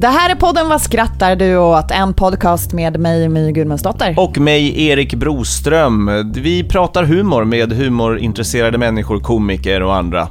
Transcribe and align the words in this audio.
Det 0.00 0.08
här 0.08 0.30
är 0.30 0.34
podden 0.34 0.68
Vad 0.68 0.80
skrattar 0.80 1.36
du 1.36 1.56
åt? 1.56 1.90
En 1.90 2.14
podcast 2.14 2.72
med 2.72 3.00
mig, 3.00 3.28
My 3.28 3.52
Gudmundsdotter. 3.52 4.14
Och 4.18 4.38
mig, 4.38 4.86
Erik 4.86 5.14
Broström. 5.14 6.32
Vi 6.34 6.64
pratar 6.64 7.04
humor 7.04 7.44
med 7.44 7.72
humorintresserade 7.72 8.78
människor, 8.78 9.20
komiker 9.20 9.82
och 9.82 9.96
andra. 9.96 10.28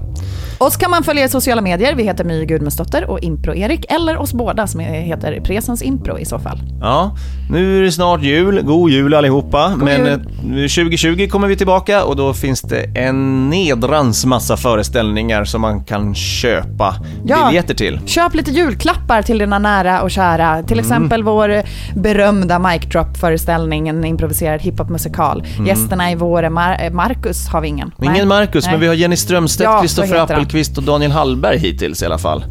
Oss 0.61 0.77
kan 0.77 0.91
man 0.91 1.03
följa 1.03 1.25
i 1.25 1.29
sociala 1.29 1.61
medier. 1.61 1.93
Vi 1.95 2.03
heter 2.03 2.23
My 2.23 2.45
Gudmundsdotter 2.45 3.05
och 3.09 3.19
Impro-Erik, 3.19 3.85
eller 3.89 4.17
oss 4.17 4.33
båda 4.33 4.67
som 4.67 4.79
heter 4.79 5.41
Presens 5.41 5.81
Impro 5.81 6.19
i 6.19 6.25
så 6.25 6.39
fall. 6.39 6.59
Ja, 6.81 7.15
nu 7.51 7.77
är 7.79 7.81
det 7.83 7.91
snart 7.91 8.21
jul. 8.21 8.61
God 8.61 8.89
jul 8.91 9.13
allihopa. 9.13 9.73
Men 9.77 10.05
jul. 10.05 10.07
eh, 10.07 10.67
2020 10.67 11.27
kommer 11.31 11.47
vi 11.47 11.55
tillbaka 11.55 12.03
och 12.03 12.15
då 12.15 12.33
finns 12.33 12.61
det 12.61 12.83
en 12.95 13.49
nedrans 13.49 14.25
massa 14.25 14.57
föreställningar 14.57 15.43
som 15.45 15.61
man 15.61 15.83
kan 15.83 16.15
köpa 16.15 16.95
Ja. 17.25 17.45
biljetter 17.47 17.73
till. 17.73 17.99
Köp 18.05 18.35
lite 18.35 18.51
julklappar 18.51 19.21
till 19.21 19.37
dina 19.37 19.59
nära 19.59 20.01
och 20.01 20.11
kära. 20.11 20.63
Till 20.63 20.79
Mm. 20.79 20.85
exempel 20.85 21.23
vår 21.23 21.61
berömda 21.99 22.59
mic 22.59 22.81
drop-föreställning, 22.91 23.87
en 23.87 24.05
improviserad 24.05 24.61
hiphop-musikal. 24.61 25.43
Gästerna 25.67 26.11
i 26.11 26.15
vår 26.15 26.43
Mar- 26.43 26.85
eh, 26.85 26.91
Marcus 26.93 27.47
har 27.47 27.61
vi 27.61 27.67
ingen. 27.67 27.91
Mm. 28.01 28.13
Ingen 28.15 28.27
Nej. 28.27 28.39
Marcus, 28.39 28.65
Nej. 28.65 28.73
men 28.73 28.81
vi 28.81 28.87
har 28.87 28.93
Jenny 28.93 29.15
Strömstedt, 29.15 29.63
Ja, 29.69 29.81
Kristoffer 29.81 30.07
heter 30.21 30.33
han. 30.33 30.43
Appelqvist 30.49 30.77
och 30.77 30.83
Daniel 30.83 31.11
Hallberg 31.11 31.57
hittills 31.57 32.01
i 32.03 32.05
alla 32.05 32.17
fall. 32.17 32.45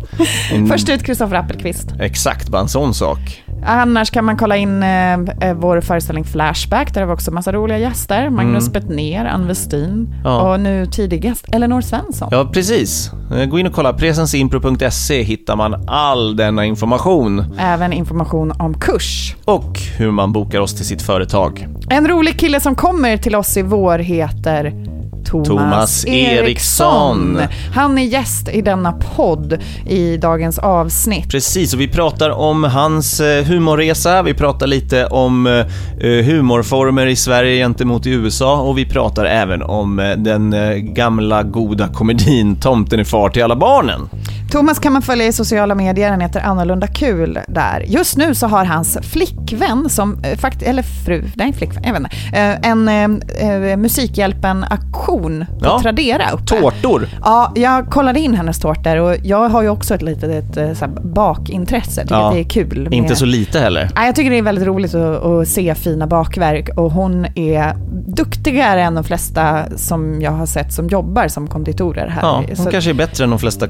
Mm, 0.52 0.66
Först 0.70 0.88
ut 0.88 1.02
Kristoffer 1.02 1.36
Appelqvist. 1.36 1.88
Exakt, 2.00 2.48
bara 2.48 2.62
en 2.62 2.68
sån 2.68 2.94
sak. 2.94 3.44
Annars 3.66 4.10
kan 4.10 4.24
man 4.24 4.36
kolla 4.36 4.56
in 4.56 4.82
eh, 4.82 5.12
eh, 5.12 5.54
vår 5.54 5.80
föreställning 5.80 6.24
Flashback, 6.24 6.94
där 6.94 7.00
har 7.00 7.08
vi 7.08 7.14
också 7.14 7.30
massa 7.30 7.52
roliga 7.52 7.78
gäster. 7.78 8.30
Magnus 8.30 8.72
Bettner, 8.72 9.24
Ann 9.24 9.46
Westin 9.46 9.84
Mm. 9.88 10.08
Ja. 10.24 10.52
och 10.52 10.60
nu 10.60 10.86
tidig 10.86 11.24
gäst 11.24 11.44
Elinor 11.52 11.80
Svensson. 11.80 12.28
Ja, 12.32 12.50
precis. 12.52 13.10
Eh, 13.36 13.44
Gå 13.44 13.58
in 13.58 13.66
och 13.66 13.72
kolla. 13.72 13.92
Presensimpro.se 13.92 15.22
hittar 15.22 15.56
man 15.56 15.88
all 15.88 16.36
denna 16.36 16.64
information. 16.64 17.44
Även 17.58 17.92
information 17.92 18.52
om 18.58 18.74
kurs. 18.80 19.36
Och 19.44 19.78
hur 19.98 20.10
man 20.10 20.32
bokar 20.32 20.60
oss 20.60 20.74
till 20.74 20.86
sitt 20.86 21.02
företag. 21.02 21.66
En 21.90 22.08
rolig 22.08 22.38
kille 22.38 22.60
som 22.60 22.74
kommer 22.74 23.16
till 23.16 23.36
oss 23.36 23.56
i 23.56 23.62
vår 23.62 23.98
heter 23.98 24.87
Thomas, 25.28 25.46
Thomas 25.46 26.06
Eriksson. 26.06 27.40
Han 27.74 27.98
är 27.98 28.02
gäst 28.02 28.48
i 28.48 28.62
denna 28.62 28.92
podd 28.92 29.58
i 29.86 30.16
dagens 30.16 30.58
avsnitt. 30.58 31.30
Precis, 31.30 31.74
och 31.74 31.80
vi 31.80 31.88
pratar 31.88 32.30
om 32.30 32.64
hans 32.64 33.20
eh, 33.20 33.44
humorresa, 33.44 34.22
vi 34.22 34.34
pratar 34.34 34.66
lite 34.66 35.06
om 35.06 35.46
eh, 35.46 36.24
humorformer 36.24 37.06
i 37.06 37.16
Sverige 37.16 37.62
gentemot 37.62 38.06
i 38.06 38.10
USA 38.10 38.60
och 38.60 38.78
vi 38.78 38.84
pratar 38.84 39.24
även 39.24 39.62
om 39.62 39.98
eh, 39.98 40.10
den 40.10 40.52
eh, 40.52 40.74
gamla 40.74 41.42
goda 41.42 41.88
komedin 41.88 42.56
Tomten 42.60 43.00
är 43.00 43.04
far 43.04 43.28
till 43.28 43.44
alla 43.44 43.56
barnen. 43.56 44.08
Thomas 44.50 44.78
kan 44.78 44.92
man 44.92 45.02
följa 45.02 45.26
i 45.26 45.32
sociala 45.32 45.74
medier, 45.74 46.10
han 46.10 46.20
heter 46.20 46.40
Annorlunda 46.40 46.86
Kul 46.86 47.38
där. 47.48 47.84
Just 47.88 48.16
nu 48.16 48.34
så 48.34 48.46
har 48.46 48.64
hans 48.64 48.98
flickvän, 49.02 49.88
som, 49.88 50.18
eh, 50.24 50.38
fakt 50.38 50.62
eller 50.62 50.82
fru, 50.82 51.24
nej 51.34 51.52
flickvän, 51.52 51.82
jag 51.84 51.92
vet 51.92 52.02
inte, 52.02 52.38
eh, 52.38 52.70
en 52.70 52.88
eh, 52.88 53.48
eh, 53.70 53.76
Musikhjälpen-aktion 53.76 55.44
på 55.58 55.64
Ja, 55.64 55.80
Tradera 55.82 56.30
uppe. 56.32 56.44
Tårtor. 56.46 57.08
Ja, 57.24 57.52
jag 57.54 57.86
kollade 57.90 58.20
in 58.20 58.34
hennes 58.34 58.58
tårtor 58.60 58.96
och 58.96 59.16
jag 59.22 59.48
har 59.48 59.62
ju 59.62 59.68
också 59.68 59.94
ett 59.94 60.02
litet 60.02 60.56
ett, 60.56 60.78
så 60.78 60.84
här, 60.84 60.92
bakintresse. 61.02 62.02
Tycker 62.02 62.14
Ja, 62.14 62.30
det 62.34 62.40
är 62.40 62.44
kul. 62.44 62.82
med- 62.84 62.92
Inte 62.94 63.16
så 63.16 63.24
lite 63.24 63.60
heller. 63.60 63.90
Ja, 63.96 64.06
jag 64.06 64.14
tycker 64.14 64.30
det 64.30 64.38
är 64.38 64.42
väldigt 64.42 64.66
roligt 64.66 64.94
att, 64.94 65.24
att 65.24 65.48
se 65.48 65.74
fina 65.74 66.06
bakverk 66.06 66.68
och 66.76 66.92
hon 66.92 67.26
är 67.34 67.74
duktigare 68.16 68.82
än 68.82 68.94
de 68.94 69.04
flesta 69.04 69.64
som 69.76 70.20
jag 70.22 70.30
har 70.30 70.46
sett 70.46 70.72
som 70.72 70.88
jobbar 70.88 71.28
som 71.28 71.48
konditorer 71.48 72.08
här. 72.08 72.22
Ja, 72.22 72.44
hon 72.48 72.56
Så- 72.56 72.70
kanske 72.70 72.90
är 72.90 72.94
bättre 72.94 73.24
än 73.24 73.30
de 73.30 73.38
flesta 73.38 73.66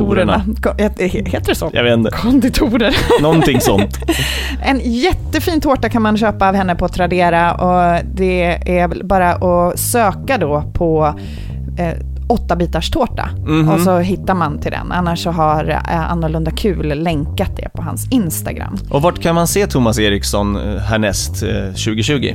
konditorerna. 0.00 0.44
Ko- 0.62 1.04
Heter 1.28 1.46
det 1.46 1.54
så? 1.54 1.70
Jag 1.72 1.84
vet 1.84 1.94
inte. 1.94 2.10
Konditorer. 2.10 2.94
Någonting 3.22 3.60
sånt. 3.60 3.98
En 4.64 4.80
jättefin 4.84 5.60
tårta 5.60 5.88
kan 5.88 6.02
man 6.02 6.16
köpa 6.16 6.48
av 6.48 6.54
henne 6.54 6.74
på 6.74 6.88
Tradera 6.88 7.54
och 7.54 8.04
det 8.14 8.42
är 8.78 9.04
bara 9.04 9.32
att 9.32 9.78
söka 9.78 10.38
då 10.38 10.62
på 10.74 11.14
eh, 11.78 11.92
åtta 12.28 12.56
bitars 12.56 12.90
tårta 12.90 13.28
Mhm. 13.46 13.68
och 13.68 13.80
så 13.80 13.98
hittar 13.98 14.34
man 14.34 14.58
till 14.60 14.70
den. 14.72 14.92
Annars 14.92 15.22
så 15.22 15.30
har 15.30 15.68
eh, 15.90 16.10
Annorlunda 16.12 16.50
Kul 16.50 17.02
länkat 17.02 17.56
det 17.56 17.68
på 17.74 17.82
hans 17.82 18.08
Instagram. 18.12 18.76
Och 18.90 19.02
vart 19.02 19.18
kan 19.22 19.34
man 19.34 19.46
se 19.46 19.66
Thomas 19.66 19.98
Eriksson 19.98 20.56
eh, 20.56 20.80
härnäst 20.82 21.42
eh, 21.42 21.48
2020? 21.66 22.34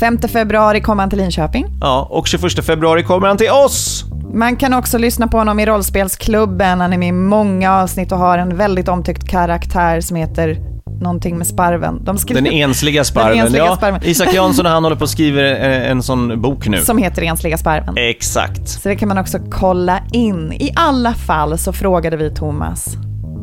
5 0.00 0.18
februari 0.28 0.80
kommer 0.80 1.02
han 1.02 1.10
till 1.10 1.18
Linköping. 1.18 1.66
Ja, 1.80 2.06
och 2.10 2.26
21 2.26 2.64
februari 2.64 3.02
kommer 3.02 3.28
han 3.28 3.36
till 3.36 3.50
oss! 3.50 4.04
Man 4.34 4.56
kan 4.56 4.74
också 4.74 4.98
lyssna 4.98 5.28
på 5.28 5.38
honom 5.38 5.60
i 5.60 5.66
Rollspelsklubben. 5.66 6.80
Han 6.80 6.92
är 6.92 6.98
med 6.98 7.08
i 7.08 7.12
många 7.12 7.72
avsnitt 7.82 8.12
och 8.12 8.18
har 8.18 8.38
en 8.38 8.56
väldigt 8.56 8.88
omtyckt 8.88 9.28
karaktär 9.28 10.00
som 10.00 10.16
heter 10.16 10.56
någonting 11.00 11.38
med 11.38 11.46
sparven. 11.46 12.04
De 12.04 12.18
skrev- 12.18 12.34
Den 12.34 12.46
ensliga 12.46 13.04
sparven. 13.12 13.38
ensliga 13.38 13.64
ja, 13.64 13.76
sparven. 13.76 14.00
Isak 14.04 14.34
Jansson 14.34 14.66
han 14.66 14.84
håller 14.84 14.96
på 14.96 15.02
och 15.02 15.08
skriver 15.18 15.42
en, 15.44 15.82
en 15.82 16.02
sån 16.02 16.42
bok 16.42 16.68
nu. 16.68 16.78
Som 16.78 16.98
heter 16.98 17.22
Ensliga 17.22 17.58
sparven. 17.58 17.94
Exakt. 17.96 18.68
Så 18.68 18.88
det 18.88 18.96
kan 18.96 19.08
man 19.08 19.18
också 19.18 19.38
kolla 19.50 19.98
in. 20.12 20.52
I 20.52 20.72
alla 20.76 21.14
fall 21.14 21.58
så 21.58 21.72
frågade 21.72 22.16
vi 22.16 22.34
Thomas. 22.34 22.86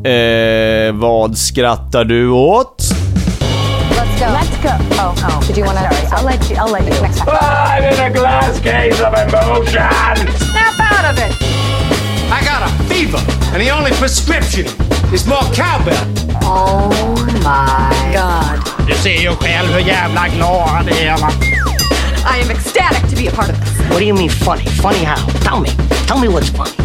Eh, 0.05 0.93
vad 0.93 1.37
skrattar 1.37 2.03
du 2.05 2.29
åt? 2.29 2.83
Let's 4.19 4.57
go. 4.59 4.67
Let's 4.67 4.89
go. 4.89 4.95
Oh, 4.99 5.15
oh. 5.17 5.47
Did 5.47 5.55
you 5.55 5.63
want 5.63 5.77
to? 5.77 5.85
I'll 6.11 6.25
let 6.25 6.49
you. 6.49 6.57
I'll 6.57 6.67
let 6.67 6.83
you 6.83 7.01
next 7.01 7.19
time. 7.19 7.37
I'm 7.39 7.83
in 7.83 8.11
a 8.11 8.13
glass 8.13 8.59
case 8.59 8.99
of 8.99 9.13
emotion! 9.13 10.27
Snap 10.51 10.75
out 10.91 11.05
of 11.07 11.17
it. 11.17 11.31
I 12.29 12.41
got 12.43 12.67
a 12.67 12.83
fever, 12.89 13.17
and 13.53 13.61
the 13.61 13.69
only 13.69 13.91
prescription 13.91 14.65
is 15.13 15.25
more 15.25 15.43
cowbell. 15.53 16.03
Oh 16.43 17.15
my 17.43 18.11
god. 18.13 18.59
Du 18.87 18.93
ser 18.93 19.21
ju 19.21 19.35
själv 19.35 19.67
hur 19.69 19.79
jävla 19.79 20.27
glad 20.27 20.85
det 20.85 21.07
är 21.07 21.17
va? 21.17 21.31
I 22.25 22.41
am 22.41 22.51
ecstatic 22.51 23.09
to 23.09 23.15
be 23.15 23.27
a 23.27 23.31
part 23.31 23.49
of 23.49 23.55
this. 23.59 23.79
What 23.89 23.99
do 23.99 24.05
you 24.05 24.15
mean 24.15 24.29
funny? 24.29 24.65
Funny 24.65 25.05
how? 25.05 25.27
Tell 25.43 25.61
me. 25.61 25.69
Tell 26.07 26.19
me 26.19 26.27
what's 26.27 26.49
funny. 26.49 26.75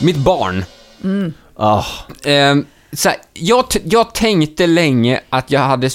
Mitt 0.00 0.16
barn. 0.16 0.64
Oh. 1.02 1.06
Mm. 1.06 1.32
Ah. 1.56 2.06
Ehm, 2.24 2.58
um, 2.58 2.66
så 2.94 3.08
här, 3.08 3.18
jag, 3.34 3.64
jag 3.84 4.14
tänkte 4.14 4.66
länge 4.66 5.20
att 5.30 5.50
jag, 5.50 5.60
hade, 5.60 5.86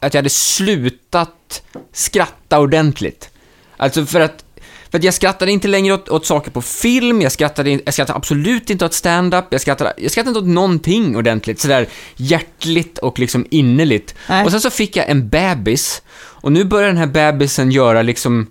att 0.00 0.14
jag 0.14 0.18
hade 0.18 0.30
slutat 0.30 1.62
skratta 1.92 2.58
ordentligt. 2.60 3.30
Alltså 3.76 4.06
för 4.06 4.20
att, 4.20 4.44
för 4.90 4.98
att 4.98 5.04
jag 5.04 5.14
skrattade 5.14 5.52
inte 5.52 5.68
längre 5.68 5.94
åt, 5.94 6.08
åt 6.08 6.26
saker 6.26 6.50
på 6.50 6.62
film, 6.62 7.22
jag 7.22 7.32
skrattade, 7.32 7.70
in- 7.70 7.82
jag 7.84 7.94
skrattade 7.94 8.16
absolut 8.16 8.70
inte 8.70 8.84
åt 8.84 8.94
stand-up, 8.94 9.44
jag 9.50 9.60
skrattade, 9.60 9.92
jag 9.96 10.10
skrattade 10.10 10.30
inte 10.30 10.40
åt 10.40 10.54
någonting 10.54 11.16
ordentligt, 11.16 11.60
sådär 11.60 11.88
hjärtligt 12.16 12.98
och 12.98 13.18
liksom 13.18 13.46
innerligt. 13.50 14.14
Nej. 14.28 14.44
Och 14.44 14.50
sen 14.50 14.60
så 14.60 14.70
fick 14.70 14.96
jag 14.96 15.08
en 15.08 15.28
bebis, 15.28 16.02
och 16.18 16.52
nu 16.52 16.64
börjar 16.64 16.88
den 16.88 16.96
här 16.96 17.06
bebisen 17.06 17.70
göra 17.70 18.02
liksom, 18.02 18.46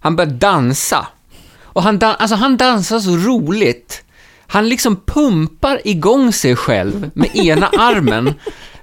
han 0.00 0.16
börjar 0.16 0.30
dansa. 0.30 1.06
Och 1.62 1.82
han, 1.82 1.98
dan- 1.98 2.16
alltså 2.18 2.36
han 2.36 2.56
dansar 2.56 3.00
så 3.00 3.16
roligt. 3.16 4.02
Han 4.46 4.68
liksom 4.68 4.96
pumpar 5.06 5.80
igång 5.84 6.32
sig 6.32 6.56
själv 6.56 7.10
med 7.14 7.36
ena 7.36 7.66
armen 7.78 8.34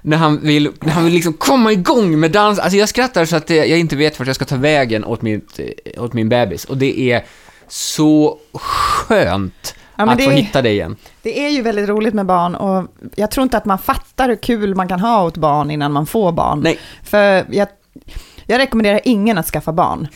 när 0.02 0.16
han 0.16 0.40
vill, 0.40 0.70
när 0.80 0.92
han 0.92 1.04
vill 1.04 1.14
liksom 1.14 1.32
komma 1.32 1.72
igång 1.72 2.20
med 2.20 2.30
dans. 2.30 2.58
Alltså 2.58 2.76
jag 2.76 2.88
skrattar 2.88 3.24
så 3.24 3.36
att 3.36 3.50
jag 3.50 3.78
inte 3.78 3.96
vet 3.96 4.18
vart 4.18 4.26
jag 4.26 4.36
ska 4.36 4.44
ta 4.44 4.56
vägen 4.56 5.04
åt, 5.04 5.22
mitt, 5.22 5.58
eh, 5.58 6.02
åt 6.04 6.12
min 6.12 6.28
bebis. 6.28 6.64
Och 6.64 6.76
det 6.76 7.00
är 7.00 7.24
så 7.68 8.38
skönt 8.52 9.74
Ja, 9.96 10.10
att 10.10 10.24
få 10.24 10.30
hitta 10.30 10.62
det 10.62 10.70
igen. 10.70 10.96
Det 11.22 11.46
är 11.46 11.50
ju 11.50 11.62
väldigt 11.62 11.88
roligt 11.88 12.14
med 12.14 12.26
barn 12.26 12.54
och 12.54 12.86
jag 13.14 13.30
tror 13.30 13.42
inte 13.42 13.56
att 13.56 13.64
man 13.64 13.78
fattar 13.78 14.28
hur 14.28 14.36
kul 14.36 14.74
man 14.74 14.88
kan 14.88 15.00
ha 15.00 15.24
åt 15.24 15.36
barn 15.36 15.70
innan 15.70 15.92
man 15.92 16.06
får 16.06 16.32
barn. 16.32 16.60
Nej. 16.60 16.78
För 17.02 17.46
jag, 17.50 17.68
jag 18.46 18.58
rekommenderar 18.58 19.00
ingen 19.04 19.38
att 19.38 19.46
skaffa 19.46 19.72
barn. 19.72 20.08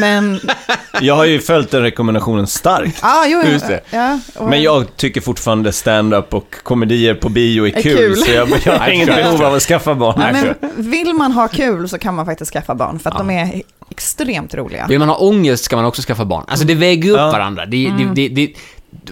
Men, 0.00 0.40
jag 1.00 1.14
har 1.16 1.24
ju 1.24 1.40
följt 1.40 1.70
den 1.70 1.82
rekommendationen 1.82 2.46
starkt. 2.46 2.98
ja, 3.02 3.24
jo, 3.26 3.42
Just 3.42 3.66
det. 3.68 3.80
Ja, 3.90 4.18
och- 4.36 4.48
Men 4.48 4.62
jag 4.62 4.96
tycker 4.96 5.20
fortfarande 5.20 5.72
stand-up 5.72 6.34
och 6.34 6.54
komedier 6.62 7.14
på 7.14 7.28
bio 7.28 7.66
är 7.66 7.76
Är 7.78 7.82
kul, 7.82 7.96
kul. 7.96 8.16
så 8.16 8.30
jag, 8.30 8.48
jag 8.64 8.72
har 8.72 8.78
Nej, 8.86 8.94
inget 8.94 9.06
behov 9.16 9.42
av 9.42 9.54
att 9.54 9.62
skaffa 9.62 9.94
barn. 9.94 10.20
Ja, 10.20 10.32
men 10.32 10.90
vill 10.90 11.14
man 11.14 11.32
ha 11.32 11.48
kul 11.48 11.88
så 11.88 11.98
kan 11.98 12.14
man 12.14 12.26
faktiskt 12.26 12.52
skaffa 12.52 12.74
barn, 12.74 12.98
för 12.98 13.10
att 13.10 13.18
de 13.18 13.30
är 13.30 13.62
extremt 13.90 14.54
roliga. 14.54 14.86
Vill 14.88 14.98
man 14.98 15.08
ha 15.08 15.16
ångest 15.16 15.64
ska 15.64 15.76
man 15.76 15.84
också 15.84 16.02
skaffa 16.02 16.24
barn. 16.24 16.44
Alltså 16.48 16.66
det 16.66 16.74
väger 16.74 17.10
upp 17.10 17.18
Ja. 17.18 17.30
varandra. 17.30 17.66
Det, 17.66 17.86
Mm. 17.86 18.14
det, 18.14 18.28
det, 18.28 18.34
det, 18.46 18.52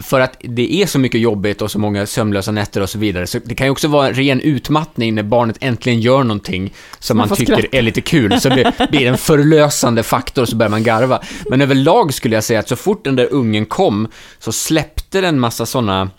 för 0.02 0.20
att 0.20 0.36
det 0.40 0.82
är 0.82 0.86
så 0.86 0.98
mycket 0.98 1.20
jobbigt 1.20 1.62
och 1.62 1.70
så 1.70 1.78
många 1.78 2.06
sömnlösa 2.06 2.50
nätter 2.50 2.80
och 2.80 2.90
så 2.90 2.98
vidare. 2.98 3.26
Så 3.26 3.38
det 3.44 3.54
kan 3.54 3.66
ju 3.66 3.70
också 3.70 3.88
vara 3.88 4.08
en 4.08 4.14
ren 4.14 4.40
utmattning 4.40 5.14
när 5.14 5.22
barnet 5.22 5.56
äntligen 5.60 6.00
gör 6.00 6.22
någonting 6.22 6.75
som 6.98 7.16
man, 7.16 7.28
får 7.28 7.36
tycker 7.36 7.56
skratta. 7.56 7.76
är 7.76 7.82
lite 7.82 8.00
kul. 8.00 8.40
Så 8.40 8.48
det 8.48 8.88
blir 8.90 9.06
en 9.06 9.19
förlösande 9.19 10.02
faktor 10.02 10.44
så 10.44 10.56
börjar 10.56 10.70
man 10.70 10.82
garva. 10.82 11.22
Men 11.50 11.60
överlag 11.60 12.14
skulle 12.14 12.34
jag 12.34 12.44
säga 12.44 12.60
att 12.60 12.69
så 12.69 12.76
fort 12.76 13.04
den 13.04 13.16
där 13.16 13.32
ungen 13.32 13.66
kom 13.66 14.08
så 14.38 14.52
släppte 14.52 15.20
den 15.20 15.28
en 15.28 15.40
massa 15.40 15.66
sådana 15.66 16.10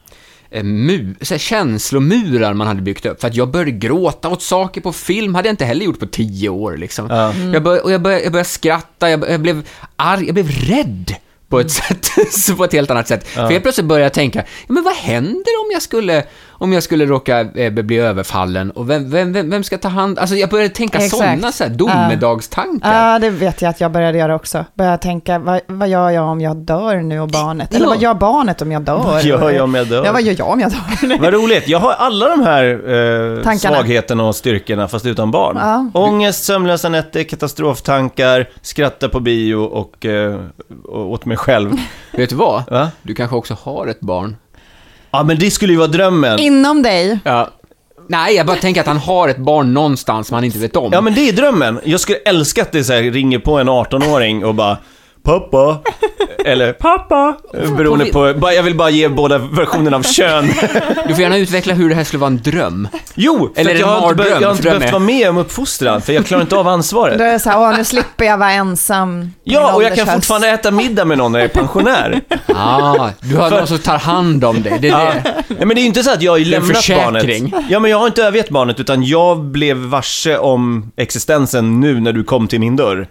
eh, 0.51 0.63
så 1.21 1.33
här 1.33 1.39
känslomurar 1.39 2.53
man 2.53 2.67
hade 2.67 2.81
byggt 2.81 3.05
upp. 3.05 3.21
För 3.21 3.27
att 3.27 3.35
jag 3.35 3.51
började 3.51 3.71
gråta 3.71 4.29
åt 4.29 4.41
saker 4.41 4.81
på 4.81 4.93
film, 4.93 5.35
hade 5.35 5.47
jag 5.47 5.53
inte 5.53 5.65
heller 5.65 5.85
gjort 5.85 5.99
på 5.99 6.05
tio 6.07 6.49
år 6.49 6.77
liksom. 6.77 7.09
Jag, 7.53 7.63
började, 7.63 7.81
och 7.81 7.91
jag, 7.91 8.01
började, 8.01 8.23
jag 8.23 8.31
började 8.31 8.49
skratta, 8.49 9.09
jag, 9.09 9.29
jag 9.29 9.41
blev 9.41 9.67
arg, 9.95 10.25
jag 10.25 10.33
blev 10.33 10.49
rädd 10.49 11.15
på 11.49 11.59
ett 11.59 11.71
sätt, 11.71 12.57
på 12.57 12.63
ett 12.63 12.73
helt 12.73 12.91
annat 12.91 13.07
sätt. 13.07 13.27
För 13.27 13.49
helt 13.49 13.63
plötsligt 13.63 13.87
började 13.87 14.05
jag 14.05 14.13
tänka, 14.13 14.39
ja, 14.67 14.73
men 14.73 14.83
vad 14.83 14.93
händer 14.93 15.59
om 15.65 15.69
jag 15.73 15.81
skulle, 15.81 16.23
om 16.59 16.73
jag 16.73 16.83
skulle 16.83 17.05
råka 17.05 17.39
eh, 17.41 17.71
bli 17.73 17.97
överfallen 17.97 18.71
och 18.71 18.89
vem, 18.89 19.09
vem, 19.09 19.33
vem, 19.33 19.49
vem 19.49 19.63
ska 19.63 19.77
ta 19.77 19.87
hand, 19.87 20.19
alltså 20.19 20.35
jag 20.35 20.49
började 20.49 20.69
tänka 20.69 20.99
sådana 20.99 21.51
så 21.51 21.63
här 21.63 21.71
domedagstankar. 21.71 23.11
Ja, 23.13 23.19
det 23.19 23.29
vet 23.29 23.61
jag 23.61 23.69
att 23.69 23.81
jag 23.81 23.91
började 23.91 24.17
göra 24.17 24.35
också. 24.35 24.65
Började 24.73 24.97
tänka, 24.97 25.39
vad, 25.39 25.61
vad 25.67 25.87
gör 25.89 26.09
jag 26.09 26.25
om 26.25 26.41
jag 26.41 26.57
dör 26.57 26.95
nu 26.95 27.19
och 27.19 27.27
barnet? 27.27 27.73
Eller 27.73 27.85
Ja. 27.85 27.89
vad 27.89 28.01
gör 28.01 28.13
barnet 28.13 28.61
om 28.61 28.71
jag 28.71 28.81
dör? 28.81 28.97
Vad 28.97 29.23
gör 29.23 29.51
jag 29.51 29.63
om 29.63 29.75
jag 29.75 29.87
dör? 29.87 30.05
Ja, 30.05 30.11
vad 30.11 30.21
gör 30.21 30.35
jag 30.37 30.47
om 30.49 30.59
jag 30.59 30.71
dör? 30.71 31.19
Vad 31.21 31.33
roligt. 31.33 31.67
Jag 31.67 31.79
har 31.79 31.91
alla 31.91 32.29
de 32.29 32.43
här 32.43 32.63
eh, 33.47 33.57
svagheterna 33.57 34.23
och 34.23 34.35
styrkorna 34.35 34.87
fast 34.87 35.05
utan 35.05 35.31
barn. 35.31 35.57
Ja. 35.61 35.99
Ångest, 36.01 36.43
sömnlösa 36.43 36.89
nätter, 36.89 37.23
katastroftankar, 37.23 38.49
skratta 38.61 39.09
på 39.09 39.19
bio 39.19 39.55
och, 39.55 40.05
eh, 40.05 40.39
och 40.85 41.11
åt 41.11 41.25
mig 41.25 41.37
själv. 41.37 41.71
Vet 42.11 42.29
du 42.29 42.35
vad? 42.35 42.69
Va? 42.71 42.91
Du 43.01 43.15
kanske 43.15 43.35
också 43.35 43.57
har 43.63 43.87
ett 43.87 43.99
barn. 44.01 44.35
Ja, 45.11 45.23
men 45.23 45.39
det 45.39 45.51
skulle 45.51 45.73
ju 45.73 45.79
vara 45.79 45.87
drömmen. 45.87 46.39
Inom 46.39 46.81
dig. 46.81 47.19
Ja. 47.23 47.49
Nej, 48.07 48.35
jag 48.35 48.45
bara 48.45 48.57
tänker 48.57 48.81
att 48.81 48.87
han 48.87 48.97
har 48.97 49.29
ett 49.29 49.37
barn 49.37 49.73
någonstans 49.73 50.31
man 50.31 50.43
inte 50.43 50.59
vet 50.59 50.75
om. 50.75 50.89
Ja, 50.93 51.01
men 51.01 51.13
det 51.13 51.29
är 51.29 51.33
drömmen. 51.33 51.79
Jag 51.85 51.99
skulle 51.99 52.17
älska 52.17 52.61
att 52.61 52.71
det 52.71 52.83
så 52.83 52.93
här, 52.93 53.01
ringer 53.01 53.39
på 53.39 53.57
en 53.57 53.69
18-åring 53.69 54.45
och 54.45 54.55
bara 54.55 54.77
Pappa. 55.23 55.77
Eller 56.45 56.73
pappa. 56.73 57.35
Beroende 57.77 58.05
på, 58.05 58.33
bara- 58.37 58.53
jag 58.53 58.63
vill 58.63 58.75
bara 58.75 58.89
ge 58.89 59.07
båda 59.07 59.37
versionerna 59.37 59.97
av 59.97 60.03
kön. 60.03 60.47
Du 61.07 61.13
får 61.15 61.21
gärna 61.23 61.37
utveckla 61.37 61.73
hur 61.73 61.89
det 61.89 61.95
här 61.95 62.03
skulle 62.03 62.19
vara 62.19 62.27
en 62.27 62.37
dröm. 62.41 62.87
Jo, 63.15 63.49
för 63.55 63.61
Eller 63.61 63.73
att 63.73 63.79
jag 63.79 63.89
en 63.97 64.01
har 64.03 64.11
inte, 64.11 64.15
be- 64.15 64.23
mardröm? 64.23 64.41
jag 64.41 64.47
har 64.47 64.51
inte 64.51 64.63
För 64.63 64.69
behövt 64.69 64.87
är- 64.87 64.91
vara 64.91 65.03
med 65.03 65.29
om 65.29 65.37
uppfostran, 65.37 66.01
för 66.01 66.13
jag 66.13 66.25
klarar 66.25 66.41
inte 66.41 66.55
av 66.57 66.63
Då 66.65 66.71
ansvaret. 66.71 67.21
är 67.21 67.31
det 67.33 67.39
så 67.39 67.49
här, 67.49 67.59
åh, 67.59 67.77
nu 67.77 67.83
slipper 67.83 68.25
jag 68.25 68.37
vara 68.37 68.51
ensam. 68.51 69.31
Ja, 69.43 69.59
och 69.73 69.83
jag 69.83 69.89
kan 69.89 69.99
åldershöst. 69.99 70.13
fortfarande 70.15 70.49
äta 70.49 70.71
middag 70.71 71.05
med 71.05 71.17
någon 71.17 71.31
när 71.31 71.39
jag 71.39 71.49
är 71.49 71.53
pensionär. 71.53 72.21
Ah, 72.55 73.09
du 73.21 73.35
har 73.35 73.49
någon 73.49 73.67
som 73.67 73.77
tar 73.77 73.97
hand 73.97 74.43
om 74.43 74.61
dig. 74.63 74.77
Det 74.81 74.87
är 74.87 74.91
Ja. 74.91 75.13
det. 75.23 75.43
ja, 75.47 75.65
men 75.65 75.67
det 75.69 75.75
är 75.75 75.81
ju 75.81 75.87
inte 75.87 76.03
så 76.03 76.11
att 76.11 76.21
jag 76.21 76.31
har 76.31 76.37
ju 76.37 76.43
är 76.43 76.45
en 76.45 76.51
lämnat 76.51 76.77
försäkring. 76.77 77.49
barnet. 77.49 77.65
Ja, 77.69 77.79
men 77.79 77.91
jag 77.91 77.99
har 77.99 78.07
inte 78.07 78.23
övergett 78.23 78.49
barnet, 78.49 78.79
utan 78.79 79.03
jag 79.03 79.39
blev 79.43 79.77
varse 79.77 80.37
om 80.37 80.91
existensen 80.97 81.79
nu 81.79 81.99
när 81.99 82.13
du 82.13 82.23
kom 82.23 82.47
till 82.47 82.59
min 82.59 82.75
dörr. 82.75 83.07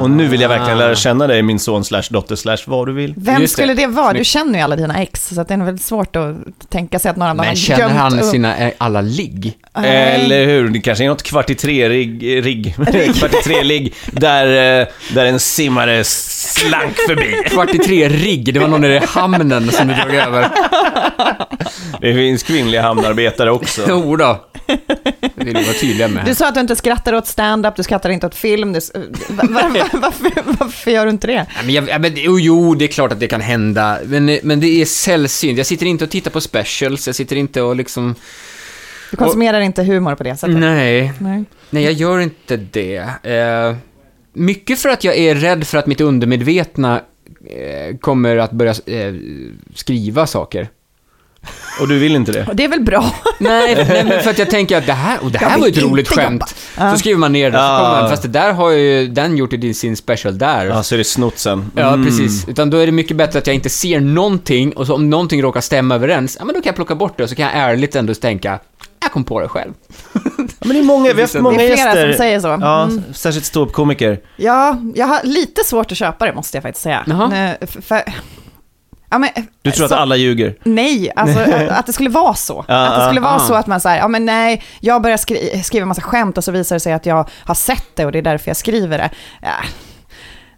Och 0.00 0.10
nu 0.10 0.26
vill 0.28 0.40
jag 0.40 0.48
verkligen 0.48 0.78
lära 0.78 0.94
känna 0.94 1.26
dig, 1.26 1.42
min 1.52 1.58
son 1.58 1.84
slash 1.84 2.02
dotter 2.10 2.36
slash 2.36 2.56
vad 2.66 2.86
du 2.86 2.92
vill. 2.92 3.14
Vem 3.16 3.40
Just 3.40 3.56
det. 3.56 3.62
skulle 3.62 3.74
det 3.74 3.86
vara? 3.86 4.12
Du 4.12 4.24
känner 4.24 4.58
ju 4.58 4.64
alla 4.64 4.76
dina 4.76 5.02
ex, 5.02 5.28
så 5.28 5.40
att 5.40 5.48
det 5.48 5.54
är 5.54 5.58
väldigt 5.58 5.84
svårt 5.84 6.16
att 6.16 6.34
tänka 6.68 6.98
sig 6.98 7.10
att 7.10 7.16
dem 7.16 7.36
Men 7.36 7.46
har 7.46 7.54
känner 7.54 7.80
gömt 7.80 7.92
han 7.94 8.18
upp- 8.18 8.24
sina 8.24 8.56
eh, 8.58 8.72
alla 8.78 9.00
ligg? 9.00 9.58
Eller 9.84 10.46
hur? 10.46 10.68
Det 10.68 10.80
kanske 10.80 11.04
är 11.04 11.08
något 11.08 11.22
kvart 11.22 11.50
i 11.50 11.54
tre-rigg, 11.54 12.44
rigg, 12.46 12.74
kvart 13.18 13.34
i 13.34 13.42
tre-ligg, 13.44 13.94
där, 14.12 14.80
eh, 14.80 14.86
där 15.14 15.24
en 15.24 15.40
simmare 15.40 16.04
slank 16.04 16.96
förbi. 17.08 17.42
Kvart 17.50 17.74
i 17.74 17.78
tre 17.78 18.08
rigg, 18.08 18.54
det 18.54 18.60
var 18.60 18.68
någon 18.68 18.80
nere 18.80 18.96
i 18.96 19.06
hamnen 19.06 19.72
som 19.72 19.88
du 19.88 19.94
drog 19.94 20.14
över. 20.14 20.48
Det 22.00 22.14
finns 22.14 22.42
kvinnliga 22.42 22.82
hamnarbetare 22.82 23.50
också. 23.50 23.82
Jo 23.88 24.16
då. 24.16 24.44
Vill 25.44 25.56
vi 25.56 25.64
vara 25.64 25.74
tydliga 25.74 26.08
med. 26.08 26.24
Du 26.24 26.34
sa 26.34 26.48
att 26.48 26.54
du 26.54 26.60
inte 26.60 26.76
skrattar 26.76 27.12
åt 27.12 27.26
stand-up, 27.26 27.76
du 27.76 27.82
skrattar 27.82 28.10
inte 28.10 28.26
åt 28.26 28.34
film. 28.34 28.72
Du, 28.72 28.80
var, 29.28 29.48
var, 29.48 30.00
varför, 30.00 30.30
varför 30.58 30.90
gör 30.90 31.04
du 31.04 31.10
inte 31.10 31.26
det? 31.26 31.32
Ja, 31.32 31.62
men 31.64 31.74
jag, 31.74 31.88
ja, 31.88 31.98
men, 31.98 32.12
jo, 32.14 32.38
jo, 32.38 32.74
det 32.74 32.84
är 32.84 32.88
klart 32.88 33.12
att 33.12 33.20
det 33.20 33.28
kan 33.28 33.40
hända. 33.40 33.98
Men, 34.04 34.38
men 34.42 34.60
det 34.60 34.82
är 34.82 34.84
sällsynt. 34.84 35.58
Jag 35.58 35.66
sitter 35.66 35.86
inte 35.86 36.04
och 36.04 36.10
tittar 36.10 36.30
på 36.30 36.40
specials, 36.40 37.06
jag 37.06 37.16
sitter 37.16 37.36
inte 37.36 37.62
och 37.62 37.76
liksom... 37.76 38.14
Du 39.10 39.16
konsumerar 39.16 39.60
inte 39.60 39.82
humor 39.82 40.14
på 40.14 40.22
det 40.22 40.36
sättet. 40.36 40.56
Nej, 40.56 41.12
Nej. 41.18 41.44
nej 41.70 41.84
jag 41.84 41.92
gör 41.92 42.18
inte 42.18 42.56
det. 42.56 42.96
Eh, 43.22 43.76
mycket 44.32 44.78
för 44.78 44.88
att 44.88 45.04
jag 45.04 45.16
är 45.16 45.34
rädd 45.34 45.66
för 45.66 45.78
att 45.78 45.86
mitt 45.86 46.00
undermedvetna 46.00 47.00
eh, 47.50 47.96
kommer 47.96 48.36
att 48.36 48.50
börja 48.52 48.74
eh, 48.86 49.14
skriva 49.74 50.26
saker. 50.26 50.68
Och 51.80 51.88
du 51.88 51.98
vill 51.98 52.14
inte 52.16 52.32
det? 52.32 52.46
Och 52.46 52.56
det 52.56 52.64
är 52.64 52.68
väl 52.68 52.80
bra? 52.80 53.14
Nej, 53.38 53.74
nej, 53.88 54.04
men 54.04 54.22
för 54.22 54.30
att 54.30 54.38
jag 54.38 54.50
tänker 54.50 54.76
att 54.78 54.86
det 54.86 54.92
här, 54.92 55.18
och 55.22 55.30
det 55.30 55.38
här 55.38 55.58
var 55.58 55.66
ju 55.66 55.72
ett 55.72 55.82
roligt 55.82 56.08
skämt. 56.08 56.54
jobba. 56.76 56.92
Så 56.92 56.98
skriver 56.98 57.18
man 57.18 57.32
ner 57.32 57.50
det, 57.50 57.56
så 57.56 57.62
Ja. 57.62 57.78
kommer 57.78 58.00
man, 58.00 58.10
fast 58.10 58.22
det 58.22 58.28
där 58.28 58.52
har 58.52 58.70
ju 58.70 59.08
den 59.08 59.36
gjort 59.36 59.52
i 59.52 59.74
sin 59.74 59.96
special 59.96 60.38
där. 60.38 60.66
Ja, 60.66 60.82
så 60.82 60.94
är 60.94 60.98
det 60.98 61.04
snott 61.04 61.38
sen. 61.38 61.70
Ja, 61.76 61.88
Mm. 61.92 62.06
precis. 62.06 62.48
Utan 62.48 62.70
då 62.70 62.76
är 62.78 62.86
det 62.86 62.92
mycket 62.92 63.16
bättre 63.16 63.38
att 63.38 63.46
jag 63.46 63.54
inte 63.54 63.68
ser 63.70 64.00
någonting 64.00 64.72
och 64.72 64.86
så 64.86 64.94
om 64.94 65.10
någonting 65.10 65.42
råkar 65.42 65.60
stämma 65.60 65.94
överens, 65.94 66.36
ja 66.38 66.44
men 66.44 66.54
då 66.54 66.60
kan 66.60 66.68
jag 66.68 66.76
plocka 66.76 66.94
bort 66.94 67.16
det 67.16 67.22
och 67.22 67.28
så 67.28 67.34
kan 67.36 67.44
jag 67.44 67.54
ärligt 67.54 67.96
ändå 67.96 68.14
tänka, 68.14 68.58
jag 69.02 69.12
kom 69.12 69.24
på 69.24 69.40
det 69.40 69.48
själv. 69.48 69.72
Ja, 70.12 70.20
men 70.60 70.68
det 70.68 70.78
är 70.78 70.82
många, 70.82 71.04
vi 71.14 71.14
har 71.14 71.20
haft 71.20 71.34
många 71.34 71.58
Det 71.58 71.64
är 71.64 71.76
flera 71.76 71.88
gäster. 71.88 72.08
som 72.12 72.18
säger 72.18 72.40
så. 72.40 72.46
Ja, 72.60 72.82
Mm. 72.82 73.02
särskilt 73.14 73.44
ståuppkomiker. 73.46 74.20
Ja, 74.36 74.78
jag 74.94 75.06
har 75.06 75.20
lite 75.24 75.64
svårt 75.64 75.92
att 75.92 75.98
köpa 75.98 76.26
det 76.26 76.34
måste 76.34 76.56
jag 76.56 76.62
faktiskt 76.62 76.82
säga. 76.82 77.04
Jaha. 77.06 77.54
För, 77.60 77.82
för, 77.82 78.02
ja, 79.12 79.18
men, 79.18 79.30
Du 79.62 79.70
tror 79.70 79.88
så, 79.88 79.94
att 79.94 80.00
alla 80.00 80.16
ljuger? 80.16 80.54
Nej, 80.62 81.12
alltså 81.16 81.38
att- 81.40 81.68
att 81.70 81.86
det 81.86 81.92
skulle 81.92 82.10
vara 82.10 82.34
så. 82.34 82.58
Att 82.68 82.98
det 82.98 83.04
skulle 83.06 83.20
vara 83.20 83.34
Ah. 83.34 83.38
så 83.38 83.54
att 83.54 83.66
man 83.66 83.80
säger, 83.80 83.98
ja 83.98 84.08
men 84.08 84.24
nej, 84.26 84.62
jag 84.80 85.02
börjar 85.02 85.16
skri 85.16 85.62
skriva 85.64 85.86
massa 85.86 86.02
skämt 86.02 86.38
och 86.38 86.44
så 86.44 86.52
visar 86.52 86.76
det 86.76 86.80
sig 86.80 86.92
att 86.92 87.06
jag 87.06 87.28
har 87.44 87.54
sett 87.54 87.86
det 87.96 88.04
och 88.06 88.12
det 88.12 88.18
är 88.18 88.22
därför 88.22 88.48
jag 88.50 88.56
skriver 88.56 88.98
det. 88.98 89.10
Ja. 89.42 89.48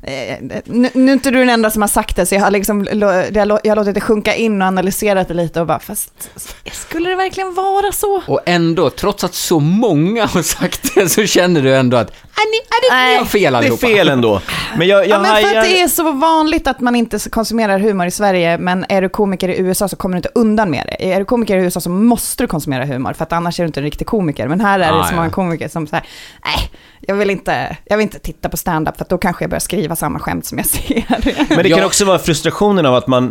Eh, 0.07 0.37
Nu, 0.65 0.91
nu 0.95 1.09
är 1.11 1.13
inte 1.13 1.31
du 1.31 1.39
den 1.39 1.49
enda 1.51 1.71
som 1.71 1.83
har 1.83 1.89
sagt 1.89 2.17
det, 2.17 2.27
så 2.27 2.35
jag 2.35 2.41
har, 2.41 2.51
liksom, 2.51 2.87
jag 2.93 3.41
har 3.41 3.77
låtit 3.77 3.95
det 3.95 4.01
sjunka 4.01 4.35
in 4.35 4.63
och 4.63 4.69
analyserat 4.69 5.29
det 5.29 5.35
lite 5.35 5.61
och 5.61 5.67
bara, 5.67 5.79
fast 5.79 6.31
skulle 6.73 7.11
det 7.11 7.17
verkligen 7.17 7.55
vara 7.55 7.93
så? 7.93 8.23
Och 8.27 8.41
ändå, 8.47 8.91
trots 8.91 9.25
att 9.25 9.35
så 9.35 9.61
många 9.61 10.27
har 10.27 10.43
sagt 10.43 10.95
det, 10.95 11.09
så 11.09 11.27
känner 11.27 11.63
du 11.63 11.77
ändå 11.77 11.97
att, 11.97 12.11
"Ah, 12.11 12.45
ni, 12.51 12.59
ah, 12.69 12.97
det, 12.97 13.07
ni 13.13 13.17
har 13.19 13.25
fel 13.25 13.43
Det 13.53 13.57
är 13.57 13.59
allihopa. 13.59 13.87
fel 13.87 14.09
ändå. 14.09 14.41
Men 14.79 14.89
jag, 14.89 14.99
jag 14.99 15.09
Ja, 15.09 15.19
men 15.19 15.27
för 15.27 15.43
hajar... 15.43 15.61
att 15.61 15.65
det 15.65 15.81
är 15.81 15.89
så 15.89 16.13
vanligt 16.13 16.67
att 16.67 16.81
man 16.81 16.95
inte 16.97 17.19
konsumerar 17.31 17.79
humor 17.79 18.07
i 18.07 18.11
Sverige, 18.11 18.59
men 18.59 18.85
är 18.89 19.03
du 19.03 19.09
komiker 19.09 19.49
i 19.49 19.59
USA 19.59 19.89
så 19.89 19.97
kommer 19.97 20.15
du 20.15 20.19
inte 20.19 20.31
undan 20.35 20.71
med 20.71 20.87
det. 20.87 21.13
Är 21.13 21.19
du 21.19 21.25
komiker 21.25 21.59
i 21.59 21.61
USA 21.61 21.81
så 21.81 21.91
måste 21.91 22.43
du 22.43 22.47
konsumera 22.47 22.85
humor, 22.85 23.13
för 23.13 23.23
att 23.23 23.33
annars 23.33 23.61
är 23.61 23.65
du 23.65 23.67
inte 23.67 23.81
en 23.81 23.85
riktig 23.85 24.07
komiker. 24.07 24.49
Men 24.49 24.61
här 24.61 24.81
är 24.81 24.93
det 24.93 24.99
Ah, 25.01 25.05
så 25.05 25.13
ja. 25.13 25.17
många 25.17 25.31
komiker 25.31 25.69
som 25.69 25.87
säger, 25.87 26.07
nej, 26.45 26.71
jag 27.07 27.15
vill 27.15 27.31
inte, 27.31 27.77
jag 27.85 27.97
vill 27.97 28.03
inte 28.05 28.19
titta 28.19 28.49
på 28.49 28.57
stand-up, 28.57 28.97
för 28.97 29.05
att 29.05 29.09
då 29.09 29.19
kanske 29.19 29.45
jag 29.45 29.51
börjar 29.51 29.61
skriva 29.61 29.94
samma 29.97 30.19
skämt 30.19 30.47
som 30.47 30.59
jag 30.59 30.67
ser. 30.67 31.05
Men 31.49 31.63
det 31.63 31.69
kan 31.71 31.85
också 31.85 32.05
vara 32.05 32.19
frustrationen 32.19 32.87
av 32.87 32.95
att 32.95 33.07
man, 33.07 33.25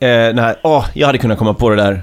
eh, 0.00 0.08
den 0.08 0.38
här, 0.38 0.56
åh, 0.62 0.86
jag 0.94 1.06
hade 1.06 1.18
kunnat 1.18 1.38
komma 1.38 1.54
på 1.54 1.70
det 1.70 1.76
där. 1.76 2.02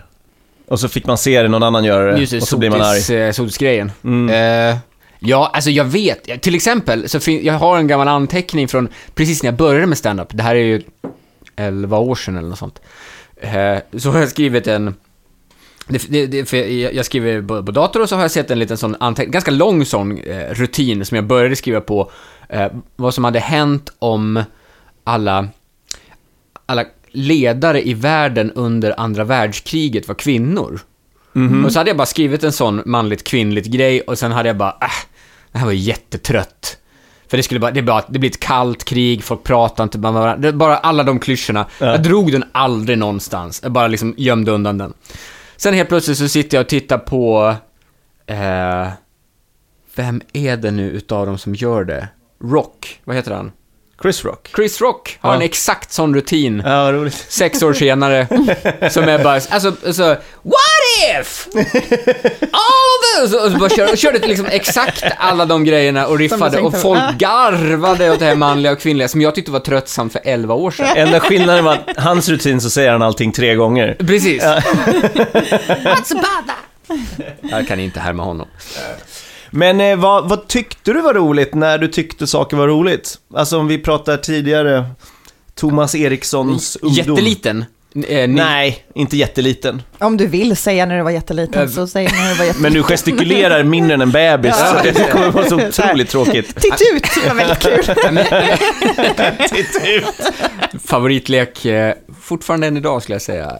Och 0.67 0.79
så 0.79 0.87
fick 0.87 1.05
man 1.05 1.17
se 1.17 1.41
det 1.41 1.47
någon 1.47 1.63
annan 1.63 1.83
göra 1.83 2.11
det, 2.11 2.19
Just 2.19 2.31
det, 2.31 2.37
och 2.41 2.47
så 2.47 2.57
blir 2.57 2.69
man 2.69 2.81
arg. 2.81 3.15
eh, 3.17 3.31
sotisgrejen. 3.31 3.91
Mm. 4.03 4.29
Eh, 4.71 4.77
ja, 5.19 5.51
alltså 5.53 5.69
jag 5.69 5.85
vet. 5.85 6.41
Till 6.41 6.55
exempel, 6.55 7.09
så 7.09 7.19
fin- 7.19 7.45
jag 7.45 7.53
har 7.53 7.77
en 7.77 7.87
gammal 7.87 8.07
anteckning 8.07 8.67
från 8.67 8.89
precis 9.15 9.43
när 9.43 9.47
jag 9.47 9.55
började 9.57 9.85
med 9.85 9.97
stand-up. 9.97 10.27
Det 10.31 10.43
här 10.43 10.55
är 10.55 10.59
ju 10.59 10.81
11 11.55 11.97
år 11.97 12.15
sedan 12.15 12.37
eller 12.37 12.49
något 12.49 12.59
sånt. 12.59 12.81
Eh, 13.41 13.77
så 13.97 14.11
har 14.11 14.19
jag 14.19 14.29
skrivit 14.29 14.67
en... 14.67 14.95
Det, 15.87 16.01
det, 16.09 16.25
det, 16.27 16.45
för 16.45 16.57
jag, 16.57 16.93
jag 16.93 17.05
skriver 17.05 17.41
på, 17.41 17.63
på 17.63 17.71
dator 17.71 18.01
och 18.01 18.09
så 18.09 18.15
har 18.15 18.21
jag 18.21 18.31
sett 18.31 18.51
en 18.51 18.59
liten 18.59 18.77
sån 18.77 18.95
anteckning, 18.99 19.31
ganska 19.31 19.51
lång 19.51 19.85
sån 19.85 20.17
eh, 20.17 20.37
rutin 20.53 21.05
som 21.05 21.15
jag 21.15 21.25
började 21.25 21.55
skriva 21.55 21.81
på. 21.81 22.11
Eh, 22.49 22.71
vad 22.95 23.13
som 23.13 23.23
hade 23.23 23.39
hänt 23.39 23.93
om 23.99 24.43
alla, 25.03 25.47
alla 26.65 26.85
ledare 27.11 27.87
i 27.87 27.93
världen 27.93 28.51
under 28.51 28.99
andra 28.99 29.23
världskriget 29.23 30.07
var 30.07 30.15
kvinnor. 30.15 30.79
Och 31.65 31.73
så 31.73 31.79
hade 31.79 31.89
jag 31.89 31.97
bara 31.97 32.05
skrivit 32.05 32.43
en 32.43 32.51
sån 32.51 32.81
manligt 32.85 33.23
kvinnligt 33.23 33.67
grej 33.67 34.01
och 34.01 34.17
sen 34.17 34.31
hade 34.31 34.49
jag 34.49 34.57
bara, 34.57 34.77
äh, 34.81 34.87
det 35.51 35.57
här 35.57 35.65
var 35.65 35.73
jättetrött. 35.73 36.77
För 37.27 37.37
det 37.37 37.43
skulle 37.43 37.59
bara, 37.59 37.71
det, 37.71 37.81
bara, 37.81 38.03
det 38.09 38.19
blir 38.19 38.29
ett 38.29 38.39
kallt 38.39 38.83
krig, 38.83 39.23
folk 39.23 39.43
pratar 39.43 39.83
inte 39.83 39.97
med 39.97 40.13
varandra, 40.13 40.51
bara 40.51 40.77
alla 40.77 41.03
de 41.03 41.19
klyschorna. 41.19 41.65
Jag 41.79 42.03
drog 42.03 42.31
den 42.31 42.43
aldrig 42.51 42.97
någonstans, 42.97 43.59
jag 43.63 43.71
bara 43.71 43.87
liksom 43.87 44.13
gömde 44.17 44.51
undan 44.51 44.77
den. 44.77 44.93
Sen 45.57 45.73
helt 45.73 45.89
plötsligt 45.89 46.17
så 46.17 46.27
sitter 46.27 46.57
jag 46.57 46.63
och 46.63 46.69
tittar 46.69 46.97
på, 46.97 47.55
eh, 48.25 48.87
vem 49.95 50.21
är 50.33 50.57
det 50.57 50.71
nu 50.71 50.89
utav 50.89 51.25
dem 51.25 51.37
som 51.37 51.55
gör 51.55 51.83
det? 51.83 52.07
Rock, 52.43 52.99
vad 53.03 53.15
heter 53.15 53.31
han? 53.31 53.51
Chris 54.01 54.25
Rock. 54.25 54.49
Chris 54.55 54.81
Rock 54.81 55.17
har 55.21 55.29
Ja. 55.29 55.35
en 55.35 55.41
exakt 55.41 55.93
sån 55.93 56.15
rutin 56.15 56.61
Ja, 56.65 56.91
roligt. 56.91 57.13
sex 57.29 57.63
år 57.63 57.73
senare, 57.73 58.27
som 58.91 59.03
är 59.03 59.23
bara, 59.23 59.33
alltså, 59.33 59.73
alltså, 59.85 60.03
what 60.43 61.19
if! 61.21 61.47
All 62.51 63.25
this! 63.27 63.33
Och 63.33 63.51
så 63.51 63.57
bara 63.57 63.69
körde, 63.69 63.91
och 63.91 63.97
körde 63.97 64.27
liksom 64.27 64.45
exakt 64.45 65.03
alla 65.17 65.45
de 65.45 65.63
grejerna 65.65 66.07
och 66.07 66.17
riffade 66.19 66.59
och 66.61 66.81
folk 66.81 67.17
garvade 67.17 68.11
åt 68.11 68.19
det 68.19 68.25
här 68.25 68.35
manliga 68.35 68.71
och 68.71 68.79
kvinnliga 68.79 69.07
som 69.07 69.21
jag 69.21 69.35
tyckte 69.35 69.51
var 69.51 69.59
tröttsamt 69.59 70.11
för 70.13 70.21
11 70.23 70.53
år 70.53 70.71
sedan. 70.71 70.87
Enda 70.97 71.19
skillnaden 71.19 71.65
var 71.65 71.73
att 71.73 71.97
hans 71.97 72.29
rutin 72.29 72.61
så 72.61 72.69
säger 72.69 72.91
han 72.91 73.01
allting 73.01 73.31
tre 73.31 73.55
gånger. 73.55 73.95
Precis. 73.99 74.43
What's 74.43 76.11
about 76.11 76.47
that? 76.47 76.97
Jag 77.41 77.67
kan 77.67 77.79
inte 77.79 77.99
härma 77.99 78.23
honom. 78.23 78.47
Men 79.55 79.81
eh, 79.81 79.95
vad, 79.97 80.29
vad 80.29 80.47
tyckte 80.47 80.93
du 80.93 81.01
var 81.01 81.13
roligt 81.13 81.53
när 81.53 81.77
du 81.77 81.87
tyckte 81.87 82.27
saker 82.27 82.57
var 82.57 82.67
roligt? 82.67 83.19
Alltså 83.33 83.57
om 83.57 83.67
vi 83.67 83.77
pratar 83.77 84.17
tidigare, 84.17 84.85
Thomas 85.55 85.95
Erikssons 85.95 86.75
ungdom. 86.81 86.97
Jätteliten. 86.97 87.65
Eh, 87.95 88.01
ni- 88.03 88.27
Nej, 88.27 88.85
inte 88.95 89.17
jätteliten. 89.17 89.81
Om 89.99 90.17
du 90.17 90.27
vill 90.27 90.55
säga 90.55 90.85
när 90.85 90.97
du 90.97 91.03
var 91.03 91.11
jätteliten 91.11 91.61
Äh, 91.63 91.69
så 91.69 91.87
säg 91.87 92.03
när 92.03 92.11
du 92.11 92.17
var 92.19 92.29
jätteliten. 92.45 92.61
Men 92.61 92.73
du 92.73 92.83
gestikulerar 92.83 93.63
mindre 93.63 93.93
än 93.93 94.01
en 94.01 94.11
bebis, 94.11 94.55
så 94.57 94.75
det 94.83 95.11
kommer 95.11 95.29
vara 95.31 95.49
så 95.49 95.55
otroligt 95.67 96.09
tråkigt. 96.09 96.55
Titt 96.61 96.81
ut, 96.93 97.25
var 97.27 97.35
väldigt 97.35 97.59
kul. 97.59 97.83
Titta 99.49 99.87
ut. 99.89 100.05
Favoritlek, 100.85 101.65
eh, 101.65 101.93
fortfarande 102.21 102.67
än 102.67 102.77
idag 102.77 103.03
skulle 103.03 103.15
jag 103.15 103.21
säga. 103.21 103.59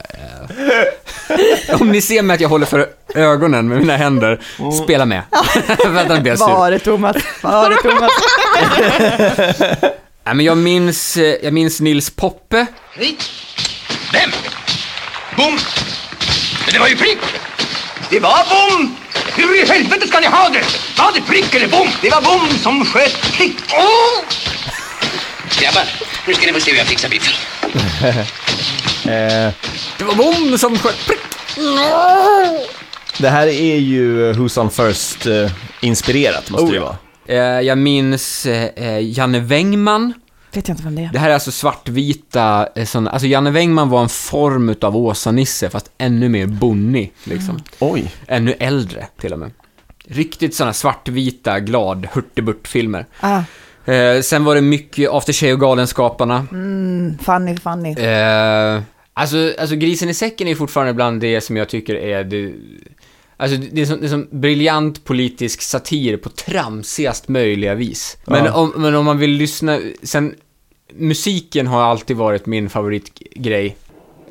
Eh, 1.68 1.80
Om 1.80 1.88
ni 1.90 2.00
ser 2.00 2.22
mig 2.22 2.34
att 2.34 2.40
jag 2.40 2.48
håller 2.48 2.66
för 2.66 2.86
ögonen 3.14 3.68
med 3.68 3.78
mina 3.78 3.96
händer, 3.96 4.40
spela 4.84 5.04
med. 5.06 5.22
Vänta, 5.86 6.14
nu 6.14 6.20
blir 6.20 6.32
jag 6.32 6.38
sur. 6.38 6.46
Var 6.46 6.70
det 6.70 6.78
Thomas? 6.78 7.16
Var 7.42 7.70
det 7.70 7.76
Thomas? 7.76 8.10
Nej, 10.24 10.34
men 10.34 10.44
jag 10.44 10.58
minns, 10.58 11.16
eh, 11.16 11.34
jag 11.42 11.52
minns 11.52 11.80
Nils 11.80 12.10
Poppe. 12.10 12.66
Vem? 14.12 14.30
Bom! 15.36 15.58
Men 16.64 16.72
det 16.72 16.78
var 16.78 16.88
ju 16.88 16.96
prick! 16.96 17.18
Det 18.10 18.20
var 18.20 18.38
bom! 18.50 18.96
Hur 19.36 19.62
i 19.62 19.66
helvete 19.66 20.08
ska 20.08 20.20
ni 20.20 20.26
ha 20.26 20.48
det? 20.48 20.64
Var 20.98 21.12
det 21.14 21.20
prick 21.20 21.54
eller 21.54 21.68
bom? 21.68 21.88
Det 22.02 22.10
var 22.10 22.22
bom 22.22 22.58
som 22.58 22.84
sköt 22.84 23.32
prick. 23.32 23.56
Åh! 23.72 24.24
Grabbar, 25.60 25.84
nu 26.26 26.34
ska 26.34 26.46
ni 26.46 26.52
få 26.52 26.60
se 26.60 26.70
hur 26.70 26.78
jag 26.78 26.86
fixar 26.86 27.08
biffen. 27.08 27.32
Eh, 29.06 29.52
Det 29.98 30.04
var 30.04 30.14
bom 30.14 30.58
som 30.58 30.78
sköt 30.78 31.06
prick. 31.06 31.18
det 33.18 33.28
här 33.28 33.46
är 33.46 33.76
ju 33.76 34.32
Who's 34.32 34.58
on 34.60 34.70
First 34.70 35.26
eh, 35.26 35.50
inspirerat, 35.80 36.50
måste 36.50 36.66
Oh, 36.66 36.70
det 36.70 36.76
ja. 36.76 36.82
vara. 36.82 36.96
Eh, 37.58 37.60
Jag 37.60 37.78
minns 37.78 38.46
Janne 39.02 39.40
Wängman. 39.40 40.14
Vet 40.52 40.68
jag 40.68 40.72
inte 40.74 40.84
vem 40.84 40.94
det 40.94 41.02
är. 41.02 41.10
Det 41.12 41.18
här 41.18 41.30
är 41.30 41.34
alltså 41.34 41.50
svartvita, 41.52 42.68
eh, 42.74 42.84
såna, 42.84 43.10
alltså 43.10 43.26
Janne 43.26 43.50
Wängman 43.50 43.88
var 43.88 44.02
en 44.02 44.08
form 44.08 44.68
utav 44.68 44.96
Åsa-Nisse, 44.96 45.70
fast 45.70 45.90
ännu 45.98 46.28
mer 46.28 46.46
bonnig, 46.46 47.12
liksom. 47.24 47.62
Oj. 47.78 48.12
Ännu 48.28 48.52
äldre, 48.58 49.06
till 49.20 49.32
och 49.32 49.38
med. 49.38 49.50
Riktigt 50.08 50.54
såna 50.54 50.72
svartvita, 50.72 51.60
glad, 51.60 52.06
hurtiburt-filmer. 52.12 53.06
Ah, 53.20 53.42
Eh, 53.86 54.20
sen 54.20 54.44
var 54.44 54.54
det 54.54 54.60
mycket 54.60 55.10
After 55.10 55.32
Shave 55.32 55.52
och 55.52 55.60
Galenskaparna. 55.60 56.46
funny, 57.24 57.56
funny. 57.56 57.92
Eh, 57.92 58.82
alltså, 59.12 59.54
alltså 59.58 59.76
Grisen 59.76 60.08
i 60.08 60.14
säcken 60.14 60.48
är 60.48 60.54
fortfarande 60.54 60.94
bland 60.94 61.20
det 61.20 61.40
som 61.40 61.56
jag 61.56 61.68
tycker 61.68 61.94
är 61.94 62.24
det... 62.24 62.52
Alltså 63.36 63.56
det 63.72 63.80
är 63.82 63.86
som, 63.86 64.00
det 64.00 64.06
är 64.06 64.08
som 64.08 64.28
briljant 64.30 65.04
politisk 65.04 65.62
satir 65.62 66.16
på 66.16 66.28
tramsigast 66.28 67.28
möjliga 67.28 67.74
vis. 67.74 68.16
Men, 68.26 68.44
Ja. 68.44 68.52
om, 68.54 68.72
men 68.76 68.94
om 68.94 69.04
man 69.04 69.18
vill 69.18 69.30
lyssna, 69.30 69.80
sen... 70.02 70.34
Musiken 70.98 71.66
har 71.66 71.82
alltid 71.82 72.16
varit 72.16 72.46
min 72.46 72.70
favoritgrej. 72.70 73.76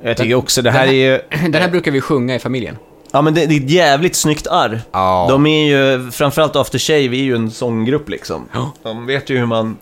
Jag 0.03 0.17
tycker 0.17 0.35
också, 0.35 0.61
det 0.61 0.71
här 0.71 0.87
är 0.87 0.91
ju... 0.91 1.21
Den 1.51 1.53
här 1.61 1.69
brukar 1.69 1.91
vi 1.91 2.01
sjunga 2.01 2.35
i 2.35 2.39
familjen. 2.39 2.77
Ja 3.11 3.21
men 3.21 3.33
det, 3.33 3.45
det 3.45 3.55
är 3.55 3.61
ett 3.63 3.69
jävligt 3.69 4.15
snyggt 4.15 4.47
arr. 4.47 4.81
Ja. 4.91 5.27
De 5.29 5.45
är 5.45 5.65
ju, 5.67 6.11
framförallt 6.11 6.55
After 6.55 6.79
Shave 6.79 6.99
är 7.17 7.23
ju 7.23 7.35
en 7.35 7.51
sånggrupp 7.51 8.09
liksom. 8.09 8.47
Ja. 8.53 8.71
De 8.83 9.05
vet 9.05 9.29
ju 9.29 9.37
hur 9.37 9.45
man 9.45 9.77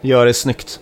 gör 0.00 0.26
det 0.26 0.34
snyggt. 0.34 0.80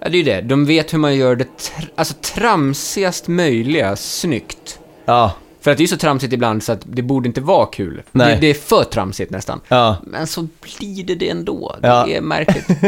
Ja, 0.00 0.08
det 0.08 0.14
är 0.16 0.18
ju 0.18 0.22
det. 0.24 0.40
De 0.40 0.66
vet 0.66 0.92
hur 0.92 0.98
man 0.98 1.16
gör 1.16 1.36
det, 1.36 1.44
tr- 1.44 1.88
alltså 1.94 2.14
tramsigast 2.22 3.28
möjliga 3.28 3.96
snyggt. 3.96 4.78
Ja, 5.04 5.32
För 5.68 5.72
att 5.72 5.78
det 5.78 5.84
är 5.84 5.88
så 5.88 5.96
tramsigt 5.96 6.32
ibland 6.32 6.62
så 6.62 6.72
att 6.72 6.80
det 6.84 7.02
borde 7.02 7.28
inte 7.28 7.40
vara 7.40 7.66
kul. 7.66 8.02
Nej. 8.12 8.34
Det, 8.34 8.40
det 8.40 8.46
är 8.46 8.54
för 8.54 8.84
tramsigt 8.84 9.30
nästan. 9.30 9.60
ja. 9.68 9.96
Men 10.02 10.26
så 10.26 10.42
blir 10.60 11.04
det 11.04 11.14
det 11.14 11.28
ändå. 11.28 11.76
Det 11.82 11.88
Ja. 11.88 12.08
är 12.08 12.20
märkligt. 12.20 12.68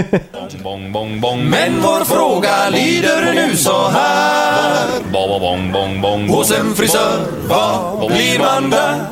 Men 1.50 1.80
vår 1.82 2.04
fråga 2.04 2.70
lyder 2.70 3.34
nu 3.34 3.56
så 3.56 3.88
här 3.88 4.87
Hos 6.28 6.50
en 6.50 6.75
frisör, 6.75 7.20
vad 7.49 8.12
blir 8.12 8.38
man 8.38 8.70
där? 8.70 9.04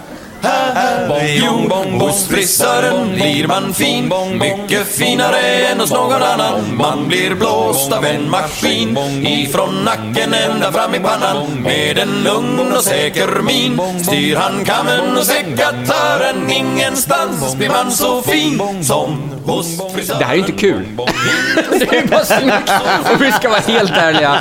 Jo, 1.41 1.69
hos 2.01 2.29
frisören 2.29 3.15
blir 3.15 3.47
man 3.47 3.75
fin 3.75 4.13
Mycket 4.39 4.87
finare 4.87 5.39
än 5.39 5.81
hos 5.81 5.91
någon 5.91 6.23
annan. 6.23 6.77
Man 6.77 7.09
blir 7.09 7.35
blåst 7.35 7.93
av 7.93 8.05
en 8.05 8.31
maskin. 8.31 8.99
Ifrån 9.27 9.85
nacken 9.85 10.35
ända 10.35 10.73
fram 10.73 10.95
i 10.95 10.99
pannan. 10.99 11.63
Med 11.63 11.99
en 11.99 12.23
lugn 12.23 12.73
och 12.77 12.85
säker 12.85 13.43
min. 13.43 13.81
Styr 14.05 14.37
han 14.37 14.65
kammen 14.65 15.17
och 15.17 15.27
sekatören 15.27 16.51
Ingenstans 16.51 17.57
blir 17.57 17.69
man 17.69 17.91
så 17.91 18.23
fin 18.23 18.85
Som 18.85 19.38
det 20.19 20.25
här 20.25 20.35
är 20.35 20.39
inte 20.39 20.53
kul. 20.53 20.89
det 21.71 21.97
är 21.97 22.07
bara 22.09 22.25
snyggt. 22.25 22.71
Om 23.13 23.17
vi 23.21 23.33
ska 23.33 23.49
vara 23.49 23.61
helt 23.61 23.91
ärliga. 23.93 24.41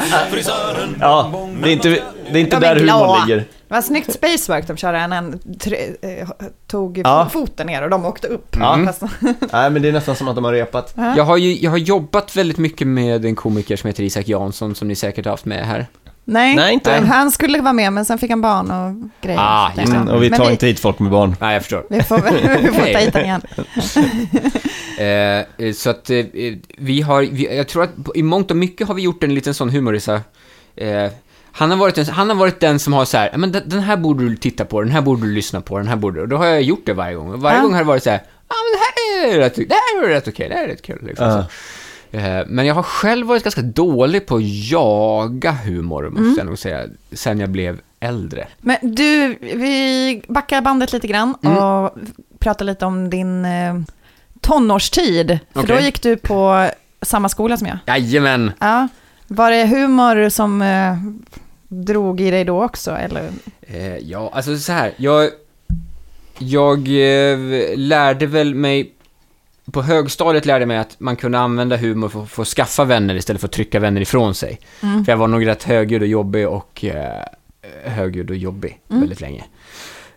Ja, 1.00 1.48
det 1.64 1.70
är 1.70 1.74
inte, 1.74 1.90
det 2.32 2.40
är 2.40 2.42
inte 2.42 2.60
där 2.60 2.76
är 2.76 2.80
humorn 2.80 3.28
ligger. 3.28 3.38
Det 3.38 3.74
var 3.74 3.82
snyggt 3.82 4.14
spacework 4.14 4.68
de 4.68 4.78
körde. 4.78 4.98
En, 4.98 5.14
en 5.14 5.40
tre, 5.60 5.78
eh, 6.02 6.28
tog 6.68 6.98
Ja. 6.98 7.30
foten 7.34 7.68
ner 7.68 7.84
och 7.84 7.90
de 7.90 8.06
åkte 8.06 8.28
upp. 8.28 8.56
Ja. 8.60 8.80
Fast, 8.86 9.02
Nej 9.52 9.70
men 9.70 9.82
det 9.82 9.88
är 9.88 9.92
nästan 9.92 10.16
som 10.16 10.28
att 10.28 10.36
de 10.36 10.44
har 10.44 10.54
repat. 10.54 10.94
Jag 10.96 11.24
har 11.24 11.38
ju 11.38 11.54
jag 11.58 11.72
har 11.72 11.78
jobbat 11.78 12.36
väldigt 12.36 12.58
mycket 12.58 12.88
med 12.88 13.26
en 13.26 13.36
komiker 13.36 13.76
som 13.76 13.88
heter 13.88 14.04
Isak 14.04 14.28
Jansson, 14.28 14.76
som 14.76 14.88
ni 14.88 14.96
säkert 14.96 15.26
har 15.26 15.32
haft 15.32 15.46
med 15.46 15.66
här. 15.68 15.88
Nej, 16.28 16.56
Nej, 16.56 16.74
inte 16.74 16.92
än. 16.94 17.06
han 17.08 17.32
skulle 17.32 17.62
vara 17.62 17.74
med 17.74 17.94
men 17.94 18.06
sen 18.06 18.18
fick 18.18 18.30
han 18.30 18.42
barn 18.42 18.72
och 18.72 19.10
grejer. 19.22 19.40
Ah, 19.42 19.72
just 19.78 19.92
det. 19.92 19.98
Mm, 19.98 20.08
och 20.10 20.24
vi 20.24 20.30
Men 20.30 20.40
tar 20.40 20.46
vi- 20.46 20.52
inte 20.52 20.68
hit 20.68 20.80
folk 20.80 21.00
med 21.00 21.12
barn. 21.12 21.36
Nej, 21.42 21.54
jag 21.54 21.62
förstår. 21.62 21.86
Vi 21.90 22.04
får, 22.04 22.18
vi 22.62 22.68
får 22.68 22.94
ta 22.94 23.00
hit 23.00 23.14
den 23.14 23.26
igen. 23.26 23.42
Eh, 24.98 25.72
så 25.74 25.90
att 25.90 26.10
eh, 26.10 26.26
vi 26.78 27.02
har, 27.02 27.22
vi, 27.22 27.58
jag 27.58 27.68
tror 27.68 27.84
att 27.84 27.90
i 28.16 28.24
mångt 28.24 28.52
och 28.52 28.58
mycket 28.58 28.88
har 28.88 28.94
vi 28.96 29.02
gjort 29.02 29.24
en 29.24 29.36
liten 29.36 29.54
sån 29.54 29.70
humorisa. 29.70 30.22
Eh, 30.76 31.12
han 31.52 31.70
har, 31.72 31.78
varit 31.78 31.98
en, 31.98 32.06
han 32.06 32.30
har 32.30 32.36
varit 32.36 32.60
den 32.60 32.80
som 32.80 32.94
har 32.94 33.06
så 33.06 33.18
här, 33.18 33.30
"Ja, 33.32 33.38
men 33.38 33.52
den 33.52 33.64
den 33.70 33.80
här 33.80 33.98
borde 33.98 34.30
du 34.30 34.36
titta 34.38 34.66
på, 34.66 34.82
den 34.82 34.92
här 34.92 35.02
borde 35.02 35.22
du 35.22 35.32
lyssna 35.34 35.62
på, 35.62 35.78
den 35.78 35.88
här 35.88 35.96
borde 35.96 36.18
du... 36.20 36.22
Och 36.22 36.28
då 36.28 36.38
har 36.38 36.46
jag 36.46 36.62
gjort 36.62 36.86
det 36.86 36.94
varje 36.94 37.16
gång. 37.16 37.32
Och 37.34 37.42
varje 37.42 37.58
Ja. 37.58 37.64
gång 37.64 37.72
har 37.74 37.80
det 37.80 37.86
varit 37.88 38.04
så 38.04 38.10
här, 38.10 38.22
ja 38.50 38.56
men 38.56 38.80
det 38.80 39.30
här 39.30 39.36
är 39.38 39.40
rätt, 39.44 39.56
det 39.56 39.76
här 39.76 40.04
är 40.04 40.10
rätt 40.10 40.28
okej, 40.28 40.50
det 40.50 40.56
här 40.56 40.64
är 40.64 40.68
rätt 40.68 40.82
kul. 40.82 41.00
Liksom, 41.08 41.28
Ja. 41.28 41.44
så. 41.44 41.50
Eh, 42.12 42.40
Men 42.48 42.66
jag 42.66 42.76
har 42.76 42.84
själv 42.84 43.28
varit 43.28 43.44
ganska 43.44 43.62
dålig 43.62 44.26
på 44.28 44.36
att 44.36 44.42
jaga 44.46 45.52
humor, 45.52 46.10
måste 46.10 46.40
jag 46.40 46.46
nog 46.48 46.58
säga, 46.60 46.86
sen 47.12 47.40
jag 47.40 47.50
blev 47.50 47.80
äldre. 48.00 48.48
Men 48.62 48.78
du, 48.82 49.38
vi 49.42 50.22
backar 50.28 50.62
bandet 50.62 50.94
lite 50.94 51.08
grann 51.08 51.36
Mm. 51.44 51.58
och 51.58 51.92
pratar 52.40 52.66
lite 52.66 52.86
om 52.86 53.10
din 53.10 53.46
eh, 53.46 53.76
tonårstid. 54.42 55.40
För 55.54 55.60
Okej. 55.64 55.76
då 55.76 55.82
gick 55.82 56.02
du 56.02 56.18
på 56.18 56.70
samma 57.02 57.30
skola 57.30 57.58
som 57.58 57.68
jag. 57.68 57.78
Jajamän! 57.86 58.52
Ja. 58.60 58.88
Var 59.28 59.52
det 59.52 59.66
humor 59.68 60.30
som 60.30 60.62
eh, 60.62 60.96
drog 61.68 62.22
i 62.22 62.32
dig 62.32 62.44
då 62.46 62.64
också, 62.64 62.92
eller? 62.92 63.30
Eh, 63.62 63.98
ja, 63.98 64.32
alltså 64.34 64.58
så 64.58 64.72
här. 64.72 64.92
Jag, 64.98 65.30
jag 66.40 66.78
eh, 66.88 67.38
lärde 67.78 68.26
väl 68.26 68.56
mig... 68.56 68.94
På 69.72 69.82
högstadiet 69.82 70.46
lärde 70.46 70.62
jag 70.62 70.68
mig 70.68 70.78
att 70.78 71.00
man 71.00 71.16
kunde 71.16 71.40
använda 71.40 71.78
humor 71.78 72.10
för, 72.10 72.26
för 72.26 72.42
att 72.42 72.48
skaffa 72.48 72.86
vänner 72.86 73.16
istället 73.16 73.42
för 73.42 73.48
att 73.48 73.52
trycka 73.52 73.80
vänner 73.80 74.02
ifrån 74.02 74.36
sig. 74.36 74.60
För 74.80 75.12
jag 75.12 75.18
var 75.18 75.28
nog 75.28 75.48
rätt 75.48 75.64
högljudd 75.64 76.02
och 76.02 76.08
jobbig 76.08 76.48
och 76.48 76.86
eh, 76.86 77.24
högljudd 77.84 78.30
och 78.30 78.36
jobbig 78.36 78.82
väldigt 78.88 79.22
länge. 79.22 79.44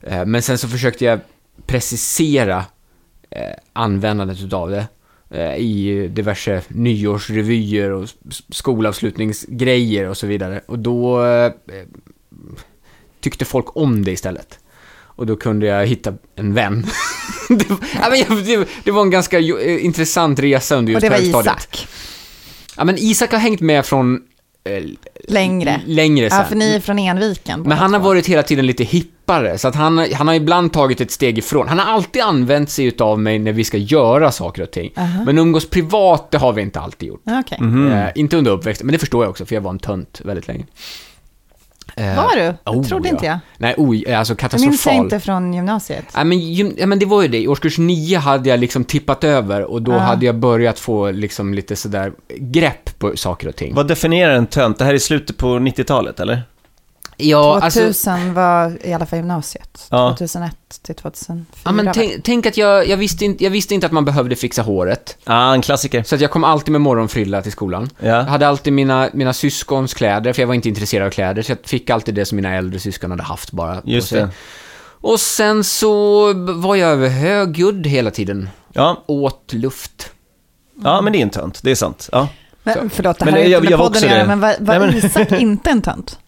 Eh, 0.02 0.24
men 0.24 0.42
sen 0.42 0.58
så 0.58 0.68
försökte 0.68 1.04
jag 1.04 1.20
precisera 1.66 2.64
eh, 3.30 3.54
användandet 3.72 4.40
utav 4.40 4.70
det 4.70 4.86
eh, 5.30 5.56
i 5.56 6.08
diverse 6.08 6.62
nyårsrevyer 6.68 7.90
och 7.90 8.08
skolavslutningsgrejer 8.48 10.08
och 10.08 10.16
så 10.16 10.26
vidare. 10.26 10.60
Och 10.66 10.78
då 10.78 11.24
eh, 11.26 11.52
tyckte 13.20 13.44
folk 13.44 13.76
om 13.76 14.04
det 14.04 14.12
istället. 14.12 14.58
Och 15.20 15.26
då 15.26 15.36
kunde 15.36 15.66
jag 15.66 15.86
hitta 15.86 16.14
en 16.36 16.54
vän. 16.54 16.86
det, 17.48 17.70
var- 17.70 18.44
det, 18.58 18.68
det 18.84 18.90
var 18.90 19.02
en 19.02 19.10
ganska 19.10 19.38
eh, 19.38 19.84
intressant 19.84 20.38
resa 20.38 20.76
under 20.76 20.92
Och 20.92 20.94
just 20.94 21.02
det 21.02 21.10
var 21.10 21.16
högstadiet. 21.16 21.56
Isak, 21.74 21.88
Ja, 22.76 22.84
men 22.84 22.96
Isak 22.98 23.32
har 23.32 23.38
hängt 23.38 23.60
med 23.60 23.86
från 23.86 24.20
eh, 24.64 24.84
längre. 25.28 25.80
längre 25.86 26.30
sen. 26.30 26.38
Ja, 26.38 26.44
för 26.44 26.56
ni 26.56 26.74
är 26.74 26.80
från 26.80 26.98
Enviken. 26.98 27.62
Men 27.62 27.78
han 27.78 27.92
har 27.92 28.00
varit 28.00 28.26
hela 28.26 28.42
tiden 28.42 28.66
lite 28.66 28.84
hippare, 28.84 29.58
så 29.58 29.68
att 29.68 29.74
han, 29.74 29.98
han 30.14 30.28
har 30.28 30.34
ibland 30.34 30.72
tagit 30.72 31.00
ett 31.00 31.10
steg 31.10 31.38
ifrån. 31.38 31.68
Han 31.68 31.78
har 31.78 31.86
alltid 31.94 32.22
använt 32.22 32.70
sig 32.70 32.84
utav 32.84 33.18
mig 33.20 33.38
när 33.38 33.52
vi 33.52 33.64
ska 33.64 33.76
göra 33.76 34.32
saker 34.32 34.62
och 34.62 34.70
ting. 34.70 34.92
Men 35.26 35.38
umgås 35.38 35.70
privat, 35.70 36.30
det 36.30 36.38
har 36.38 36.52
vi 36.52 36.62
inte 36.62 36.80
alltid 36.80 37.08
gjort. 37.08 37.22
Ja, 37.24 37.40
Okej. 37.46 37.58
Mhm. 37.60 37.92
Eh, 37.92 38.08
inte 38.14 38.36
under 38.36 38.50
uppväxten, 38.50 38.86
men 38.86 38.92
det 38.92 38.98
förstår 38.98 39.24
jag 39.24 39.30
också, 39.30 39.46
för 39.46 39.54
jag 39.54 39.62
var 39.62 39.70
en 39.70 39.78
tönt 39.78 40.20
väldigt 40.24 40.48
länge. 40.48 40.64
Eh, 42.00 42.16
Var 42.16 42.36
du? 42.36 42.42
Det 42.42 42.56
oh, 42.64 42.82
trodde 42.84 43.08
ja. 43.08 43.12
inte 43.14 43.26
jag. 43.26 43.38
Nej, 43.58 43.74
oj, 43.76 44.12
alltså 44.12 44.34
Det 44.34 44.42
minns 44.42 44.50
jag 44.50 44.50
katastrofal. 44.50 44.94
inte 45.04 45.20
från 45.20 45.54
gymnasiet. 45.54 46.04
Nej, 46.14 46.24
men, 46.24 46.38
gym- 46.38 46.74
ja, 46.78 46.86
men 46.86 46.98
det 46.98 47.06
var 47.06 47.22
ju 47.22 47.28
det. 47.28 47.38
I 47.42 47.48
årskurs 47.48 47.78
nio 47.78 48.18
hade 48.18 48.48
jag 48.48 48.60
liksom 48.60 48.84
tippat 48.84 49.24
över 49.24 49.62
och 49.64 49.82
då 49.82 49.92
Ja. 49.92 49.98
hade 49.98 50.26
jag 50.26 50.34
börjat 50.38 50.78
få 50.78 51.10
liksom 51.10 51.54
lite 51.54 51.76
sådär 51.76 52.12
grepp 52.38 52.98
på 52.98 53.16
saker 53.16 53.48
och 53.48 53.56
ting. 53.56 53.74
Vad 53.74 53.88
definierar 53.88 54.34
en 54.34 54.46
tönt? 54.46 54.78
Det 54.78 54.84
här 54.84 54.94
är 54.94 54.98
slutet 54.98 55.36
på 55.36 55.46
90-talet, 55.46 56.20
eller? 56.20 56.42
Ja, 57.22 57.60
2000 57.60 58.12
alltså, 58.12 58.32
var 58.32 58.86
i 58.86 58.92
alla 58.92 59.06
fall 59.06 59.16
gymnasiet. 59.18 59.86
Ja. 59.90 60.08
2001 60.18 60.54
till 60.82 60.94
2004. 60.94 61.44
ja, 61.64 61.72
men 61.72 61.92
tänk, 61.94 62.24
tänk 62.24 62.46
att 62.46 62.56
jag, 62.56 62.88
jag, 62.88 62.96
visste 62.96 63.24
inte, 63.24 63.44
jag 63.44 63.50
visste 63.50 63.74
inte 63.74 63.86
att 63.86 63.92
man 63.92 64.04
behövde 64.04 64.36
fixa 64.36 64.62
håret. 64.62 65.16
Ja, 65.24 65.54
en 65.54 65.62
klassiker. 65.62 66.02
Så 66.02 66.14
att 66.14 66.20
jag 66.20 66.30
kom 66.30 66.44
alltid 66.44 66.72
med 66.72 66.80
morgonfrilla 66.80 67.42
till 67.42 67.52
skolan. 67.52 67.90
Ja. 67.98 68.06
Jag 68.08 68.24
hade 68.24 68.48
alltid 68.48 68.72
mina, 68.72 69.08
mina 69.12 69.32
syskons 69.32 69.94
kläder, 69.94 70.32
för 70.32 70.42
jag 70.42 70.46
var 70.46 70.54
inte 70.54 70.68
intresserad 70.68 71.06
av 71.06 71.10
kläder, 71.10 71.42
så 71.42 71.52
jag 71.52 71.58
fick 71.64 71.90
alltid 71.90 72.14
det 72.14 72.24
som 72.24 72.36
mina 72.36 72.54
äldre 72.54 72.80
syskon 72.80 73.10
hade 73.10 73.22
haft 73.22 73.52
bara. 73.52 73.82
Just 73.84 74.10
det. 74.12 74.28
Och 75.02 75.20
sen 75.20 75.64
så 75.64 76.32
var 76.52 76.76
jag 76.76 76.96
högljudd 77.08 77.86
hela 77.86 78.10
tiden. 78.10 78.48
Ja. 78.72 79.04
Åt 79.06 79.52
luft. 79.52 80.10
ja, 80.84 81.00
men 81.00 81.12
det 81.12 81.18
är 81.18 81.22
en 81.22 81.30
tönt. 81.30 81.60
Det 81.62 81.70
är 81.70 81.74
sant. 81.74 82.08
Ja. 82.12 82.28
Men, 82.62 82.90
förlåt, 82.90 83.18
det 83.18 83.24
Men 83.24 83.34
här 83.34 83.40
är 83.40 83.44
jag- 83.44 83.58
inte 83.58 83.64
med 83.64 83.72
jag 83.72 83.80
podden 83.80 84.04
att 84.04 84.10
göra, 84.10 84.18
det. 84.22 84.26
men 84.26 84.40
var, 84.40 84.54
var 84.60 84.78
Nej, 84.78 84.88
men- 84.88 84.96
Isak 85.10 85.32
inte 85.32 85.70
en 85.70 85.82
tönt? 85.82 86.18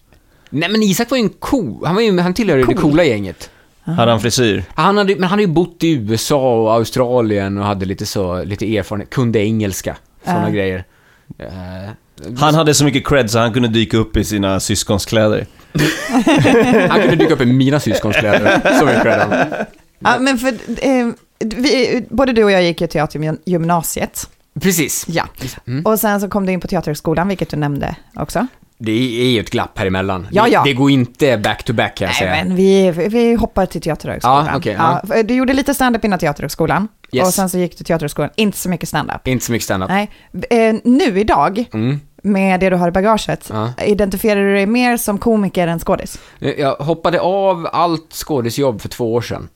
Nej 0.53 0.69
men 0.69 0.83
Isak 0.83 1.09
var 1.11 1.17
ju 1.17 1.23
en 1.23 1.29
ko, 1.29 1.85
han, 1.85 1.95
var 1.95 2.01
ju, 2.01 2.19
han 2.19 2.33
tillhörde 2.33 2.61
det 2.61 2.65
Cool. 2.65 2.81
coola 2.81 3.03
gänget. 3.03 3.49
Hade 3.83 4.11
han 4.11 4.19
frisyr? 4.21 4.63
Han 4.75 4.97
hade, 4.97 5.13
men 5.15 5.23
han 5.23 5.29
hade 5.29 5.41
ju 5.41 5.47
bott 5.47 5.83
i 5.83 5.91
USA 5.91 6.61
och 6.61 6.73
Australien 6.73 7.57
och 7.57 7.65
hade 7.65 7.85
lite 7.85 8.05
så, 8.05 8.43
lite 8.43 8.77
erfarenhet, 8.77 9.09
kunde 9.09 9.39
engelska, 9.39 9.95
sådana 10.25 10.47
Ja. 10.47 10.53
grejer. 10.53 10.83
Eh, 11.39 11.47
Han 12.39 12.55
hade 12.55 12.73
så 12.73 12.83
mycket 12.85 13.07
cred 13.07 13.31
så 13.31 13.39
han 13.39 13.53
kunde 13.53 13.67
dyka 13.67 13.97
upp 13.97 14.17
i 14.17 14.23
sina 14.23 14.59
syskons 14.59 15.05
kläder. 15.05 15.45
han 16.89 17.01
kunde 17.01 17.15
dyka 17.15 17.33
upp 17.33 17.41
i 17.41 17.45
mina 17.45 17.79
syskons 17.79 18.15
kläder, 18.15 18.61
så 18.79 18.85
mycket 18.85 19.01
cred 19.01 19.19
han. 19.19 19.47
Ja, 19.99 20.19
men 20.19 20.37
för, 20.37 20.47
eh, 20.81 21.07
vi, 21.39 22.05
både 22.09 22.33
du 22.33 22.43
och 22.43 22.51
jag 22.51 22.63
gick 22.63 22.81
ju 22.81 22.87
teatergymnasiet. 22.87 24.29
Precis. 24.61 25.05
Ja. 25.07 25.23
Mm. 25.67 25.85
Och 25.85 25.99
sen 25.99 26.21
så 26.21 26.27
kom 26.29 26.45
du 26.45 26.51
in 26.51 26.59
på 26.59 26.67
Teaterhögskolan, 26.67 27.27
vilket 27.27 27.49
du 27.49 27.57
nämnde 27.57 27.95
också. 28.15 28.47
Det 28.85 29.21
är 29.21 29.29
ju 29.29 29.39
ett 29.39 29.49
glapp 29.49 29.79
här 29.79 29.85
emellan. 29.85 30.27
Ja, 30.31 30.47
ja. 30.47 30.61
Det, 30.65 30.73
går 30.73 30.91
inte 30.91 31.37
back 31.37 31.63
to 31.63 31.73
back 31.73 31.95
kan 31.97 32.05
jag 32.05 32.09
Nej, 32.09 32.19
säga. 32.35 32.43
men 32.45 32.55
vi, 32.55 32.91
vi 33.09 33.35
hoppar 33.35 33.65
till 33.65 33.81
Teaterhögskolan. 33.81 34.45
Ja, 34.51 34.57
okej, 34.57 34.75
ja. 35.13 35.23
Du 35.23 35.33
gjorde 35.33 35.53
lite 35.53 35.73
stand-up 35.73 36.05
innan 36.05 36.19
Teaterhögskolan. 36.19 36.87
Yes. 37.11 37.27
Och 37.27 37.33
sen 37.33 37.49
så 37.49 37.57
gick 37.57 37.77
du 37.77 37.83
Teaterhögskolan, 37.83 38.29
inte 38.35 38.57
så 38.57 38.69
mycket 38.69 38.89
stand-up. 38.89 39.27
Inte 39.27 39.45
så 39.45 39.51
mycket 39.51 39.63
standup. 39.65 39.89
Nej. 39.89 40.09
Eh, 40.49 40.75
nu 40.83 41.19
idag, 41.19 41.65
Mm. 41.73 41.99
med 42.23 42.59
det 42.59 42.69
du 42.69 42.75
har 42.75 42.87
i 42.87 42.91
bagaget, 42.91 43.49
Ja. 43.53 43.73
identifierar 43.85 44.41
du 44.41 44.53
dig 44.53 44.65
mer 44.65 44.97
som 44.97 45.17
komiker 45.17 45.67
än 45.67 45.79
skådis? 45.79 46.19
Jag 46.57 46.75
hoppade 46.75 47.19
av 47.21 47.67
allt 47.71 48.13
skådisjobb 48.13 48.81
för 48.81 48.89
två 48.89 49.13
år 49.13 49.21
sedan. 49.21 49.49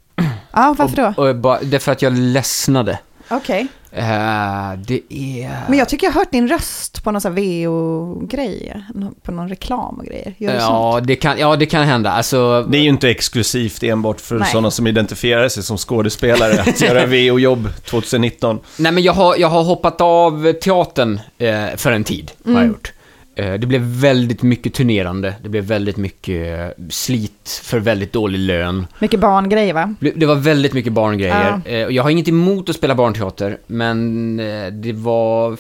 Ja, 0.52 0.76
varför 0.78 0.96
då? 0.96 1.14
Och 1.22 1.28
jag 1.28 1.38
bara, 1.38 1.60
därför 1.64 1.92
att 1.92 2.02
jag 2.02 2.14
ledsnade. 2.14 3.00
Okej. 3.30 3.68
Eh, 3.92 4.74
det 4.88 5.02
är... 5.10 5.70
Men 5.70 5.80
jag 5.80 5.90
tycker 5.90 6.08
jag 6.08 6.12
har 6.14 6.22
hört 6.22 6.32
din 6.32 6.48
röst 6.48 7.04
på 7.04 7.12
någon 7.12 7.22
sån 7.22 7.38
här 7.38 7.42
VO-grej, 7.66 8.84
på 9.24 9.32
någon 9.32 9.50
reklam 9.50 9.96
och 10.00 10.06
grejer. 10.06 10.34
Gör 10.38 10.52
sånt? 10.52 10.62
Ja 10.64 11.00
det, 11.04 11.16
kan, 11.16 11.40
ja, 11.40 11.56
det 11.56 11.66
kan 11.66 11.84
hända. 11.84 12.12
Alltså, 12.12 12.64
Det 12.64 12.78
är 12.78 12.82
ju 12.82 12.90
inte 12.90 13.10
exklusivt 13.10 13.84
enbart 13.84 14.22
för 14.22 14.36
Nej. 14.40 14.50
sådana 14.52 14.72
som 14.72 14.88
identifierar 14.88 15.50
sig 15.50 15.64
som 15.64 15.78
skådespelare 15.78 16.62
att 16.62 16.82
göra 16.90 17.06
VO-jobb 17.06 17.70
2019. 17.86 18.60
nej 18.78 18.92
men 18.92 19.04
jag 19.04 19.14
har, 19.14 19.36
jag 19.38 19.48
har 19.48 19.64
hoppat 19.64 20.02
av 20.02 20.54
teatern 20.54 21.20
eh, 21.38 21.66
för 21.76 21.92
en 21.92 22.04
tid, 22.04 22.32
har 22.46 22.52
Mm. 22.52 22.62
jag 22.64 22.70
gjort. 22.72 22.94
Eh, 23.38 23.54
det 23.54 23.68
blev 23.68 23.82
väldigt 23.82 24.42
mycket 24.42 24.74
turnerande, 24.74 25.34
det 25.44 25.50
blev 25.50 25.64
väldigt 25.64 25.98
mycket 25.98 26.60
eh, 26.60 26.86
slit 26.90 27.62
för 27.64 27.80
väldigt 27.80 28.14
dålig 28.14 28.40
lön. 28.40 28.88
Mycket 29.00 29.20
barngrejer 29.20 29.74
va? 29.74 29.96
Det 30.16 30.26
var 30.26 30.36
väldigt 30.36 30.74
mycket 30.74 30.94
barngrejer. 30.94 31.62
Eh, 31.66 31.86
och 31.86 31.92
jag 31.92 32.04
har 32.04 32.10
inget 32.10 32.28
emot 32.28 32.70
att 32.70 32.76
spela 32.76 32.96
barnteater, 32.96 33.58
men 33.68 34.40
eh, 34.40 34.68
det 34.68 34.94
var 34.94 35.58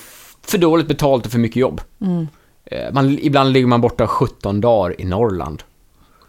för 0.47 0.57
dåligt 0.57 0.87
betalt 0.87 1.25
och 1.25 1.31
för 1.31 1.39
mycket 1.39 1.57
jobb. 1.57 1.81
Mm. 2.01 2.27
Eh, 2.65 2.93
man, 2.93 3.19
ibland 3.21 3.53
ligger 3.53 3.67
man 3.67 3.81
borta 3.81 4.07
17 4.07 4.61
dagar 4.61 5.01
i 5.01 5.05
Norrland. 5.05 5.63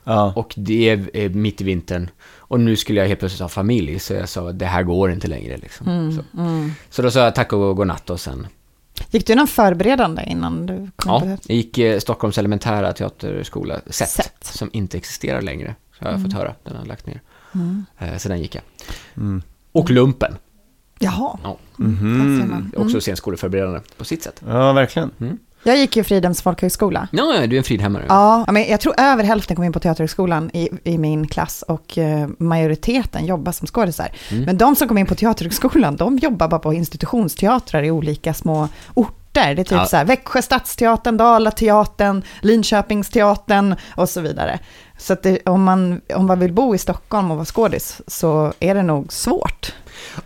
Ja. 0.05 0.33
Och 0.37 0.55
det 0.57 0.89
är 0.89 1.11
eh, 1.15 1.31
mitt 1.31 1.61
i 1.61 1.65
vintern. 1.65 2.11
Och 2.37 2.61
nu 2.61 2.77
skulle 2.77 3.01
jag 3.01 3.09
helt 3.09 3.21
plötsligt 3.21 3.41
ha 3.41 3.49
familj, 3.49 3.99
så 3.99 4.15
jag 4.15 4.29
sa 4.29 4.53
det 4.53 4.67
här 4.67 4.83
går 4.83 5.11
inte 5.11 5.29
längre. 5.29 5.57
Liksom. 5.57 5.89
Mm, 5.89 6.13
Så. 6.13 6.23
så 6.91 7.03
då 7.03 7.11
sa 7.11 7.21
jag 7.21 7.35
tack 7.35 7.53
och 7.53 7.77
godnatt 7.77 8.11
och 8.11 8.21
sen... 8.21 8.47
Gick 9.11 9.27
du 9.27 9.35
någon 9.35 9.47
förberedande 9.49 10.23
innan 10.27 10.67
du 10.67 10.91
kom 10.97 11.13
Ja, 11.13 11.21
på 11.21 11.27
jag 11.27 11.57
gick 11.57 11.79
eh, 11.79 11.99
Stockholms 11.99 12.39
elementära 12.39 12.93
teaterskola, 12.93 13.81
SET, 13.87 14.09
SET. 14.09 14.35
som 14.41 14.71
inte 14.73 14.97
existerar 14.97 15.43
längre. 15.43 15.75
Så 15.99 16.05
har 16.05 16.13
jag 16.13 16.23
fått 16.23 16.33
höra, 16.33 16.55
den 16.65 16.77
har 16.77 16.85
lagt 16.87 17.07
ner. 17.07 17.21
Eh, 17.99 18.17
så 18.17 18.29
den 18.29 18.41
gick 18.41 18.55
jag. 18.55 18.63
Mm. 19.17 19.43
Och 19.73 19.91
lumpen, 19.91 20.37
Jaha, 20.99 21.39
ja. 21.43 21.57
där 21.77 22.41
ser 22.41 22.47
man. 22.47 22.73
också 22.77 22.89
Mm. 22.89 23.01
scenskoleförberedande 23.01 23.81
på 23.97 24.05
sitt 24.05 24.23
sätt. 24.23 24.43
ja, 24.47 24.73
verkligen. 24.73 25.11
Jag 25.63 25.77
gick 25.77 25.97
ju 25.97 26.05
Fridhems 26.05 26.43
folkhögskola. 26.43 27.09
Ja, 27.13 27.35
ja, 27.35 27.47
du 27.47 27.57
är 27.57 27.59
en 27.59 27.65
fridhämmare. 27.65 28.05
Ja, 28.09 28.45
men 28.53 28.69
jag 28.69 28.81
tror 28.81 28.95
över 29.01 29.25
hälften 29.25 29.57
kom 29.57 29.65
in 29.65 29.73
på 29.73 29.81
Teaterhögskolan 29.81 30.51
i, 30.55 30.69
i 30.85 30.99
min 30.99 31.29
klass 31.29 31.63
och 31.69 31.99
eh, 31.99 32.29
majoriteten 32.39 33.27
jobbar 33.27 33.53
som 33.53 33.67
skådisar. 33.67 34.09
Mm. 34.31 34.45
Men 34.45 34.59
de 34.59 34.77
som 34.77 34.89
kom 34.89 34.99
in 34.99 35.07
på 35.07 35.15
Teaterhögskolan, 35.15 35.97
de 35.97 36.17
jobbar 36.19 36.49
bara 36.49 36.61
på 36.61 36.73
institutionsteatrar 36.75 37.83
i 37.83 37.91
olika 37.91 38.35
små 38.35 38.69
orter. 38.95 39.15
Det 39.33 39.41
är 39.43 39.55
typ 39.65 39.71
Ja. 39.71 39.87
så 39.87 39.97
här 39.97 40.05
Växjö 40.05 40.43
stadsteatern, 40.43 41.17
Dalateatern, 41.17 42.23
Linköpingsteatern 42.41 43.75
och 43.97 44.09
så 44.09 44.21
vidare. 44.21 44.59
Så 44.99 45.17
det, 45.23 45.39
om, 45.47 45.65
man, 45.65 46.01
om 46.15 46.27
man 46.27 46.39
vill 46.41 46.53
bo 46.53 46.75
i 46.75 46.79
Stockholm 46.79 47.31
och 47.31 47.37
vara 47.37 47.45
skådis 47.47 48.01
så 48.07 48.53
är 48.61 48.75
det 48.75 48.83
nog 48.83 49.13
svårt. 49.13 49.73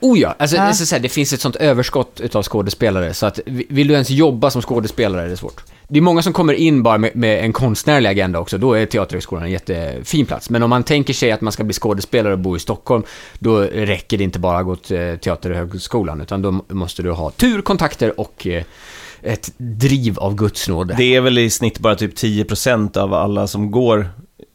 Oh 0.01 0.19
ja, 0.19 0.35
alltså, 0.39 0.57
Ja. 0.57 0.63
Det, 0.63 0.69
är 0.69 0.73
så 0.73 0.95
här, 0.95 1.03
det 1.03 1.09
finns 1.09 1.33
ett 1.33 1.41
sånt 1.41 1.57
överskott 1.57 2.21
utav 2.21 2.43
skådespelare 2.43 3.15
så 3.15 3.27
att 3.27 3.41
vi- 3.47 3.67
vill 3.71 3.89
du 3.89 3.95
ens 3.95 4.11
jobba 4.11 4.51
som 4.51 4.63
skådespelare 4.63 5.23
är 5.25 5.29
det 5.29 5.37
svårt. 5.37 5.63
Det 5.89 5.99
är 5.99 6.03
många 6.03 6.23
som 6.23 6.33
kommer 6.33 6.55
in 6.55 6.83
bara 6.83 6.99
med, 6.99 7.17
med 7.17 7.45
en 7.45 7.53
konstnärlig 7.53 8.09
agenda 8.11 8.39
också, 8.39 8.59
då 8.59 8.73
är 8.75 8.87
Teaterhögskolan 8.87 9.45
en 9.45 9.51
jättefin 9.51 10.27
plats. 10.27 10.51
Men 10.51 10.63
om 10.63 10.71
man 10.71 10.83
tänker 10.83 11.15
sig 11.15 11.33
att 11.33 11.41
man 11.41 11.53
ska 11.53 11.65
bli 11.65 11.73
skådespelare 11.75 12.33
och 12.33 12.39
bo 12.39 12.57
i 12.57 12.59
Stockholm, 12.59 13.03
då 13.39 13.61
räcker 13.61 14.19
det 14.19 14.25
inte 14.25 14.39
bara 14.39 14.59
att 14.59 14.65
gå 14.65 14.77
till 14.77 15.19
Teaterhögskolan, 15.23 16.21
utan 16.21 16.43
då 16.43 16.65
måste 16.69 17.03
du 17.03 17.11
ha 17.11 17.31
tur, 17.31 17.63
kontakter 17.63 18.21
och 18.21 18.47
eh, 18.47 18.65
ett 19.23 19.53
driv 19.57 20.19
av 20.19 20.35
Guds 20.35 20.69
nåde. 20.69 20.95
Det 20.99 21.15
är 21.15 21.21
väl 21.21 21.39
i 21.39 21.51
snitt 21.51 21.79
bara 21.79 21.95
typ 21.97 22.15
10% 22.15 22.99
av 22.99 23.15
alla 23.15 23.47
som 23.47 23.71
går, 23.71 24.09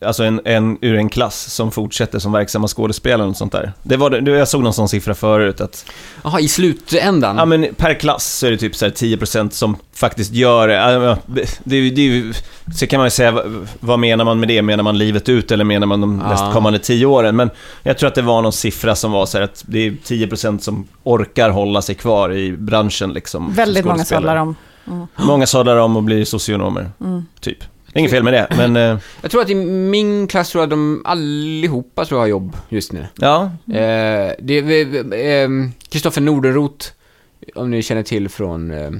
alltså 0.05 0.23
en, 0.23 0.41
en, 0.45 0.77
ur 0.81 0.95
en 0.95 1.09
klass 1.09 1.53
som 1.53 1.71
fortsätter 1.71 2.19
som 2.19 2.31
verksamma 2.31 2.67
skådespelare 2.67 3.27
och 3.27 3.35
sånt 3.37 3.51
där. 3.51 3.73
Det 3.83 3.97
var, 3.97 4.09
det- 4.09 4.31
jag 4.31 4.47
såg 4.47 4.63
någon 4.63 4.73
sån 4.73 4.89
siffra 4.89 5.15
förut 5.15 5.61
att, 5.61 5.85
Jaha, 6.23 6.39
i 6.39 6.47
slutändan? 6.47 7.37
ja 7.37 7.45
men 7.45 7.67
per 7.77 7.93
klass 7.93 8.37
så 8.37 8.47
är 8.47 8.51
det 8.51 8.57
typ 8.57 8.75
så 8.75 8.85
här 8.85 8.91
10% 8.91 9.49
som 9.49 9.75
faktiskt 9.93 10.33
gör 10.33 10.67
det. 10.67 11.17
Det, 11.63 11.89
det, 11.89 12.33
så 12.75 12.87
kan 12.87 12.97
man 12.97 13.05
ju 13.07 13.11
säga, 13.11 13.43
vad, 13.79 13.99
menar 13.99 14.25
man 14.25 14.39
med 14.39 14.47
det? 14.49 14.61
Menar 14.61 14.83
man 14.83 14.97
livet 14.97 15.29
ut 15.29 15.51
eller 15.51 15.63
menar 15.63 15.87
man 15.87 16.01
de 16.01 16.21
Ja. 16.23 16.29
nästkommande 16.29 16.79
10 16.79 17.05
åren? 17.05 17.35
Men 17.35 17.49
jag 17.83 17.97
tror 17.97 18.07
att 18.07 18.15
det 18.15 18.21
var 18.21 18.41
någon 18.41 18.53
siffra 18.53 18.95
som 18.95 19.11
var 19.11 19.25
så 19.25 19.37
här 19.37 19.43
att 19.45 19.63
det 19.67 19.79
är 19.87 19.91
10% 19.91 20.59
som 20.59 20.87
orkar 21.03 21.49
hålla 21.49 21.81
sig 21.81 21.95
kvar 21.95 22.33
i 22.33 22.51
branschen 22.51 23.13
liksom. 23.13 23.45
som 23.45 23.53
Väldigt 23.53 23.85
många 23.85 24.05
sållar 24.05 24.35
om. 24.35 24.55
Många 25.15 25.47
sadlar 25.47 25.77
om 25.77 25.97
och 25.97 26.03
blir 26.03 26.25
socionomer, 26.25 26.91
typ. 27.39 27.57
Inget 27.97 28.11
fel 28.11 28.23
med 28.23 28.33
det, 28.33 28.47
men 28.57 28.75
eh, 28.75 28.97
Jag 29.21 29.31
tror 29.31 29.41
att 29.41 29.49
i 29.49 29.55
min 29.65 30.27
klass 30.27 30.49
tror 30.49 30.61
jag 30.61 30.69
de 30.69 31.01
allihopa 31.05 32.05
tror 32.05 32.17
jag 32.17 32.23
har 32.23 32.27
jobb 32.27 32.57
just 32.69 32.91
nu. 32.93 33.07
ja. 33.15 33.43
Eh, 33.67 34.31
det 34.39 34.53
är 34.53 35.13
eh, 35.43 35.49
Kristoffer 35.89 36.21
Nordenroth, 36.21 36.87
om 37.55 37.71
ni 37.71 37.81
känner 37.81 38.03
till 38.03 38.29
från 38.29 38.71
eh, 38.71 38.79
eh, 38.85 38.91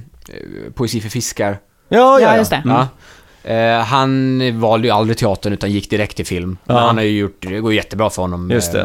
Poesi 0.73 1.01
för 1.01 1.09
fiskar. 1.09 1.59
Ja, 1.89 2.19
Ja, 2.21 2.37
just 2.37 2.49
det. 2.51 2.61
Ja. 2.65 2.87
Eh, 3.53 3.79
han 3.83 4.41
valde 4.59 4.87
ju 4.87 4.93
aldrig 4.93 5.17
teatern 5.17 5.53
utan 5.53 5.71
gick 5.71 5.89
direkt 5.89 6.15
till 6.15 6.25
film. 6.25 6.57
Men 6.65 6.75
Ja. 6.75 6.81
han 6.87 6.97
har 6.97 7.03
ju 7.03 7.17
gjort, 7.19 7.37
det 7.47 7.59
går 7.59 7.73
jättebra 7.73 8.09
för 8.09 8.21
honom. 8.21 8.51
Just 8.51 8.71
det. 8.73 8.81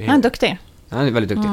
Eh, 0.00 0.06
Han 0.08 0.18
är 0.18 0.22
duktig. 0.22 0.58
han 0.90 1.06
är 1.06 1.10
väldigt 1.10 1.36
duktig. 1.36 1.50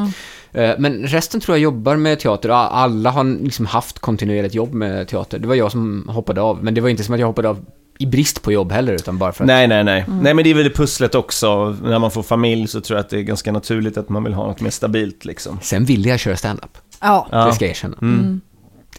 Eh, 0.61 0.75
Men 0.77 1.07
resten 1.07 1.39
tror 1.41 1.57
jag 1.57 1.61
jobbar 1.63 1.95
med 1.95 2.19
teater. 2.19 2.49
Alla 2.49 3.09
har 3.09 3.43
liksom 3.43 3.65
haft 3.65 3.99
kontinuerligt 3.99 4.53
jobb 4.55 4.73
med 4.73 5.07
teater. 5.07 5.39
Det 5.39 5.47
var 5.47 5.55
jag 5.55 5.71
som 5.71 6.09
hoppade 6.09 6.41
av. 6.41 6.63
Men 6.63 6.73
det 6.73 6.81
var 6.81 6.89
inte 6.89 7.03
som 7.03 7.13
att 7.13 7.19
jag 7.19 7.27
hoppade 7.27 7.49
av 7.49 7.65
i 7.99 8.05
brist 8.05 8.41
på 8.41 8.51
jobb 8.51 8.71
heller, 8.71 8.93
utan 8.93 9.17
bara 9.17 9.31
för 9.31 9.43
att... 9.43 9.47
Nej, 9.47 9.67
nej, 9.67 9.83
nej. 9.83 10.05
Nej, 10.07 10.33
men 10.33 10.43
det 10.43 10.49
är 10.49 10.53
väl 10.53 10.63
det 10.63 10.69
pusslet 10.69 11.15
också. 11.15 11.77
När 11.83 11.99
man 11.99 12.11
får 12.11 12.23
familj 12.23 12.67
så 12.67 12.81
tror 12.81 12.97
jag 12.97 13.03
att 13.03 13.09
det 13.09 13.17
är 13.17 13.21
ganska 13.21 13.51
naturligt 13.51 13.97
att 13.97 14.09
man 14.09 14.23
vill 14.23 14.33
ha 14.33 14.47
något 14.47 14.61
mer 14.61 14.69
stabilt 14.69 15.25
liksom. 15.25 15.59
Sen 15.61 15.85
ville 15.85 16.09
jag 16.09 16.19
köra 16.19 16.35
stand-up. 16.37 16.77
Ja. 17.01 17.27
Ja. 17.31 17.45
Det 17.45 17.53
ska 17.53 17.65
jag 17.65 17.69
erkänna. 17.69 17.97
Mm. 18.01 18.41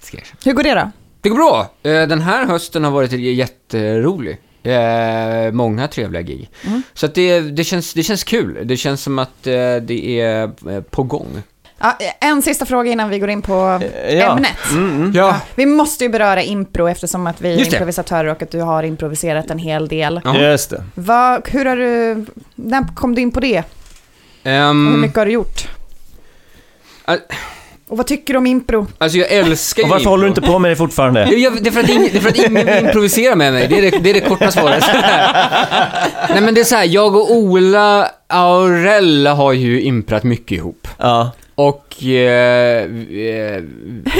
Det 0.00 0.06
ska 0.06 0.16
jag 0.16 0.22
erkänna. 0.22 0.40
Hur 0.44 0.52
går 0.52 0.62
det 0.62 0.74
då? 0.74 0.90
Det 1.20 1.28
går 1.28 1.36
bra. 1.36 1.70
Eh, 1.82 2.08
Den 2.08 2.20
här 2.20 2.46
hösten 2.46 2.84
har 2.84 2.90
varit 2.90 3.12
jätterolig. 3.12 4.38
Eh, 4.62 5.52
Många 5.52 5.88
trevliga 5.88 6.22
gig. 6.22 6.50
Så 6.94 7.06
att 7.06 7.14
det, 7.14 7.40
det, 7.40 7.64
känns, 7.64 7.94
det 7.94 8.02
känns 8.02 8.24
kul. 8.24 8.58
Det 8.64 8.76
känns 8.76 9.02
som 9.02 9.18
att 9.18 9.46
eh, 9.46 9.52
det 9.82 10.20
är 10.20 10.80
på 10.80 11.02
gång. 11.02 11.42
Ja, 11.78 11.98
en 12.20 12.42
sista 12.42 12.66
fråga 12.66 12.90
innan 12.92 13.10
vi 13.10 13.18
går 13.18 13.30
in 13.30 13.42
på 13.42 13.80
Eh, 14.04 14.14
ja. 14.18 14.32
ämnet. 14.36 15.14
Ja. 15.16 15.36
Vi 15.54 15.66
måste 15.66 16.04
ju 16.04 16.10
beröra 16.10 16.42
impro 16.42 16.86
eftersom 16.88 17.26
att 17.26 17.40
vi 17.40 17.54
är 17.54 17.64
improvisatörer 17.66 18.28
och 18.30 18.42
att 18.42 18.50
du 18.50 18.60
har 18.60 18.82
improviserat 18.82 19.50
en 19.50 19.58
hel 19.58 19.88
del. 19.88 20.20
Ja. 20.24 20.36
Just 20.40 20.70
det. 20.70 20.84
Vad, 20.94 21.48
hur 21.48 21.64
har 21.64 21.76
du, 21.76 22.24
när 22.54 22.94
kom 22.94 23.14
du 23.14 23.22
in 23.22 23.30
på 23.32 23.40
det? 23.40 23.58
Och 23.58 24.50
hur 24.50 24.96
mycket 24.96 25.16
har 25.16 25.26
du 25.26 25.32
gjort? 25.32 25.68
Ä- 27.06 27.18
Och 27.88 27.96
vad 27.96 28.06
tycker 28.06 28.34
du 28.34 28.38
om 28.38 28.46
impro? 28.46 28.86
alltså 28.98 29.18
jag 29.18 29.32
älskar 29.32 29.82
ju 29.82 29.84
Och 29.84 29.90
varför 29.90 30.00
impro. 30.00 30.10
håller 30.10 30.22
du 30.22 30.28
inte 30.28 30.40
på 30.42 30.58
med 30.58 30.70
det 30.70 30.76
fortfarande? 30.76 31.28
Jo, 31.30 31.38
jag, 31.38 31.62
det, 31.64 31.68
är 31.68 31.72
för 31.72 31.80
att 31.80 31.88
ingen, 31.88 32.08
det 32.12 32.18
är 32.18 32.20
för 32.20 32.28
att 32.28 32.38
ingen 32.38 32.54
vill 32.66 32.84
improvisera 32.86 33.34
med 33.34 33.52
mig. 33.52 33.68
Det 33.68 33.78
är 33.78 33.82
det, 33.90 33.98
det, 33.98 34.10
är 34.10 34.14
det 34.14 34.20
korta 34.20 34.50
svaret. 34.50 34.84
Nej 36.28 36.40
men 36.40 36.54
det 36.54 36.60
är 36.60 36.64
så 36.64 36.76
här, 36.76 36.84
jag 36.84 37.16
och 37.16 37.32
Ola 37.36 38.10
Aurella 38.26 39.34
har 39.34 39.52
ju 39.52 39.80
imprat 39.82 40.22
mycket 40.24 40.52
ihop. 40.58 40.88
Ja. 40.98 41.30
Och 41.54 42.04
eh, 42.04 42.86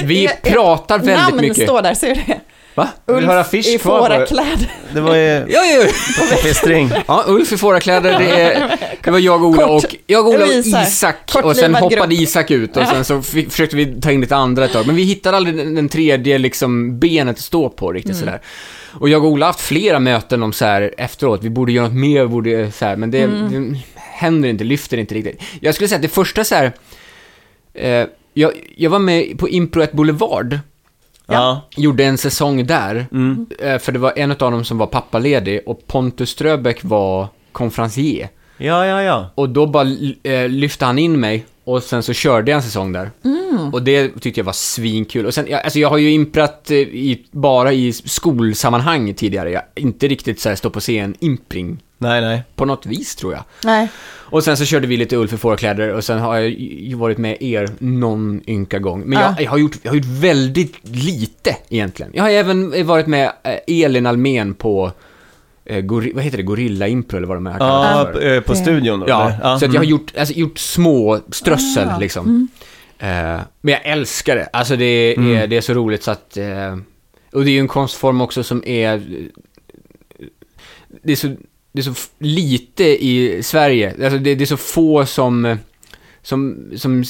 vi- 0.05 0.29
pratar 0.43 0.99
väldigt 0.99 1.17
namn 1.17 1.37
mycket. 1.41 1.63
står 1.65 1.83
där, 1.83 1.95
ser 1.95 2.09
du 2.15 2.21
det? 2.27 2.41
Va? 2.75 2.89
Vill 3.07 3.17
du 3.17 3.27
ha 3.27 3.41
affisch 3.41 3.67
i 3.67 3.79
fårakläder. 3.79 4.73
Det 4.95 5.01
var 5.01 5.15
ju 5.17 5.23
Ja, 5.23 5.45
ja, 5.49 5.85
ja. 6.65 6.89
ja, 7.07 7.25
Ulf 7.27 7.53
i 7.53 7.57
fårakläder, 7.57 8.19
det, 8.19 8.25
är- 8.43 8.79
det 9.05 9.11
var 9.11 9.19
jag 9.19 9.43
och 9.43 9.49
Ola 9.49 9.67
Kort- 9.67 9.85
och, 9.85 9.97
jag, 10.07 10.29
Ola 10.29 10.45
och 10.45 10.53
Isak. 10.53 10.87
Isak. 10.89 11.45
Och 11.45 11.57
sen 11.57 11.75
hoppade 11.75 11.97
grupp. 12.15 12.21
Isak 12.23 12.51
ut 12.51 12.77
och 12.77 12.87
sen 12.87 13.05
så 13.05 13.23
försökte 13.23 13.77
vi 13.77 14.01
ta 14.01 14.13
in 14.13 14.21
lite 14.21 14.37
andra 14.37 14.65
ett 14.65 14.73
tag. 14.73 14.87
Men 14.87 14.97
vi 14.97 15.03
hittade 15.03 15.37
aldrig 15.37 15.57
den, 15.57 15.89
tredje 15.89 16.39
liksom 16.39 16.99
benet 16.99 17.37
att 17.37 17.43
stå 17.43 17.69
på 17.69 17.93
riktigt 17.93 18.13
Mm. 18.13 18.21
sådär. 18.25 18.41
Och 19.01 19.09
jag 19.09 19.25
och 19.25 19.31
Ola 19.31 19.47
har 19.47 19.53
haft 19.53 19.61
flera 19.61 20.01
möten 20.01 20.43
om 20.43 20.53
så 20.53 20.65
här 20.65 20.95
efteråt, 20.99 21.43
vi 21.43 21.51
borde 21.51 21.73
göra 21.73 21.87
något 21.87 21.97
mer, 21.97 22.27
borde 22.27 22.73
så 22.73 22.85
här, 22.85 22.97
men 22.97 23.11
det, 23.11 23.19
Mm. 23.23 23.73
det 23.73 23.79
händer 23.97 24.49
inte, 24.49 24.65
lyfter 24.65 24.97
inte 24.97 25.15
riktigt. 25.15 25.43
Jag 25.61 25.75
skulle 25.75 25.89
säga 25.89 25.97
att 25.97 26.03
det 26.03 26.09
första 26.09 26.45
så 26.45 26.55
här, 26.55 26.73
eh, 27.75 28.07
jag, 28.35 28.53
jag 28.77 28.91
var 28.91 28.99
med 28.99 29.39
på 29.39 29.49
Impro 29.49 29.83
1 29.83 29.93
Boulevard, 29.93 30.59
Ja. 31.27 31.61
gjorde 31.77 32.05
en 32.05 32.19
säsong 32.19 32.67
där, 32.67 33.07
Mm. 33.13 33.47
eh, 33.59 33.79
för 33.79 33.93
det 33.93 33.99
var 33.99 34.13
en 34.17 34.31
av 34.31 34.37
dem 34.37 34.65
som 34.65 34.79
var 34.79 34.87
pappaledig 34.87 35.61
och 35.67 35.87
Pontus 35.87 36.31
Ströbeck 36.31 36.79
var 36.85 37.29
konferencier. 37.53 38.29
Ja, 38.59 38.87
ja, 38.87 39.03
ja. 39.03 39.31
Och 39.35 39.49
då 39.49 39.67
bara 39.67 39.89
eh, 40.23 40.49
lyfte 40.49 40.85
han 40.85 40.99
in 40.99 41.21
mig 41.21 41.45
och 41.65 41.83
sen 41.83 42.03
så 42.03 42.13
körde 42.13 42.51
jag 42.51 42.57
en 42.57 42.63
säsong 42.63 42.93
där. 42.93 43.11
Och 43.73 43.83
det 43.83 44.09
tyckte 44.21 44.41
jag 44.41 44.45
var 44.45 44.53
svinkul. 44.53 45.27
Och 45.27 45.35
sen, 45.35 45.47
jag, 45.49 45.63
alltså 45.65 45.79
jag 45.79 45.91
har 45.91 45.99
ju 45.99 46.11
imprat 46.11 46.71
eh, 46.71 46.77
i, 46.79 47.27
bara 47.31 47.73
i 47.73 47.93
skolsammanhang 47.93 49.15
tidigare. 49.15 49.51
Jag 49.51 49.63
inte 49.75 50.09
riktigt 50.09 50.41
så 50.41 50.49
här 50.49 50.57
stå 50.57 50.71
på 50.71 50.81
scen 50.81 51.15
impring 51.21 51.79
Nej, 51.99 52.21
nej. 52.21 52.43
på 52.57 52.65
något 52.65 52.87
vis 52.87 53.17
tror 53.17 53.33
jag. 53.33 53.45
Nej. 53.65 53.89
Och 54.07 54.45
sen 54.45 54.57
så 54.57 54.65
körde 54.65 54.87
vi 54.87 54.97
lite 54.97 55.17
Ulf 55.17 55.33
i 55.33 55.37
fårakläder 55.37 55.93
och 55.95 56.05
sen 56.05 56.19
har 56.19 56.35
jag 56.37 56.49
ju 56.51 56.95
varit 56.95 57.19
med 57.19 57.43
er 57.43 57.69
någon 57.79 58.41
ynka 58.47 58.79
gång. 58.79 59.01
Men 59.07 59.19
jag, 59.19 59.31
Ja. 59.31 59.43
jag, 59.43 59.51
har 59.51 59.59
gjort, 59.59 59.77
jag 59.83 59.91
har 59.91 59.97
gjort 59.97 60.07
väldigt 60.07 60.89
lite 60.89 61.57
egentligen. 61.69 62.13
Jag 62.15 62.23
har 62.23 62.31
även 62.31 62.87
varit 62.87 63.07
med 63.07 63.33
eh, 63.43 63.85
Elin 63.85 64.07
Almen 64.07 64.55
på, 64.55 64.93
eh, 65.65 65.81
gori, 65.81 66.13
vad 66.15 66.25
heter 66.25 66.37
det, 66.37 66.43
Gorilla 66.43 66.89
Impro 66.89 67.17
eller 67.17 67.27
vad 67.27 67.37
de 67.37 67.47
är 67.47 67.57
Ja, 67.59 68.11
för. 68.13 68.35
eh, 68.35 68.41
på 68.41 68.55
studion 68.55 69.01
då? 69.01 69.07
Ja, 69.09 69.31
eller? 69.31 69.39
så 69.41 69.55
att 69.55 69.63
jag 69.63 69.69
har 69.69 69.77
mm. 69.77 69.89
gjort, 69.91 70.13
alltså, 70.19 70.35
gjort 70.35 70.59
små 70.59 71.21
strössel 71.31 71.89
Ah. 71.89 71.99
liksom. 71.99 72.49
Eh, 72.99 73.09
men 73.61 73.73
jag 73.73 73.81
älskar 73.87 74.37
det. 74.37 74.49
Alltså 74.53 74.77
det 74.77 74.85
är, 74.85 75.19
Mm. 75.19 75.51
det 75.51 75.57
är 75.57 75.61
så 75.61 75.75
roligt 75.75 76.03
så 76.03 76.11
att... 76.11 76.37
Eh, 76.37 76.77
och 77.33 77.45
det 77.45 77.51
är 77.51 77.53
ju 77.53 77.61
en 77.61 77.69
konstform 77.69 78.21
också 78.21 78.43
som 78.43 78.63
är... 78.67 79.03
Det 81.03 81.13
är 81.13 81.17
så, 81.17 81.35
det 81.75 81.81
är 81.81 81.83
så 81.83 81.95
lite 82.19 82.85
i 82.85 83.41
Sverige. 83.43 83.89
Alltså 84.05 84.19
det, 84.19 84.35
det 84.35 84.45
är 84.45 84.47
så 84.47 84.57
få 84.57 85.07
som, 85.07 85.59
som, 86.23 86.71
som 86.77 87.05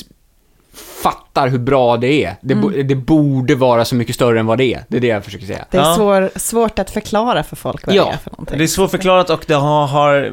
fattar 1.03 1.49
hur 1.49 1.59
bra 1.59 1.97
det 1.97 2.25
är. 2.25 2.37
Det, 2.41 2.55
bo, 2.55 2.69
det 2.71 2.95
borde 2.95 3.55
vara 3.55 3.85
så 3.85 3.95
mycket 3.95 4.15
större 4.15 4.41
än 4.41 4.47
vad 4.47 4.59
det 4.59 4.75
är. 4.75 4.85
Det 4.89 4.97
är 4.97 5.01
det 5.01 5.07
jag 5.07 5.25
försöker 5.25 5.47
säga. 5.47 5.65
Det 5.71 5.77
är 5.79 5.83
Ja. 5.83 5.95
svår, 5.97 6.31
svårt 6.37 6.79
att 6.79 6.91
förklara 6.91 7.43
för 7.43 7.57
folk 7.57 7.87
vad 7.87 7.97
Ja. 7.97 8.05
det 8.05 8.11
är 8.13 8.17
för 8.17 8.31
någonting. 8.31 8.59
Det 8.59 8.65
är 8.65 8.69
svårförklarat 8.69 9.31
och 9.31 9.45
det 9.47 9.55
har, 9.55 9.87
har, 9.87 10.33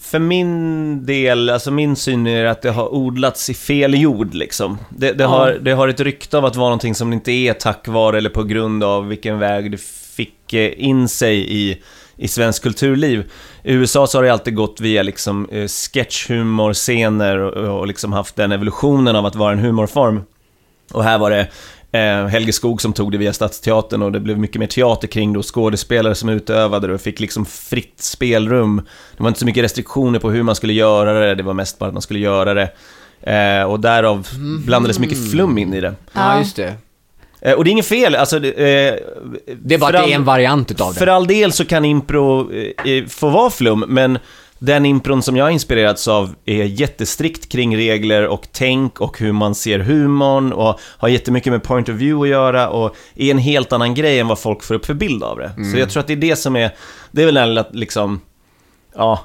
för 0.00 0.18
min 0.18 1.06
del, 1.06 1.50
alltså 1.50 1.70
min 1.70 1.96
syn 1.96 2.26
är 2.26 2.44
att 2.44 2.62
det 2.62 2.70
har 2.70 2.94
odlats 2.94 3.50
i 3.50 3.54
fel 3.54 4.00
jord 4.00 4.34
liksom. 4.34 4.78
Det, 4.88 5.12
det, 5.12 5.24
har, 5.24 5.52
det 5.52 5.72
har 5.72 5.88
ett 5.88 6.00
rykte 6.00 6.38
av 6.38 6.44
att 6.44 6.56
vara 6.56 6.68
någonting 6.68 6.94
som 6.94 7.10
det 7.10 7.14
inte 7.14 7.32
är 7.32 7.52
tack 7.52 7.88
vare 7.88 8.18
eller 8.18 8.30
på 8.30 8.42
grund 8.42 8.84
av 8.84 9.08
vilken 9.08 9.38
väg 9.38 9.70
det 9.70 9.80
fick 10.16 10.52
eh, 10.52 10.72
in 10.76 11.08
sig 11.08 11.52
i, 11.56 11.82
i 12.16 12.28
svensk 12.28 12.62
kulturliv. 12.62 13.30
I 13.62 13.72
USA 13.72 14.06
så 14.06 14.18
har 14.18 14.22
det 14.22 14.32
alltid 14.32 14.54
gått 14.54 14.80
via 14.80 15.02
liksom 15.02 15.48
eh, 15.48 15.66
sketchhumorscener 15.66 17.38
och, 17.38 17.80
och 17.80 17.86
liksom 17.86 18.12
haft 18.12 18.36
den 18.36 18.52
evolutionen 18.52 19.16
av 19.16 19.26
att 19.26 19.34
vara 19.34 19.52
en 19.52 19.58
humorform. 19.58 20.22
Och 20.92 21.04
här 21.04 21.18
var 21.18 21.30
det 21.30 21.48
eh, 21.98 22.26
Helge 22.26 22.52
Skog 22.52 22.82
som 22.82 22.92
tog 22.92 23.12
det 23.12 23.18
via 23.18 23.32
Stadsteatern 23.32 24.02
och 24.02 24.12
det 24.12 24.20
blev 24.20 24.38
mycket 24.38 24.60
mer 24.60 24.66
teater 24.66 25.08
kring 25.08 25.32
det 25.32 25.38
och 25.38 25.54
skådespelare 25.54 26.14
som 26.14 26.28
utövade 26.28 26.86
det 26.86 26.94
och 26.94 27.00
fick 27.00 27.20
liksom 27.20 27.46
fritt 27.46 28.02
spelrum. 28.02 28.82
Det 29.16 29.22
var 29.22 29.28
inte 29.28 29.40
så 29.40 29.46
mycket 29.46 29.64
restriktioner 29.64 30.18
på 30.18 30.30
hur 30.30 30.42
man 30.42 30.54
skulle 30.54 30.72
göra 30.72 31.20
det, 31.20 31.34
det 31.34 31.42
var 31.42 31.54
mest 31.54 31.78
bara 31.78 31.86
att 31.86 31.94
man 31.94 32.02
skulle 32.02 32.18
göra 32.18 32.54
det. 32.54 32.70
Eh, 33.20 33.62
och 33.62 33.80
därav 33.80 34.28
blandades 34.64 34.98
mycket 34.98 35.30
flum 35.30 35.58
in 35.58 35.74
i 35.74 35.80
det. 35.80 35.94
Ja, 36.12 36.38
just 36.38 36.56
det. 36.56 36.74
Eh, 37.40 37.52
och 37.52 37.64
det 37.64 37.70
är 37.70 37.72
inget 37.72 37.86
fel, 37.86 38.14
alltså... 38.14 38.38
det, 38.38 38.48
Eh, 38.48 38.94
Det 39.62 39.74
är 39.74 39.78
bara 39.78 39.86
att 39.88 39.92
det 39.92 39.98
all- 39.98 40.10
är 40.10 40.14
en 40.14 40.24
variant 40.24 40.70
utav 40.70 40.92
det. 40.92 40.98
För 40.98 41.06
all 41.06 41.26
del 41.26 41.52
så 41.52 41.64
kan 41.64 41.84
impro 41.84 42.52
eh, 42.52 43.04
få 43.08 43.28
vara 43.28 43.50
flum, 43.50 43.84
men 43.88 44.18
den 44.58 44.86
impron 44.86 45.22
som 45.22 45.36
jag 45.36 45.44
har 45.44 45.50
inspirerats 45.50 46.08
av 46.08 46.34
är 46.44 46.64
jättestrikt 46.64 47.48
kring 47.52 47.76
regler 47.76 48.26
och 48.26 48.48
tänk 48.52 49.00
och 49.00 49.18
hur 49.18 49.32
man 49.32 49.54
ser 49.54 49.78
humorn 49.78 50.52
och 50.52 50.80
har 50.98 51.08
jättemycket 51.08 51.52
med 51.52 51.62
point 51.62 51.88
of 51.88 51.94
view 51.94 52.22
att 52.22 52.28
göra 52.28 52.68
och 52.68 52.96
är 53.14 53.30
en 53.30 53.38
helt 53.38 53.72
annan 53.72 53.94
grej 53.94 54.18
än 54.18 54.28
vad 54.28 54.38
folk 54.38 54.62
får 54.62 54.74
upp 54.74 54.86
för 54.86 54.94
bild 54.94 55.22
av 55.22 55.38
det. 55.38 55.50
Så 55.72 55.78
jag 55.78 55.90
tror 55.90 56.00
att 56.00 56.06
det 56.06 56.12
är 56.12 56.16
det 56.16 56.36
som 56.36 56.56
är, 56.56 56.70
det 57.12 57.22
är 57.22 57.26
väl 57.26 57.34
den 57.34 57.58
att 57.58 57.74
liksom, 57.74 58.20
ja, 58.96 59.20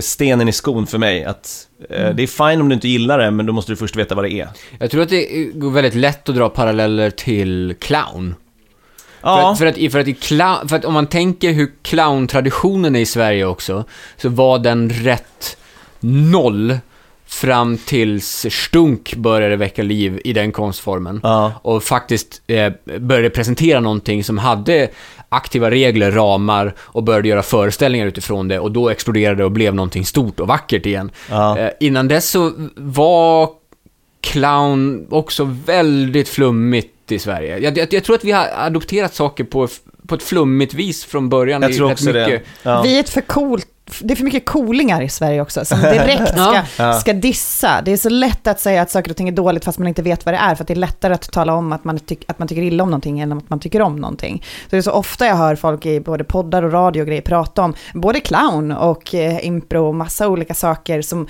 stenen 0.00 0.48
i 0.48 0.52
skon 0.52 0.86
för 0.86 0.98
mig. 0.98 1.24
Att 1.24 1.68
eh, 1.90 2.10
det 2.14 2.22
är 2.22 2.26
fine 2.50 2.60
om 2.60 2.68
du 2.68 2.74
inte 2.74 2.88
gillar 2.88 3.18
det, 3.18 3.30
men 3.30 3.46
då 3.46 3.52
måste 3.52 3.72
du 3.72 3.76
först 3.76 3.96
veta 3.96 4.14
vad 4.14 4.24
det 4.24 4.32
är. 4.32 4.48
Jag 4.78 4.90
tror 4.90 5.02
att 5.02 5.08
det 5.08 5.44
går 5.54 5.70
väldigt 5.70 5.94
lätt 5.94 6.28
att 6.28 6.34
dra 6.34 6.48
paralleller 6.48 7.10
till 7.10 7.74
clown. 7.78 8.34
För, 9.20 9.30
Ja, 9.30 9.52
att, 9.52 9.58
för, 9.58 9.66
att, 9.66 9.92
för, 9.92 9.98
att 9.98 10.08
i 10.08 10.14
clown, 10.14 10.68
för 10.68 10.76
att 10.76 10.84
om 10.84 10.94
man 10.94 11.06
tänker 11.06 11.52
hur 11.52 11.70
clowntraditionen 11.82 12.96
är 12.96 13.00
i 13.00 13.06
Sverige 13.06 13.44
också, 13.44 13.84
så 14.16 14.28
var 14.28 14.58
den 14.58 14.90
rätt 14.90 15.56
noll 16.00 16.78
fram 17.34 17.78
tills 17.78 18.46
Stunk 18.50 19.14
började 19.16 19.56
väcka 19.56 19.82
liv 19.82 20.20
i 20.24 20.32
den 20.32 20.52
konstformen. 20.52 21.20
ja. 21.22 21.52
Och 21.62 21.82
faktiskt 21.82 22.42
eh, 22.46 22.72
började 22.98 23.30
presentera 23.30 23.80
någonting 23.80 24.24
som 24.24 24.38
hade 24.38 24.88
aktiva 25.28 25.70
regler, 25.70 26.10
ramar 26.10 26.74
och 26.78 27.02
började 27.02 27.28
göra 27.28 27.42
föreställningar 27.42 28.06
utifrån 28.06 28.48
det 28.48 28.58
och 28.58 28.72
då 28.72 28.88
exploderade 28.90 29.36
det 29.36 29.44
och 29.44 29.52
blev 29.52 29.74
någonting 29.74 30.04
stort 30.04 30.40
och 30.40 30.48
vackert 30.48 30.86
igen. 30.86 31.10
Ja. 31.30 31.58
Eh, 31.58 31.70
innan 31.80 32.08
dess 32.08 32.30
så 32.30 32.52
var 32.76 33.50
clown 34.20 35.06
också 35.10 35.56
väldigt 35.66 36.28
flummigt 36.28 37.12
i 37.12 37.18
Sverige. 37.18 37.58
Jag, 37.58 37.78
jag, 37.78 37.94
jag 37.94 38.04
tror 38.04 38.16
att 38.16 38.24
vi 38.24 38.32
har 38.32 38.48
adopterat 38.56 39.14
saker 39.14 39.44
på, 39.44 39.68
på 40.08 40.14
ett 40.14 40.22
flummigt 40.22 40.74
vis 40.74 41.04
från 41.04 41.28
början. 41.28 41.62
Jag 41.62 41.74
tror 41.74 41.92
också 41.92 42.12
det. 42.12 42.26
mycket. 42.26 42.46
Ja. 42.62 42.82
Vi 42.82 42.96
är 42.96 43.00
ett 43.00 43.10
för 43.10 43.20
coolt 43.20 43.68
det 44.00 44.14
är 44.14 44.16
för 44.16 44.24
mycket 44.24 44.44
coolingar 44.44 45.02
i 45.02 45.08
Sverige 45.08 45.40
också, 45.40 45.64
som 45.64 45.80
direkt 45.80 46.28
ska, 46.32 46.62
Ja. 46.78 46.92
ska 46.92 47.12
dissa. 47.12 47.82
Det 47.84 47.92
är 47.92 47.96
så 47.96 48.08
lätt 48.08 48.46
att 48.46 48.60
säga 48.60 48.82
att 48.82 48.90
saker 48.90 49.10
och 49.10 49.16
ting 49.16 49.28
är 49.28 49.32
dåligt 49.32 49.64
fast 49.64 49.78
man 49.78 49.88
inte 49.88 50.02
vet 50.02 50.24
vad 50.24 50.34
det 50.34 50.38
är, 50.38 50.54
för 50.54 50.64
att 50.64 50.68
det 50.68 50.74
är 50.74 50.76
lättare 50.76 51.14
att 51.14 51.32
tala 51.32 51.54
om 51.54 51.72
att 51.72 51.84
man, 51.84 51.98
tyck, 51.98 52.24
att 52.28 52.38
man 52.38 52.48
tycker 52.48 52.62
illa 52.62 52.82
om 52.82 52.90
någonting 52.90 53.20
än 53.20 53.32
att 53.32 53.50
man 53.50 53.60
tycker 53.60 53.82
om 53.82 53.96
någonting. 53.96 54.42
Så 54.64 54.68
det 54.70 54.76
är 54.76 54.82
så 54.82 54.92
ofta 54.92 55.26
jag 55.26 55.36
hör 55.36 55.56
folk 55.56 55.86
i 55.86 56.00
både 56.00 56.24
poddar 56.24 56.62
och 56.62 56.72
radio 56.72 57.00
och 57.00 57.06
grejer 57.06 57.22
prata 57.22 57.62
om 57.62 57.74
både 57.94 58.20
clown 58.20 58.72
och 58.72 59.14
eh, 59.14 59.46
impro 59.46 59.86
och 59.88 59.94
massa 59.94 60.28
olika 60.28 60.54
saker 60.54 61.02
som, 61.02 61.26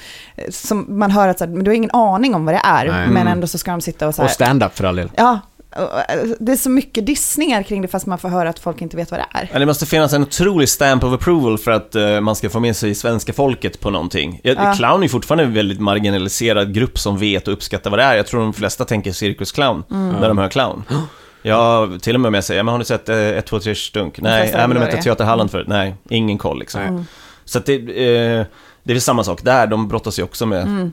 som 0.50 0.86
man 0.88 1.10
hör 1.10 1.28
att 1.28 1.38
så 1.38 1.44
här, 1.44 1.52
men 1.52 1.64
du 1.64 1.70
har 1.70 1.76
ingen 1.76 1.90
aning 1.90 2.34
om 2.34 2.44
vad 2.44 2.54
det 2.54 2.60
är, 2.64 2.86
Nej. 2.86 3.08
men 3.08 3.26
ändå 3.28 3.46
så 3.46 3.58
ska 3.58 3.70
de 3.70 3.80
sitta 3.80 4.08
och 4.08 4.14
så 4.14 4.22
här, 4.22 4.28
Och 4.28 4.32
stand-up 4.32 4.76
för 4.78 4.84
all 4.84 4.96
del. 4.96 5.10
Ja, 5.16 5.38
det 6.38 6.52
är 6.52 6.56
så 6.56 6.70
mycket 6.70 7.06
dissningar 7.06 7.62
kring 7.62 7.82
det 7.82 7.88
fast 7.88 8.06
man 8.06 8.18
får 8.18 8.28
höra 8.28 8.48
att 8.48 8.58
folk 8.58 8.82
inte 8.82 8.96
vet 8.96 9.10
vad 9.10 9.20
det 9.20 9.26
är. 9.30 9.50
Ja, 9.52 9.58
det 9.58 9.66
måste 9.66 9.86
finnas 9.86 10.12
en 10.12 10.22
otrolig 10.22 10.68
stamp 10.68 11.04
of 11.04 11.12
approval 11.14 11.58
för 11.58 11.70
att 11.70 11.94
eh, 11.94 12.20
man 12.20 12.36
ska 12.36 12.50
få 12.50 12.60
med 12.60 12.76
sig 12.76 12.94
svenska 12.94 13.32
folket 13.32 13.80
på 13.80 13.90
någonting. 13.90 14.40
Ja. 14.42 14.52
Ja. 14.56 14.74
Clown 14.74 15.02
är 15.02 15.08
fortfarande 15.08 15.44
en 15.44 15.54
väldigt 15.54 15.80
marginaliserad 15.80 16.74
grupp 16.74 16.98
som 16.98 17.18
vet 17.18 17.48
och 17.48 17.54
uppskattar 17.54 17.90
vad 17.90 17.98
det 17.98 18.02
är. 18.02 18.14
Jag 18.14 18.26
tror 18.26 18.40
de 18.40 18.52
flesta 18.52 18.84
tänker 18.84 19.12
cirkusclown 19.12 19.84
när 19.88 20.28
de 20.28 20.38
hör 20.38 20.48
clown. 20.48 20.84
Ja, 21.42 21.88
till 22.00 22.14
och 22.14 22.20
med 22.20 22.28
om 22.28 22.34
jag 22.34 22.44
säger, 22.44 22.62
men 22.62 22.72
har 22.72 22.78
ni 22.78 22.84
sett 22.84 23.08
eh, 23.08 23.16
1, 23.16 23.46
2, 23.46 23.60
3 23.60 23.74
stunk? 23.74 24.20
Nej, 24.20 24.50
nej 24.54 24.68
men 24.68 24.80
de 24.80 24.86
hette. 24.86 25.02
Teater 25.02 25.24
Halland 25.24 25.50
förut. 25.50 25.68
Nej, 25.68 25.94
ingen 26.08 26.38
koll 26.38 26.58
liksom. 26.58 26.80
Nej. 26.80 27.04
Så 27.44 27.58
att 27.58 27.66
det, 27.66 27.74
eh, 27.74 28.46
det 28.82 28.92
är 28.92 28.94
väl 28.94 29.00
samma 29.00 29.24
sak 29.24 29.42
där, 29.42 29.66
de 29.66 29.88
brottas 29.88 30.18
ju 30.18 30.22
också 30.22 30.46
med... 30.46 30.90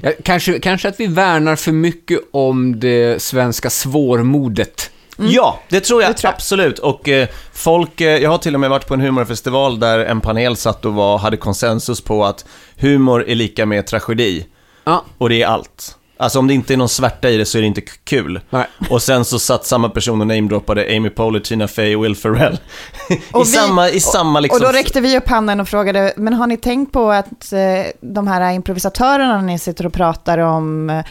Ja, 0.00 0.10
kanske, 0.24 0.58
kanske 0.60 0.88
att 0.88 1.00
vi 1.00 1.06
värnar 1.06 1.56
för 1.56 1.72
mycket 1.72 2.20
om 2.30 2.80
det 2.80 3.22
svenska 3.22 3.70
svårmodet. 3.70 4.90
Ja, 5.16 5.60
det 5.68 5.80
tror 5.80 6.02
jag, 6.02 6.10
Det 6.10 6.14
tror 6.14 6.28
jag. 6.28 6.34
absolut. 6.34 6.78
Och 6.78 7.08
eh, 7.08 7.28
folk, 7.52 8.00
eh, 8.00 8.16
jag 8.22 8.30
har 8.30 8.38
till 8.38 8.54
och 8.54 8.60
med 8.60 8.70
varit 8.70 8.86
på 8.86 8.94
en 8.94 9.00
humorfestival 9.00 9.80
där 9.80 9.98
en 9.98 10.20
panel 10.20 10.56
satt 10.56 10.84
och 10.84 10.94
var, 10.94 11.18
hade 11.18 11.36
konsensus 11.36 12.00
på 12.00 12.24
att 12.24 12.44
humor 12.76 13.24
är 13.28 13.34
lika 13.34 13.66
med 13.66 13.86
tragedi. 13.86 14.46
Ja. 14.84 15.04
Och 15.18 15.28
det 15.28 15.42
är 15.42 15.46
allt. 15.46 15.97
Alltså 16.20 16.38
om 16.38 16.46
det 16.46 16.54
inte 16.54 16.72
är 16.72 16.76
någon 16.76 16.88
svärta 16.88 17.30
i 17.30 17.36
det 17.36 17.44
så 17.44 17.58
är 17.58 17.62
det 17.62 17.68
inte 17.68 17.80
kul. 18.04 18.40
Nej. 18.50 18.66
Och 18.90 19.02
sen 19.02 19.24
så 19.24 19.38
satt 19.38 19.66
samma 19.66 19.88
person 19.88 20.20
och 20.20 20.26
namedroppade 20.26 20.96
Amy 20.96 21.10
Poehler, 21.10 21.40
Tina 21.40 21.68
Fey 21.68 21.96
och 21.96 22.04
Will 22.04 22.16
Ferrell. 22.16 22.58
I 23.10 23.14
Och 23.32 23.42
vi- 23.42 23.46
samma, 23.46 23.88
i 23.90 24.00
samma 24.00 24.40
liksom... 24.40 24.56
Och 24.66 24.72
då 24.72 24.78
räckte 24.78 25.00
vi 25.00 25.16
upp 25.18 25.28
handen 25.28 25.60
och 25.60 25.68
frågade, 25.68 26.12
men 26.16 26.34
har 26.34 26.46
ni 26.46 26.56
tänkt 26.56 26.92
på 26.92 27.10
att 27.10 27.52
eh, 27.52 27.58
de 28.00 28.26
här 28.26 28.50
improvisatörerna 28.52 29.40
ni 29.40 29.58
sitter 29.58 29.86
och 29.86 29.92
pratar 29.92 30.38
om, 30.38 30.90
eh, 30.90 31.04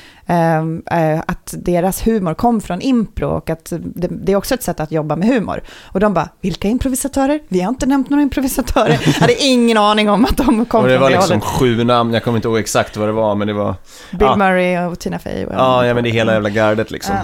att 1.25 1.53
deras 1.57 2.07
humor 2.07 2.33
kom 2.33 2.61
från 2.61 2.81
impro 2.81 3.29
och 3.29 3.49
att 3.49 3.73
det, 3.79 4.07
det 4.07 4.31
är 4.31 4.35
också 4.35 4.53
ett 4.53 4.63
sätt 4.63 4.79
att 4.79 4.91
jobba 4.91 5.15
med 5.15 5.27
humor. 5.27 5.61
Och 5.83 5.99
de 5.99 6.13
bara, 6.13 6.29
vilka 6.41 6.67
improvisatörer? 6.67 7.39
Vi 7.47 7.61
har 7.61 7.69
inte 7.69 7.85
nämnt 7.85 8.09
några 8.09 8.21
improvisatörer. 8.21 8.99
Jag 9.05 9.13
hade 9.13 9.43
ingen 9.43 9.77
aning 9.77 10.09
om 10.09 10.25
att 10.25 10.37
de 10.37 10.65
kom 10.65 10.83
och 10.83 10.89
det 10.89 10.97
var 10.97 11.09
liksom 11.09 11.29
hållet. 11.29 11.43
sju 11.43 11.83
namn, 11.83 12.13
jag 12.13 12.23
kommer 12.23 12.37
inte 12.37 12.47
ihåg 12.47 12.57
exakt 12.57 12.97
vad 12.97 13.07
det 13.07 13.13
var, 13.13 13.35
men 13.35 13.47
det 13.47 13.53
var... 13.53 13.75
Bill 14.11 14.19
ja. 14.21 14.35
Murray 14.35 14.77
och 14.77 14.99
Tina 14.99 15.19
Fey. 15.19 15.45
Och 15.45 15.53
Ja, 15.53 15.85
ja, 15.85 15.93
men 15.93 16.03
det 16.03 16.09
är 16.09 16.11
hela 16.11 16.33
jävla 16.33 16.49
gardet 16.49 16.91
liksom. 16.91 17.15
Ja. 17.15 17.21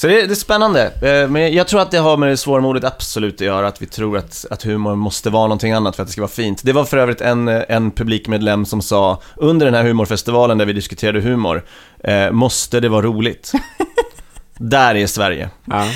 Så 0.00 0.06
det, 0.06 0.26
det 0.26 0.32
är 0.32 0.34
spännande. 0.34 0.92
Eh, 1.02 1.30
Men 1.30 1.54
jag 1.54 1.68
tror 1.68 1.80
att 1.80 1.90
det 1.90 1.98
har 1.98 2.16
med 2.16 2.28
det 2.28 2.36
svårmodigt 2.36 2.84
absolut 2.84 3.34
att 3.34 3.40
göra, 3.40 3.68
att 3.68 3.82
vi 3.82 3.86
tror 3.86 4.18
att, 4.18 4.46
att 4.50 4.62
humor 4.62 4.96
måste 4.96 5.30
vara 5.30 5.42
någonting 5.42 5.72
annat 5.72 5.96
för 5.96 6.02
att 6.02 6.08
det 6.08 6.12
ska 6.12 6.20
vara 6.20 6.30
fint. 6.30 6.60
Det 6.64 6.72
var 6.72 6.84
för 6.84 6.96
övrigt 6.96 7.20
en, 7.20 7.48
en 7.48 7.90
publikmedlem 7.90 8.64
som 8.64 8.82
sa 8.82 9.22
under 9.36 9.66
den 9.66 9.74
här 9.74 9.82
humorfestivalen 9.82 10.58
där 10.58 10.66
vi 10.66 10.72
diskuterade 10.72 11.20
humor, 11.20 11.64
eh, 12.04 12.30
måste 12.30 12.80
det 12.80 12.88
vara 12.88 13.02
roligt? 13.02 13.52
Där 14.58 14.94
är 14.94 15.06
Sverige. 15.06 15.50
Ja. 15.64 15.86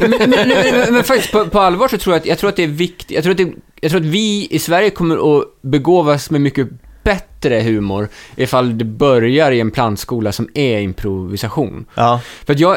men, 0.00 0.10
men, 0.10 0.30
men, 0.30 0.48
men, 0.48 0.94
men 0.94 1.04
faktiskt, 1.04 1.32
på, 1.32 1.46
på 1.46 1.60
allvar 1.60 1.88
så 1.88 1.98
tror 1.98 2.14
jag 2.14 2.20
att, 2.20 2.26
jag 2.26 2.38
tror 2.38 2.50
att 2.50 2.56
det 2.56 2.64
är 2.64 2.66
viktigt, 2.66 3.10
jag 3.10 3.22
tror, 3.24 3.30
att 3.30 3.38
det, 3.38 3.52
jag 3.80 3.90
tror 3.90 4.00
att 4.00 4.06
vi 4.06 4.48
i 4.50 4.58
Sverige 4.58 4.90
kommer 4.90 5.38
att 5.38 5.44
begåvas 5.62 6.30
med 6.30 6.40
mycket 6.40 6.68
bättre 7.02 7.60
humor 7.60 8.08
ifall 8.36 8.78
det 8.78 8.84
börjar 8.84 9.52
i 9.52 9.60
en 9.60 9.70
plantskola 9.70 10.32
som 10.32 10.48
är 10.54 10.80
improvisation. 10.80 11.84
Ja, 11.94 12.20
För 12.46 12.52
att 12.52 12.60
jag, 12.60 12.76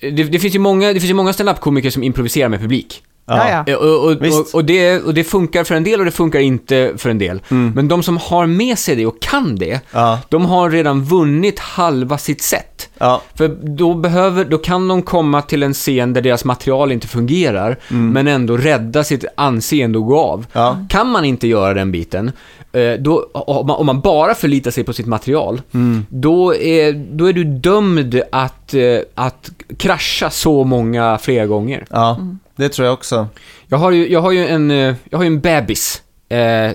det, 0.00 0.10
det 0.10 0.38
finns 0.38 0.54
ju 0.54 0.58
många, 0.58 0.86
det 0.92 1.00
finns 1.00 1.10
ju 1.10 1.14
många 1.14 1.32
stand-up-komiker 1.32 1.90
som 1.90 2.02
improviserar 2.02 2.48
med 2.48 2.60
publik. 2.60 3.02
Ja, 3.28 3.48
ja. 3.66 3.72
Eh, 3.72 3.78
Och, 3.78 4.04
och, 4.04 4.10
och, 4.12 4.54
och, 4.54 4.64
det, 4.64 5.00
och 5.02 5.14
det 5.14 5.24
funkar 5.24 5.64
för 5.64 5.74
en 5.74 5.84
del 5.84 5.98
och 6.00 6.04
det 6.06 6.12
funkar 6.12 6.38
inte 6.40 6.92
för 6.96 7.10
en 7.10 7.18
del. 7.18 7.40
Men 7.48 7.88
de 7.88 8.02
som 8.02 8.16
har 8.16 8.46
med 8.46 8.78
sig 8.78 8.96
det 8.96 9.06
och 9.06 9.20
kan 9.22 9.56
det, 9.56 9.80
ja, 9.92 10.18
de 10.28 10.46
har 10.46 10.70
redan 10.70 11.02
vunnit 11.04 11.58
halva 11.58 12.18
sitt 12.18 12.42
sätt. 12.42 12.88
ja, 12.98 13.22
För 13.34 13.48
då, 13.62 13.94
behöver, 13.94 14.44
då 14.44 14.58
kan 14.58 14.88
de 14.88 15.02
komma 15.02 15.42
till 15.42 15.62
en 15.62 15.74
scen 15.74 16.12
där 16.12 16.22
deras 16.22 16.44
material 16.44 16.92
inte 16.92 17.06
fungerar, 17.06 17.78
men 17.88 18.26
ändå 18.28 18.56
rädda 18.56 19.04
sitt 19.04 19.24
anseende 19.36 19.98
och 19.98 20.06
gå 20.06 20.18
av. 20.20 20.46
Ja. 20.52 20.78
Kan 20.88 21.08
man 21.10 21.24
inte 21.24 21.48
göra 21.48 21.74
den 21.74 21.92
biten, 21.92 22.32
då, 22.98 23.30
om 23.32 23.66
man, 23.66 23.76
om 23.76 23.86
man 23.86 24.00
bara 24.00 24.34
förlitar 24.34 24.70
sig 24.70 24.84
på 24.84 24.92
sitt 24.92 25.06
material, 25.06 25.62
då, 26.08 26.54
är, 26.54 26.92
då 26.92 27.28
är 27.28 27.32
du 27.32 27.44
dömd 27.44 28.20
att, 28.32 28.74
eh, 28.74 28.98
att 29.14 29.50
krascha 29.78 30.30
så 30.30 30.64
många 30.64 31.18
flera 31.18 31.46
gånger. 31.46 31.86
ja. 31.90 32.18
Det 32.58 32.68
tror 32.68 32.86
jag 32.86 32.92
också. 32.94 33.28
Jag 33.66 33.78
har 33.78 33.90
ju, 33.90 34.12
jag 34.12 34.20
har 34.20 34.30
ju 34.32 34.46
en, 34.48 34.70
eh, 34.70 34.94
jag 35.10 35.18
har 35.18 35.22
ju 35.24 35.26
en 35.26 35.40
bebis. 35.40 36.02
Eh, 36.28 36.38
eh, 36.38 36.72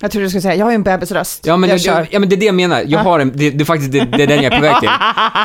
Jag 0.00 0.10
tror 0.10 0.22
du 0.22 0.28
skulle 0.28 0.40
säga, 0.42 0.54
jag 0.54 0.66
har 0.66 0.70
ju 0.70 0.74
en 0.74 0.82
bebisröst. 0.82 1.46
Ja 1.46 1.56
men, 1.56 1.70
jag 1.70 1.78
det, 1.78 1.82
kör. 1.82 2.06
ja 2.10 2.18
men 2.20 2.28
det 2.28 2.34
är 2.34 2.36
det 2.36 2.46
jag 2.46 2.54
menar. 2.54 2.84
Jag 2.86 2.98
har 3.00 3.20
en, 3.20 3.32
det, 3.34 3.50
det 3.50 3.62
är 3.62 3.64
faktiskt 3.64 3.92
det, 3.92 4.04
det 4.16 4.22
är 4.22 4.26
den 4.26 4.42
jag 4.42 4.52
är 4.52 4.58
på 4.58 4.62
väg 4.62 4.80
till. 4.80 4.88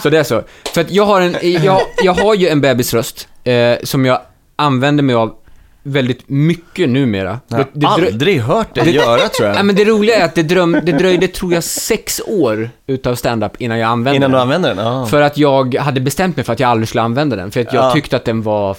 Så 0.03 0.09
det 0.09 0.19
är 0.19 0.23
så. 0.23 0.41
För 0.73 0.81
att 0.81 0.91
jag 0.91 1.05
har 1.05 1.21
en, 1.21 1.35
jag, 1.63 1.81
jag 2.03 2.13
har 2.13 2.35
ju 2.35 2.47
en 2.47 2.61
bebisröst 2.61 3.27
eh, 3.43 3.53
som 3.83 4.05
jag 4.05 4.19
använder 4.55 5.03
mig 5.03 5.15
av 5.15 5.33
väldigt 5.83 6.29
mycket 6.29 6.89
numera. 6.89 7.39
Jag 7.47 7.87
har 7.89 8.05
aldrig 8.05 8.39
hört 8.41 8.75
dig 8.75 8.95
göra 8.95 9.27
tror 9.29 9.47
Ja, 9.49 9.55
jag. 9.55 9.65
men 9.65 9.75
det 9.75 9.85
roliga 9.85 10.15
är 10.15 10.25
att 10.25 10.35
det, 10.35 10.43
dröm, 10.43 10.71
det 10.83 10.91
dröjde, 10.91 11.27
tror 11.27 11.53
jag, 11.53 11.63
sex 11.63 12.21
år 12.27 12.69
utav 12.87 13.15
stand-up 13.15 13.51
innan 13.61 13.79
jag 13.79 13.87
använde 13.89 14.15
Innan 14.15 14.31
den. 14.31 14.37
du 14.37 14.41
använder 14.41 14.75
den? 14.75 14.85
Ja. 14.85 15.05
För 15.05 15.21
att 15.21 15.37
jag 15.37 15.75
hade 15.75 15.99
bestämt 16.01 16.35
mig 16.35 16.45
för 16.45 16.53
att 16.53 16.59
jag 16.59 16.69
aldrig 16.69 16.87
skulle 16.87 17.01
använda 17.01 17.35
den. 17.35 17.51
För 17.51 17.61
att 17.61 17.73
jag 17.73 17.83
Ja. 17.85 17.91
tyckte 17.93 18.15
att 18.15 18.25
den 18.25 18.41
var 18.41 18.77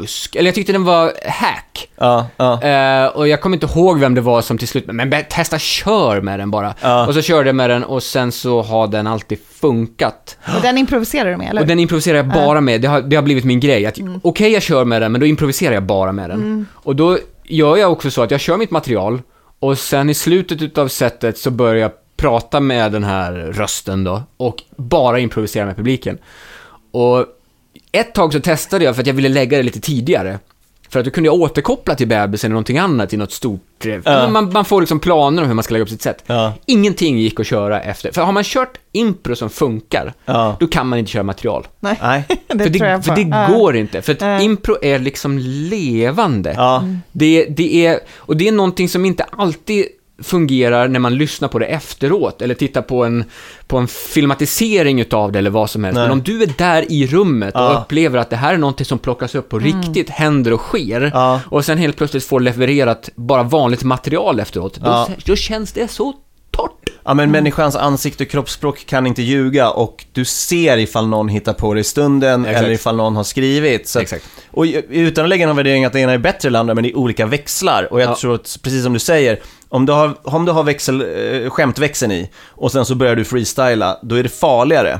fusk. 0.00 0.36
Eller 0.36 0.48
jag 0.48 0.54
tyckte 0.54 0.72
den 0.72 0.84
var 0.84 1.12
hack. 1.26 1.88
Ja, 1.96 2.26
ja. 2.36 2.62
Eh, 2.62 3.06
och 3.06 3.28
jag 3.28 3.40
kommer 3.40 3.56
inte 3.56 3.66
ihåg 3.66 3.98
vem 3.98 4.14
det 4.14 4.20
var 4.20 4.42
som 4.42 4.58
till 4.58 4.68
slut, 4.68 4.86
men 4.86 5.14
testa 5.30 5.58
kör 5.58 6.20
med 6.20 6.40
den 6.40 6.50
bara. 6.50 6.74
Ja. 6.80 7.06
Och 7.06 7.14
så 7.14 7.22
körde 7.22 7.48
jag 7.48 7.56
med 7.56 7.70
den 7.70 7.84
och 7.84 8.02
sen 8.02 8.32
så 8.32 8.62
har 8.62 8.86
den 8.86 9.06
alltid 9.06 9.38
funkat. 9.60 10.38
Och 10.56 10.62
den 10.62 10.78
improviserar 10.78 11.30
du 11.30 11.36
med, 11.36 11.50
eller? 11.50 11.60
Och 11.60 11.66
den 11.66 11.78
improviserar 11.78 12.16
jag 12.16 12.28
bara 12.28 12.60
med, 12.60 12.80
det 12.80 12.88
har, 12.88 13.00
det 13.00 13.16
har 13.16 13.22
blivit 13.22 13.44
min 13.44 13.60
grej. 13.60 13.86
Att, 13.86 13.98
Okej, 14.22 14.52
jag 14.52 14.62
kör 14.62 14.84
med 14.84 15.02
den, 15.02 15.12
men 15.12 15.20
då 15.20 15.26
improviserar 15.26 15.74
jag 15.74 15.82
bara 15.82 16.12
med 16.12 16.30
den. 16.30 16.66
Och 16.74 16.96
då 16.96 17.18
gör 17.44 17.76
jag 17.76 17.92
också 17.92 18.10
så 18.10 18.22
att 18.22 18.30
jag 18.30 18.40
kör 18.40 18.56
mitt 18.56 18.70
material 18.70 19.22
och 19.58 19.78
sen 19.78 20.10
i 20.10 20.14
slutet 20.14 20.62
utav 20.62 20.88
setet 20.88 21.38
så 21.38 21.50
börjar 21.50 21.74
jag 21.82 21.90
prata 22.16 22.60
med 22.60 22.92
den 22.92 23.04
här 23.04 23.32
rösten 23.32 24.04
då 24.04 24.22
och 24.36 24.62
bara 24.76 25.18
improvisera 25.18 25.66
med 25.66 25.76
publiken. 25.76 26.18
Och 26.92 27.26
ett 27.92 28.14
tag 28.14 28.32
så 28.32 28.40
testade 28.40 28.84
jag 28.84 28.94
för 28.94 29.02
att 29.02 29.06
jag 29.06 29.14
ville 29.14 29.28
lägga 29.28 29.56
det 29.56 29.62
lite 29.62 29.80
tidigare. 29.80 30.38
För 30.88 30.98
att 30.98 31.04
då 31.04 31.10
kunde 31.10 31.28
jag 31.28 31.34
återkoppla 31.34 31.94
till 31.94 32.08
bebisen 32.08 32.48
eller 32.48 32.54
någonting 32.54 32.78
annat 32.78 33.12
i 33.12 33.16
något 33.16 33.32
stort... 33.32 33.86
eh, 33.86 33.94
Ja. 34.04 34.28
Man, 34.28 34.52
man 34.52 34.64
får 34.64 34.80
liksom 34.80 35.00
planer 35.00 35.42
om 35.42 35.48
hur 35.48 35.54
man 35.54 35.64
ska 35.64 35.72
lägga 35.72 35.82
upp 35.82 35.88
sitt 35.88 36.02
sätt. 36.02 36.24
Ja. 36.26 36.52
Ingenting 36.66 37.18
gick 37.18 37.40
att 37.40 37.46
köra 37.46 37.80
efter. 37.82 38.12
För 38.12 38.22
har 38.22 38.32
man 38.32 38.44
kört 38.44 38.78
impro 38.92 39.36
som 39.36 39.50
funkar, 39.50 40.12
Ja. 40.24 40.56
då 40.60 40.66
kan 40.66 40.86
man 40.88 40.98
inte 40.98 41.10
köra 41.10 41.22
material. 41.22 41.66
Nej, 41.80 41.98
Nej. 42.02 42.24
det 42.48 42.58
för 42.64 42.70
det, 42.70 42.78
tror 42.78 42.90
jag 42.90 43.04
för 43.04 43.14
det 43.16 43.46
går 43.52 43.76
inte. 43.76 44.02
För 44.02 44.12
att 44.12 44.42
impro 44.42 44.76
är 44.82 44.98
liksom 44.98 45.38
levande. 45.38 46.54
Det, 47.12 47.44
det 47.44 47.86
är, 47.86 47.98
och 48.16 48.36
det 48.36 48.48
är 48.48 48.52
någonting 48.52 48.88
som 48.88 49.04
inte 49.04 49.24
alltid 49.24 49.84
fungerar 50.22 50.88
när 50.88 50.98
man 51.00 51.14
lyssnar 51.14 51.48
på 51.48 51.58
det 51.58 51.66
efteråt 51.66 52.42
eller 52.42 52.54
tittar 52.54 52.82
på 52.82 53.04
en, 53.04 53.24
på 53.66 53.78
en 53.78 53.88
filmatisering 53.88 55.00
utav 55.00 55.32
det 55.32 55.38
eller 55.38 55.50
vad 55.50 55.70
som 55.70 55.84
helst. 55.84 55.94
Nej. 55.94 56.04
Men 56.04 56.12
om 56.12 56.22
du 56.22 56.42
är 56.42 56.52
där 56.58 56.92
i 56.92 57.06
rummet 57.06 57.54
och 57.54 57.60
Ja. 57.60 57.82
upplever 57.84 58.18
att 58.18 58.30
det 58.30 58.36
här 58.36 58.54
är 58.54 58.58
någonting 58.58 58.86
som 58.86 58.98
plockas 58.98 59.34
upp 59.34 59.48
på 59.48 59.58
riktigt, 59.58 60.10
händer 60.10 60.52
och 60.52 60.60
sker 60.60 61.10
Ja. 61.14 61.40
och 61.46 61.64
sen 61.64 61.78
helt 61.78 61.96
plötsligt 61.96 62.24
får 62.24 62.40
levererat 62.40 63.10
bara 63.14 63.42
vanligt 63.42 63.82
material 63.82 64.40
efteråt, 64.40 64.74
då, 64.74 64.86
Ja. 64.86 65.08
då 65.24 65.36
känns 65.36 65.72
det 65.72 65.88
så. 65.90 66.12
Ja 67.04 67.14
men 67.14 67.30
människans 67.30 67.76
ansikte 67.76 68.24
och 68.24 68.30
kroppsspråk 68.30 68.86
kan 68.86 69.06
inte 69.06 69.22
ljuga 69.22 69.70
och 69.70 70.04
du 70.12 70.24
ser 70.24 70.78
ifall 70.78 71.06
någon 71.08 71.28
hittar 71.28 71.52
på 71.52 71.74
det 71.74 71.80
i 71.80 71.84
stunden 71.84 72.44
Exakt. 72.44 72.58
eller 72.64 72.74
ifall 72.74 72.96
någon 72.96 73.16
har 73.16 73.24
skrivit. 73.24 73.88
Så 73.88 74.00
att-. 74.00 74.14
Och 74.50 74.64
utan 74.90 75.24
att 75.24 75.28
lägga 75.28 75.46
någon 75.46 75.56
värdering 75.56 75.84
att 75.84 75.92
det 75.92 76.00
ena 76.00 76.12
är 76.12 76.18
bättre 76.18 76.50
det 76.50 76.58
andra, 76.58 76.74
men 76.74 76.84
det 76.84 76.90
är 76.90 76.96
olika 76.96 77.26
växlar. 77.26 77.92
Och 77.92 78.00
jag 78.00 78.10
Ja. 78.10 78.16
tror 78.16 78.34
att, 78.34 78.58
precis 78.62 78.82
som 78.84 78.92
du 78.92 78.98
säger, 78.98 79.40
om 79.68 79.86
du 79.86 79.92
har, 79.92 80.14
om 80.22 80.44
du 80.44 80.52
har 80.52 80.62
växel, 80.62 81.00
eh, 81.44 81.50
skämtväxeln 81.50 82.12
i 82.12 82.30
och 82.48 82.72
sen 82.72 82.84
så 82.84 82.94
börjar 82.94 83.16
du 83.16 83.24
freestyla, 83.24 83.98
då 84.02 84.14
är 84.14 84.22
det 84.22 84.28
farligare. 84.28 84.98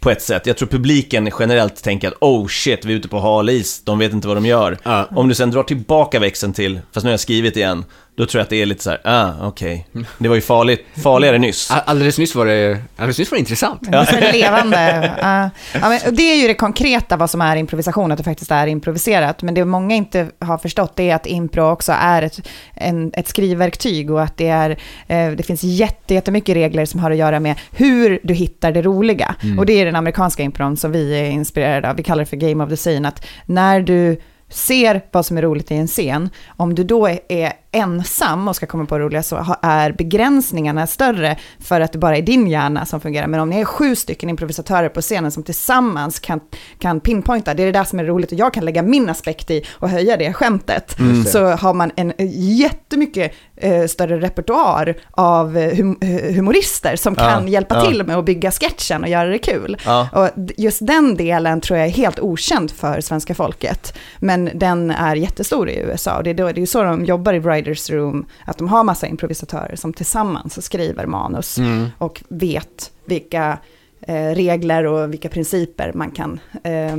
På 0.00 0.10
ett 0.10 0.22
sätt. 0.22 0.46
Jag 0.46 0.56
tror 0.56 0.68
publiken 0.68 1.30
generellt 1.38 1.82
tänker 1.82 2.08
att 2.08 2.14
oh 2.20 2.46
shit, 2.48 2.84
vi 2.84 2.92
är 2.92 2.96
ute 2.96 3.08
på 3.08 3.18
hal 3.20 3.50
is, 3.50 3.82
de 3.84 3.98
vet 3.98 4.12
inte 4.12 4.28
vad 4.28 4.36
de 4.36 4.46
gör. 4.46 4.78
Ja. 4.82 5.08
Om 5.16 5.28
du 5.28 5.34
sen 5.34 5.50
drar 5.50 5.62
tillbaka 5.62 6.18
växeln 6.18 6.52
till, 6.52 6.80
fast 6.92 7.04
nu 7.04 7.08
har 7.08 7.12
jag 7.12 7.20
skrivit 7.20 7.56
igen, 7.56 7.84
då 8.18 8.26
tror 8.26 8.38
jag 8.38 8.42
att 8.44 8.50
det 8.50 8.62
är 8.62 8.66
lite 8.66 8.82
så 8.82 8.90
här, 8.90 9.00
ah 9.04 9.32
okej, 9.42 9.86
det 10.18 10.28
var 10.28 10.34
ju 10.36 10.40
farligt, 10.40 10.86
farligare 11.02 11.38
nyss. 11.38 11.70
All- 11.70 11.82
Alldeles 11.86 12.18
nyss 12.18 12.34
var 12.34 12.46
det, 12.46 12.78
alldeles 12.96 13.18
nyss 13.18 13.30
var 13.30 13.36
det 13.36 13.40
intressant. 13.40 13.80
Det 13.92 13.96
är 13.98 14.04
så 14.04 14.32
levande. 14.32 15.12
Ja. 15.22 15.50
Ja, 15.80 15.88
men 15.88 16.14
det 16.14 16.22
är 16.22 16.36
ju 16.42 16.48
det 16.48 16.54
konkreta 16.54 17.16
vad 17.16 17.30
som 17.30 17.40
är 17.40 17.56
improvisation, 17.56 18.12
att 18.12 18.18
det 18.18 18.24
faktiskt 18.24 18.50
är 18.50 18.66
improviserat. 18.66 19.42
Men 19.42 19.54
det 19.54 19.64
många 19.64 19.94
inte 19.94 20.30
har 20.38 20.58
förstått 20.58 20.96
det 20.96 21.10
är 21.10 21.14
att 21.14 21.26
impro 21.26 21.70
också 21.70 21.92
är 22.00 22.22
ett, 22.22 22.48
en, 22.74 23.10
ett 23.14 23.28
skrivverktyg 23.28 24.10
och 24.10 24.22
att 24.22 24.36
det, 24.36 24.48
är, 24.48 24.70
eh, 25.06 25.30
det 25.30 25.42
finns 25.46 25.62
jätte, 25.62 26.14
jättemycket 26.14 26.54
regler 26.56 26.84
som 26.84 27.00
har 27.00 27.10
att 27.10 27.16
göra 27.16 27.40
med 27.40 27.54
hur 27.72 28.20
du 28.22 28.34
hittar 28.34 28.72
det 28.72 28.82
roliga. 28.82 29.34
Och 29.58 29.66
det 29.66 29.72
är 29.72 29.84
den 29.84 29.96
amerikanska 29.96 30.42
impron 30.42 30.76
som 30.76 30.92
vi 30.92 31.18
är 31.20 31.30
inspirerade 31.30 31.90
av. 31.90 31.96
Vi 31.96 32.02
kallar 32.02 32.24
det 32.24 32.30
för 32.30 32.36
game 32.36 32.64
of 32.64 32.70
the 32.70 32.76
scene. 32.76 33.08
Att 33.08 33.24
när 33.46 33.80
du 33.80 34.20
ser 34.50 35.00
vad 35.12 35.26
som 35.26 35.38
är 35.38 35.42
roligt 35.42 35.70
i 35.70 35.74
en 35.74 35.86
scen, 35.86 36.30
om 36.56 36.74
du 36.74 36.84
då 36.84 37.08
är 37.28 37.52
ensam 37.72 38.48
och 38.48 38.56
ska 38.56 38.66
komma 38.66 38.86
på 38.86 38.98
roliga 38.98 39.22
så 39.22 39.56
är 39.62 39.92
begränsningarna 39.92 40.86
större 40.86 41.36
för 41.60 41.80
att 41.80 41.92
det 41.92 41.98
bara 41.98 42.16
är 42.16 42.22
din 42.22 42.46
hjärna 42.46 42.86
som 42.86 43.00
fungerar. 43.00 43.26
Men 43.26 43.40
om 43.40 43.50
ni 43.50 43.60
är 43.60 43.64
sju 43.64 43.96
stycken 43.96 44.30
improvisatörer 44.30 44.88
på 44.88 45.00
scenen 45.00 45.30
som 45.30 45.42
tillsammans 45.42 46.20
kan, 46.20 46.40
kan 46.78 47.00
pinpointa, 47.00 47.54
det 47.54 47.62
är 47.62 47.66
det 47.66 47.72
där 47.72 47.84
som 47.84 47.98
är 47.98 48.04
roligt 48.04 48.32
och 48.32 48.38
jag 48.38 48.54
kan 48.54 48.64
lägga 48.64 48.82
min 48.82 49.08
aspekt 49.08 49.50
i 49.50 49.64
och 49.70 49.88
höja 49.88 50.16
det 50.16 50.32
skämtet, 50.32 50.96
så 51.26 51.46
har 51.46 51.74
man 51.74 51.90
en 51.96 52.12
jättemycket 52.58 53.32
eh, 53.56 53.86
större 53.86 54.20
repertoar 54.20 54.94
av 55.10 55.56
eh, 55.56 55.76
hum, 55.76 55.98
eh, 56.00 56.34
humorister 56.34 56.96
som 56.96 57.14
Ja, 57.18 57.24
kan 57.24 57.48
hjälpa 57.48 57.74
ja. 57.74 57.90
till 57.90 58.06
med 58.06 58.16
att 58.16 58.24
bygga 58.24 58.50
sketchen 58.50 59.02
och 59.02 59.08
göra 59.08 59.28
det 59.28 59.38
kul. 59.38 59.76
Ja. 59.84 60.08
Och 60.12 60.28
just 60.56 60.86
den 60.86 61.14
delen 61.16 61.60
tror 61.60 61.78
jag 61.78 61.88
är 61.88 61.92
helt 61.92 62.20
okänd 62.20 62.70
för 62.70 63.00
svenska 63.00 63.34
folket. 63.34 63.98
Men 64.18 64.50
den 64.54 64.90
är 64.90 65.16
jättestor 65.16 65.68
i 65.68 65.78
USA 65.78 66.16
och 66.16 66.24
det 66.24 66.30
är, 66.30 66.34
då, 66.34 66.46
det 66.46 66.58
är 66.58 66.60
ju 66.60 66.66
så 66.66 66.82
de 66.82 67.04
jobbar 67.04 67.34
i 67.34 67.40
Writers 67.62 67.90
Room, 67.90 68.26
att 68.44 68.58
de 68.58 68.68
har 68.68 68.84
massa 68.84 69.06
improvisatörer 69.06 69.76
som 69.76 69.92
tillsammans 69.92 70.64
skriver 70.64 71.06
manus 71.06 71.58
och 71.98 72.22
vet 72.28 72.90
vilka 73.04 73.58
eh, 74.00 74.14
regler 74.34 74.86
och 74.86 75.12
vilka 75.12 75.28
principer 75.28 75.92
man 75.94 76.10
kan 76.10 76.40
eh, 76.64 76.96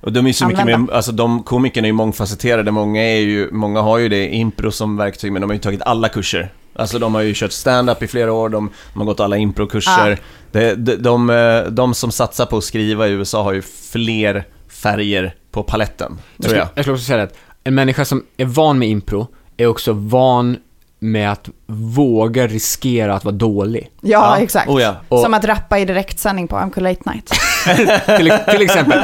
Och 0.00 0.12
de 0.12 0.26
är 0.26 0.32
så 0.32 0.46
mycket 0.46 0.60
Använda. 0.60 0.78
mer, 0.78 0.96
alltså 0.96 1.12
de 1.12 1.42
komikerna 1.42 1.86
är 1.86 1.88
ju 1.88 1.92
mångfacetterade, 1.92 2.70
många 2.70 3.02
är 3.02 3.20
ju, 3.20 3.48
många 3.52 3.80
har 3.80 3.98
ju 3.98 4.08
det, 4.08 4.28
impro 4.28 4.70
som 4.70 4.96
verktyg, 4.96 5.32
men 5.32 5.42
de 5.42 5.50
har 5.50 5.54
ju 5.54 5.60
tagit 5.60 5.82
alla 5.82 6.08
kurser. 6.08 6.52
Alltså 6.74 6.98
de 6.98 7.14
har 7.14 7.22
ju 7.22 7.34
kört 7.34 7.52
stand-up 7.52 8.02
i 8.02 8.06
flera 8.06 8.32
år, 8.32 8.48
de, 8.48 8.70
de 8.92 8.98
har 8.98 9.06
gått 9.06 9.20
alla 9.20 9.36
improkurser. 9.36 10.10
Ja. 10.10 10.16
De, 10.52 10.74
de, 10.74 10.96
de, 10.96 11.30
eh, 11.30 11.62
de 11.70 11.94
som 11.94 12.12
satsar 12.12 12.46
på 12.46 12.56
att 12.56 12.64
skriva 12.64 13.08
i 13.08 13.10
USA 13.10 13.42
har 13.42 13.52
ju 13.52 13.62
fler 13.62 14.44
färger 14.68 15.34
på 15.50 15.62
paletten, 15.62 16.18
Jag 16.36 16.44
tror 16.46 16.58
jag. 16.58 16.68
jag 16.74 16.84
skulle 16.84 16.94
också 16.94 17.06
säga 17.06 17.22
att 17.22 17.34
en 17.64 17.74
människa 17.74 18.04
som 18.04 18.24
är 18.36 18.44
van 18.44 18.78
med 18.78 18.88
impro 18.88 19.26
är 19.62 19.66
också 19.66 19.92
van 19.92 20.56
med 20.98 21.32
att 21.32 21.48
våga 21.66 22.46
riskera 22.46 23.14
att 23.14 23.24
vara 23.24 23.34
dålig. 23.34 23.90
Ja, 24.00 24.36
Ja. 24.36 24.42
exakt. 24.42 24.68
Oh, 24.68 24.82
ja. 24.82 24.96
Och- 25.08 25.20
Som 25.20 25.34
att 25.34 25.44
rappa 25.44 25.78
i 25.78 25.84
direktsändning 25.84 26.48
på 26.48 26.58
Uncle 26.58 26.82
Late 26.82 27.10
Night. 27.10 27.30
till, 28.18 28.32
till 28.50 28.62
exempel. 28.62 29.00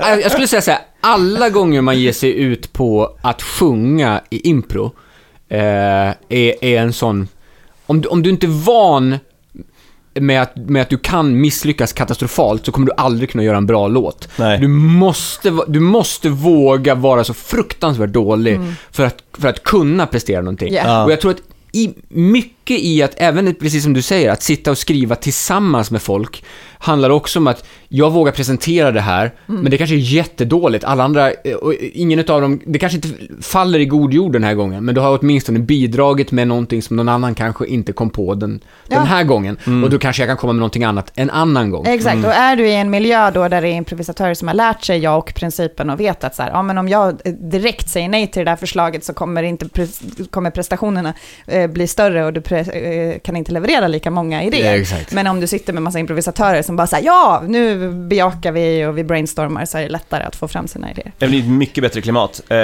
Jag 0.00 0.22
jag 0.22 0.30
skulle 0.32 0.46
säga 0.48 0.62
så 0.62 0.70
här, 0.70 0.80
alla 1.00 1.48
gånger 1.50 1.80
man 1.82 1.98
ger 2.00 2.12
sig 2.12 2.32
ut 2.40 2.72
på 2.72 3.16
att 3.22 3.42
sjunga 3.42 4.20
i 4.30 4.48
impro 4.48 4.84
eh, 5.48 5.60
är, 6.28 6.64
är 6.64 6.78
en 6.80 6.92
sån... 6.92 7.28
Om 7.86 8.00
du, 8.00 8.08
om 8.08 8.22
du 8.22 8.30
inte 8.30 8.46
är 8.46 8.64
van 8.64 9.18
med 10.14 10.42
att, 10.42 10.56
med 10.56 10.82
att 10.82 10.90
du 10.90 10.98
kan 10.98 11.40
misslyckas 11.40 11.92
katastrofalt 11.92 12.66
så 12.66 12.72
kommer 12.72 12.86
du 12.86 12.92
aldrig 12.96 13.30
kunna 13.30 13.44
göra 13.44 13.56
en 13.56 13.66
bra 13.66 13.88
låt. 13.88 14.28
Nej. 14.36 14.58
Du 14.58 14.68
måste, 14.68 15.58
du 15.68 15.80
måste 15.80 16.28
våga 16.28 16.94
vara 16.94 17.24
så 17.24 17.34
fruktansvärt 17.34 18.10
dålig 18.10 18.60
för, 18.90 19.04
att, 19.04 19.16
för 19.38 19.48
att 19.48 19.62
kunna 19.62 20.06
prestera 20.06 20.40
någonting. 20.40 20.74
Ja. 20.74 20.82
Ja. 20.84 21.04
Och 21.04 21.12
jag 21.12 21.20
tror 21.20 21.30
att 21.30 21.42
i, 21.72 21.94
mycket 22.08 22.78
i 22.80 23.02
att, 23.02 23.14
även 23.16 23.54
precis 23.54 23.82
som 23.82 23.92
du 23.92 24.02
säger, 24.02 24.30
att 24.30 24.42
sitta 24.42 24.70
och 24.70 24.78
skriva 24.78 25.14
tillsammans 25.14 25.90
med 25.90 26.02
folk 26.02 26.44
handlar 26.82 27.10
också 27.10 27.38
om 27.38 27.46
att 27.46 27.64
jag 27.88 28.10
vågar 28.10 28.32
presentera 28.32 28.90
det 28.90 29.00
här, 29.00 29.32
men 29.46 29.70
det 29.70 29.78
kanske 29.78 29.96
är 29.96 29.98
jättedåligt. 29.98 30.84
Alla 30.84 31.04
andra, 31.04 31.30
eh, 31.30 31.54
och 31.54 31.74
ingen 31.74 32.18
av 32.18 32.40
dem, 32.40 32.60
det 32.66 32.78
kanske 32.78 32.96
inte 32.96 33.08
faller 33.42 33.78
i 33.78 33.84
god 33.84 34.12
jord 34.14 34.32
den 34.32 34.44
här 34.44 34.54
gången, 34.54 34.84
men 34.84 34.94
du 34.94 35.00
har 35.00 35.18
åtminstone 35.20 35.58
bidragit 35.58 36.32
med 36.32 36.48
någonting 36.48 36.82
som 36.82 36.96
någon 36.96 37.08
annan 37.08 37.34
kanske 37.34 37.66
inte 37.66 37.92
kom 37.92 38.10
på 38.10 38.34
den, 38.34 38.60
Ja. 38.88 38.96
den 38.98 39.06
här 39.06 39.24
gången. 39.24 39.56
Och 39.84 39.90
då 39.90 39.98
kanske 39.98 40.22
jag 40.22 40.28
kan 40.28 40.36
komma 40.36 40.52
med 40.52 40.58
någonting 40.60 40.84
annat 40.84 41.12
en 41.14 41.30
annan 41.30 41.70
gång. 41.70 41.86
Exakt, 41.86 42.24
och 42.24 42.32
är 42.32 42.56
du 42.56 42.68
i 42.68 42.74
en 42.74 42.90
miljö 42.90 43.30
då 43.30 43.48
där 43.48 43.62
det 43.62 43.68
är 43.68 43.72
improvisatörer 43.72 44.34
som 44.34 44.48
har 44.48 44.54
lärt 44.54 44.84
sig 44.84 44.98
ja 44.98 45.16
och 45.16 45.34
principen 45.34 45.90
och 45.90 46.00
vet 46.00 46.24
att 46.24 46.34
så 46.36 46.42
här, 46.42 46.50
ja, 46.50 46.62
men 46.62 46.78
om 46.78 46.88
jag 46.88 47.08
eh, 47.24 47.32
direkt 47.32 47.88
säger 47.88 48.08
nej 48.08 48.26
till 48.26 48.44
det 48.44 48.50
där 48.50 48.56
förslaget 48.56 49.04
så 49.04 49.12
kommer, 49.12 49.42
inte, 49.42 49.64
pre- 49.64 50.28
kommer 50.30 50.50
prestationerna 50.50 51.14
eh, 51.46 51.66
bli 51.70 51.86
större 51.86 52.24
och 52.24 52.32
du 52.32 52.40
pre- 52.40 53.12
eh, 53.12 53.18
kan 53.18 53.36
inte 53.36 53.52
leverera 53.52 53.88
lika 53.88 54.10
många 54.10 54.42
idéer. 54.44 54.86
Ja. 54.90 54.96
Men 55.12 55.26
om 55.26 55.40
du 55.40 55.46
sitter 55.46 55.72
med 55.72 55.82
massa 55.82 55.98
improvisatörer 55.98 56.62
som 56.62 56.71
Liksom 56.72 56.76
bara 56.76 56.86
säger 56.86 57.06
ja, 57.06 57.42
nu 57.46 57.90
bejakar 57.92 58.52
vi 58.52 58.86
och 58.86 58.98
vi 58.98 59.04
brainstormar 59.04 59.64
så 59.64 59.78
är 59.78 59.82
det 59.82 59.88
lättare 59.88 60.24
att 60.24 60.36
få 60.36 60.48
fram 60.48 60.68
sina 60.68 60.90
idéer. 60.90 61.12
Det 61.18 61.28
blir 61.28 61.40
ett 61.40 61.48
mycket 61.48 61.82
bättre 61.82 62.00
klimat. 62.00 62.40
Eh, 62.48 62.56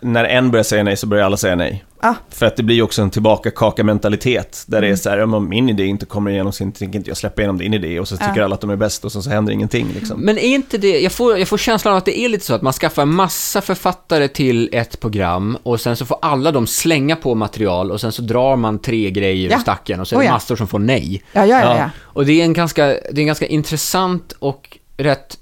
när 0.00 0.24
en 0.24 0.50
börjar 0.50 0.64
säga 0.64 0.82
nej 0.82 0.96
så 0.96 1.06
börjar 1.06 1.24
alla 1.24 1.36
säga 1.36 1.56
nej. 1.56 1.84
Ja. 2.02 2.14
För 2.28 2.46
att 2.46 2.56
det 2.56 2.62
blir 2.62 2.76
ju 2.76 2.82
också 2.82 3.02
en 3.02 3.10
tillbaka-kaka-mentalitet. 3.10 4.64
Där 4.66 4.80
det 4.80 4.88
är 4.88 4.96
så 4.96 5.10
här, 5.10 5.18
om 5.34 5.48
min 5.48 5.68
idé 5.68 5.84
inte 5.86 6.06
kommer 6.06 6.30
igenom 6.30 6.52
så 6.52 6.70
tänker 6.70 6.98
inte 6.98 7.10
jag 7.10 7.16
släppa 7.16 7.42
igenom 7.42 7.58
din 7.58 7.74
idé. 7.74 8.00
Och 8.00 8.08
så 8.08 8.16
tycker 8.16 8.36
Ja. 8.36 8.44
alla 8.44 8.54
att 8.54 8.60
de 8.60 8.70
är 8.70 8.76
bäst 8.76 9.04
och 9.04 9.12
så, 9.12 9.22
så 9.22 9.30
händer 9.30 9.52
ingenting 9.52 9.88
liksom. 9.94 10.20
Men 10.20 10.38
är 10.38 10.54
inte 10.54 10.78
det, 10.78 11.00
jag 11.00 11.12
får, 11.12 11.38
jag 11.38 11.48
får 11.48 11.58
känslan 11.58 11.92
av 11.92 11.98
att 11.98 12.04
det 12.04 12.20
är 12.20 12.28
lite 12.28 12.44
så 12.44 12.54
att 12.54 12.62
man 12.62 12.72
skaffar 12.72 13.02
en 13.02 13.14
massa 13.14 13.60
författare 13.60 14.28
till 14.28 14.68
ett 14.72 15.00
program 15.00 15.58
och 15.62 15.80
sen 15.80 15.96
så 15.96 16.06
får 16.06 16.18
alla 16.22 16.52
de 16.52 16.66
slänga 16.66 17.16
på 17.16 17.34
material 17.34 17.90
och 17.90 18.00
sen 18.00 18.12
så 18.12 18.22
drar 18.22 18.56
man 18.56 18.78
tre 18.78 19.10
grejer 19.10 19.50
Ja. 19.50 19.56
ur 19.56 19.60
stacken 19.60 20.00
och 20.00 20.08
så 20.08 20.14
är 20.14 20.18
Oh 20.18 20.20
det 20.20 20.26
ja. 20.26 20.32
massor 20.32 20.56
som 20.56 20.68
får 20.68 20.78
nej. 20.78 21.22
Ja, 21.32 21.46
ja, 21.46 21.60
ja. 21.60 21.64
Ja. 21.64 21.78
ja. 21.78 21.90
Och 22.00 22.26
det 22.26 22.40
är 22.40 22.44
en 22.44 22.52
ganska, 22.52 22.86
det 22.86 23.12
är 23.12 23.18
en 23.18 23.26
ganska 23.26 23.46
intressant 23.46 24.32
och 24.38 24.78
rätt 24.96 25.38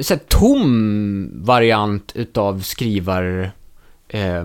så 0.00 0.14
här, 0.14 0.20
tom 0.28 1.30
variant 1.34 2.12
utav 2.14 2.60
skrivar... 2.62 3.52
Eh, 4.08 4.44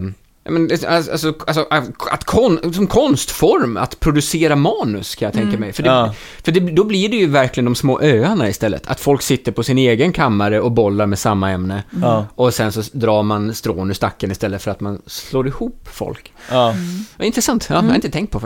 men, 0.49 0.67
det- 0.67 0.85
alltså, 0.85 1.33
alltså, 1.47 1.67
att 2.11 2.23
kon, 2.23 2.73
som 2.73 2.87
konstform, 2.87 3.77
att 3.77 3.99
producera 3.99 4.55
manus 4.55 5.15
kan 5.15 5.25
jag 5.25 5.33
tänka 5.33 5.57
mig. 5.57 5.73
För, 5.73 5.83
det, 5.83 5.89
Ja. 5.89 6.13
för 6.43 6.51
det, 6.51 6.59
då 6.59 6.83
blir 6.83 7.09
det 7.09 7.15
ju 7.17 7.27
verkligen 7.27 7.65
de 7.65 7.75
små 7.75 8.01
öarna 8.01 8.49
istället. 8.49 8.87
Att 8.87 8.99
folk 8.99 9.21
sitter 9.21 9.51
på 9.51 9.63
sin 9.63 9.77
egen 9.77 10.13
kammare 10.13 10.61
och 10.61 10.71
bollar 10.71 11.05
med 11.05 11.19
samma 11.19 11.51
ämne. 11.51 11.83
Ja. 12.01 12.25
Och 12.35 12.53
sen 12.53 12.71
så 12.71 12.81
drar 12.93 13.23
man 13.23 13.53
strån 13.53 13.89
ur 13.89 13.93
stacken 13.93 14.31
istället 14.31 14.61
för 14.61 14.71
att 14.71 14.79
man 14.79 15.01
slår 15.05 15.47
ihop 15.47 15.87
folk. 15.91 16.33
Ja. 16.51 16.75
Vad 17.17 17.25
intressant, 17.27 17.67
ja, 17.69 17.75
jag 17.75 17.81
har 17.83 17.95
inte 17.95 18.09
tänkt 18.11 18.31
på 18.31 18.41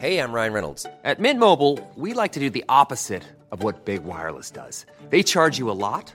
Hey, 0.00 0.18
I'm 0.18 0.32
Ryan 0.34 0.52
Reynolds. 0.52 0.86
At 1.04 1.18
Mint 1.18 1.40
Mobile, 1.40 1.78
we 1.96 2.22
like 2.22 2.34
to 2.34 2.40
do 2.40 2.50
the 2.50 2.64
opposite 2.68 3.22
of 3.52 3.62
what 3.64 3.84
Big 3.84 4.00
Wireless 4.04 4.50
does. 4.50 4.86
They 5.10 5.22
charge 5.22 5.58
you 5.60 5.70
a 5.70 5.74
lot, 5.74 6.14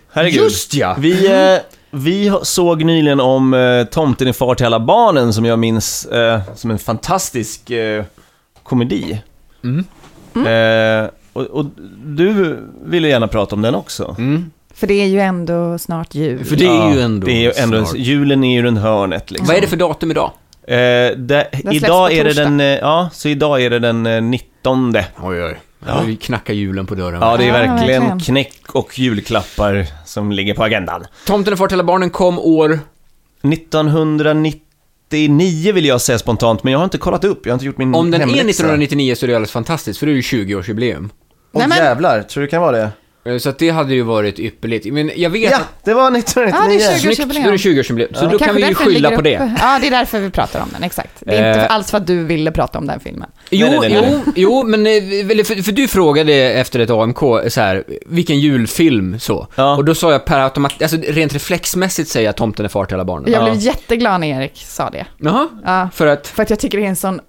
herregud. 0.11 0.41
Just 0.43 0.73
ja! 0.73 0.95
Vi, 0.99 1.27
eh, 1.53 1.59
vi 1.91 2.33
såg 2.43 2.83
nyligen 2.83 3.19
om 3.19 3.53
eh, 3.53 3.83
Tomten 3.83 4.27
är 4.27 4.33
far 4.33 4.55
till 4.55 4.65
alla 4.65 4.79
barnen 4.79 5.33
som 5.33 5.45
jag 5.45 5.59
minns 5.59 6.05
eh, 6.05 6.41
som 6.55 6.71
en 6.71 6.79
fantastisk 6.79 7.69
eh, 7.69 8.03
komedi. 8.63 9.21
Eh, 10.35 11.09
och, 11.33 11.43
och 11.45 11.65
du 12.05 12.57
ville 12.85 13.07
gärna 13.07 13.27
prata 13.27 13.55
om 13.55 13.61
den 13.61 13.75
också. 13.75 14.15
För 14.73 14.87
det 14.87 14.93
är 14.93 15.05
ju 15.05 15.19
ändå 15.19 15.77
snart 15.77 16.15
jul. 16.15 16.45
För 16.45 16.55
det 16.55 16.65
är 16.67 16.93
ju 16.93 17.01
ändå 17.01 17.27
det 17.27 17.33
är 17.33 17.41
ju 17.41 17.51
ändå 17.51 17.85
snart. 17.85 17.99
Julen 17.99 18.43
är 18.43 18.55
ju 18.55 18.63
runt 18.63 18.79
hörnet 18.79 19.31
liksom. 19.31 19.47
Vad 19.47 19.57
är 19.57 19.61
det 19.61 19.67
för 19.67 19.77
datum 19.77 20.11
idag? 20.11 20.31
Eh, 20.67 21.17
det, 21.17 21.47
idag 21.71 22.13
är 22.13 22.23
det 22.23 22.33
den, 22.33 22.59
eh, 22.59 22.65
ja, 22.67 23.09
så 23.13 23.29
idag 23.29 23.61
är 23.61 23.69
det 23.69 23.79
den 23.79 24.05
eh, 24.05 24.21
19. 24.21 24.93
Oj, 25.23 25.43
oj. 25.43 25.59
Ja. 25.85 26.01
Vi 26.05 26.15
knackar 26.15 26.53
julen 26.53 26.85
på 26.85 26.95
dörren. 26.95 27.21
Ja, 27.21 27.37
det 27.37 27.47
är 27.47 27.51
verkligen 27.51 28.01
verkligen. 28.01 28.19
knäck 28.19 28.61
och 28.75 28.99
julklappar 28.99 29.85
som 30.05 30.31
ligger 30.31 30.53
på 30.53 30.63
agendan. 30.63 31.05
Tomten 31.25 31.53
och 31.53 31.59
far 31.59 31.67
till 31.67 31.75
alla 31.75 31.83
barnen 31.83 32.09
kom 32.09 32.39
år... 32.39 32.79
1999 33.43 35.73
vill 35.73 35.85
jag 35.85 36.01
säga 36.01 36.19
spontant, 36.19 36.63
men 36.63 36.71
jag 36.73 36.79
har 36.79 36.83
inte 36.83 36.97
kollat 36.97 37.23
upp, 37.23 37.45
jag 37.45 37.51
har 37.51 37.55
inte 37.55 37.65
gjort 37.65 37.77
min 37.77 37.95
Om 37.95 38.11
den 38.11 38.21
är 38.21 38.25
hemläxa. 38.25 38.49
1999 38.49 39.15
så 39.15 39.25
är 39.25 39.27
det 39.27 39.35
alldeles 39.35 39.51
fantastiskt, 39.51 39.99
för 39.99 40.05
det 40.05 40.11
är 40.11 40.15
ju 40.15 40.21
20-årsjubileum. 40.21 41.09
Åh 41.51 41.59
Nej, 41.59 41.67
men- 41.67 41.77
jävlar, 41.77 42.23
tror 42.23 42.41
du 42.41 42.47
det 42.47 42.51
kan 42.51 42.61
vara 42.61 42.71
det? 42.77 42.89
Eh, 43.25 43.37
Så 43.37 43.49
att 43.49 43.59
det 43.59 43.69
hade 43.69 43.93
ju 43.93 44.01
varit 44.01 44.39
ypperligt. 44.39 44.93
Men 44.93 45.11
jag 45.15 45.29
vet 45.29 45.51
Ja, 45.51 45.57
att... 45.57 45.85
det 45.85 45.93
var 45.93 46.03
Ja, 46.03 46.09
det 46.09 46.19
1999. 46.19 46.87
är 46.87 46.99
20 46.99 47.15
Snyggt, 47.15 47.33
då 47.33 47.39
är 47.39 47.51
det 47.51 47.57
20-årsjubileum. 47.57 48.13
Så 48.19 48.25
då 48.25 48.39
kan 48.39 48.55
vi 48.55 48.67
ju 48.67 48.75
skylla 48.75 49.11
på 49.11 49.21
det. 49.21 49.55
Ja, 49.59 49.77
det 49.81 49.87
är 49.87 49.91
därför 49.91 50.19
vi 50.19 50.29
pratar 50.29 50.59
om 50.61 50.69
den, 50.73 50.83
exakt. 50.83 51.09
Det 51.19 51.35
är 51.37 51.49
inte 51.49 51.61
Eh. 51.61 51.71
alls 51.75 51.91
för 51.91 51.97
att 51.97 52.07
du 52.07 52.23
ville 52.23 52.51
prata 52.51 52.77
om 52.77 52.87
den 52.87 52.99
filmen. 52.99 53.29
Jo, 53.49 53.67
Nej, 53.67 53.79
nej, 53.79 53.89
nej, 53.89 54.01
nej. 54.01 54.21
jo, 54.25 54.31
jo, 54.35 54.63
men 54.63 54.87
eh, 54.87 55.43
för, 55.43 55.63
för 55.63 55.71
du 55.71 55.87
frågade 55.87 56.33
efter 56.33 56.79
ett 56.79 56.89
AMK 56.89 57.19
så 57.49 57.61
här, 57.61 57.83
vilken 58.05 58.39
julfilm 58.39 59.19
så. 59.19 59.47
Ja. 59.55 59.75
Och 59.77 59.85
då 59.85 59.95
sa 59.95 60.11
jag 60.11 60.25
per 60.25 60.39
automat, 60.39 60.81
alltså 60.81 60.97
rent 61.07 61.33
reflexmässigt 61.33 62.09
säger 62.09 62.25
jag 62.25 62.35
Tomten 62.35 62.65
är 62.65 62.69
far 62.69 62.85
till 62.85 62.95
alla 62.95 63.05
barnen. 63.05 63.31
Jag 63.31 63.41
Ja. 63.41 63.51
blev 63.51 63.61
jätteglad 63.63 64.21
när 64.21 64.27
Erik 64.41 64.63
sa 64.67 64.89
det. 64.89 65.05
Jaha, 65.17 65.47
Ja, 65.65 65.89
för 65.93 66.07
att, 66.07 66.27
för 66.27 66.43
att 66.43 66.49
jag 66.49 66.59
tycker 66.59 66.77
det 66.77 66.83
är 66.83 66.89
en 66.89 66.95
sån 66.95 67.19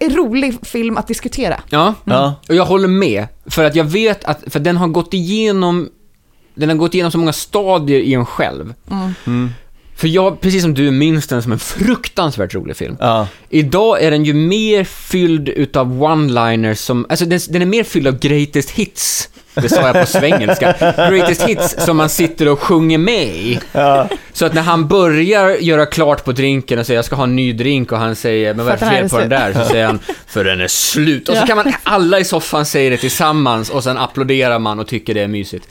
en 0.00 0.16
rolig 0.16 0.54
film 0.62 0.96
att 0.96 1.06
diskutera. 1.06 1.60
ja. 1.70 1.94
Ja. 2.04 2.34
Och 2.48 2.54
jag 2.54 2.64
håller 2.64 2.88
med, 2.88 3.26
för 3.46 3.64
att 3.64 3.76
jag 3.76 3.84
vet 3.84 4.24
att, 4.24 4.44
för 4.46 4.60
den 4.60 4.76
har 4.76 4.88
gått 4.88 5.14
igenom, 5.14 5.88
den 6.54 6.68
har 6.68 6.76
gått 6.76 6.94
igenom 6.94 7.12
så 7.12 7.18
många 7.18 7.32
stadier 7.32 8.00
i 8.00 8.14
en 8.14 8.26
själv. 8.26 8.74
För 9.96 10.08
jag, 10.08 10.40
precis 10.40 10.62
som 10.62 10.74
du, 10.74 10.90
minns 10.90 11.26
den 11.26 11.42
som 11.42 11.52
en 11.52 11.58
fruktansvärt 11.58 12.54
rolig 12.54 12.76
film. 12.76 12.96
Ja. 13.00 13.28
Idag 13.48 14.02
är 14.02 14.10
den 14.10 14.24
ju 14.24 14.34
mer 14.34 14.84
fylld 14.84 15.48
utav 15.48 16.02
one-liners 16.02 16.74
som, 16.74 17.06
alltså 17.08 17.24
den, 17.24 17.40
den 17.48 17.62
är 17.62 17.66
mer 17.66 17.84
fylld 17.84 18.06
av 18.06 18.18
greatest 18.18 18.70
hits. 18.70 19.28
Det 19.54 19.68
sa 19.68 19.86
jag 19.86 20.00
på 20.00 20.06
svengelska. 20.06 20.74
Greatest 21.10 21.42
hits 21.42 21.76
som 21.84 21.96
man 21.96 22.08
sitter 22.08 22.48
och 22.48 22.60
sjunger 22.60 22.98
med 22.98 23.24
i. 23.26 23.60
Så 24.32 24.46
att 24.46 24.54
när 24.54 24.62
han 24.62 24.88
börjar 24.88 25.50
göra 25.50 25.86
klart 25.86 26.24
på 26.24 26.32
drinken 26.32 26.78
och 26.78 26.86
säger 26.86 26.98
jag 26.98 27.04
ska 27.04 27.16
ha 27.16 27.24
en 27.24 27.36
ny 27.36 27.52
drink 27.52 27.92
och 27.92 27.98
han 27.98 28.16
säger 28.16 28.54
men 28.54 28.64
vad 28.66 28.74
är 28.74 28.78
det 28.78 28.86
fel 28.86 29.08
på 29.08 29.18
den 29.18 29.28
där? 29.28 29.52
Så 29.52 29.64
säger 29.64 29.86
han 29.86 29.98
för 30.26 30.44
den 30.44 30.60
är 30.60 30.68
slut. 30.68 31.28
Och 31.28 31.34
så 31.34 31.40
Ja. 31.42 31.46
kan 31.46 31.56
man, 31.56 31.72
alla 31.82 32.18
i 32.20 32.24
soffan 32.24 32.66
säger 32.66 32.90
det 32.90 32.96
tillsammans 32.96 33.70
och 33.70 33.84
sen 33.84 33.98
applåderar 33.98 34.58
man 34.58 34.80
och 34.80 34.86
tycker 34.86 35.14
det 35.14 35.20
är 35.20 35.28
mysigt. 35.28 35.66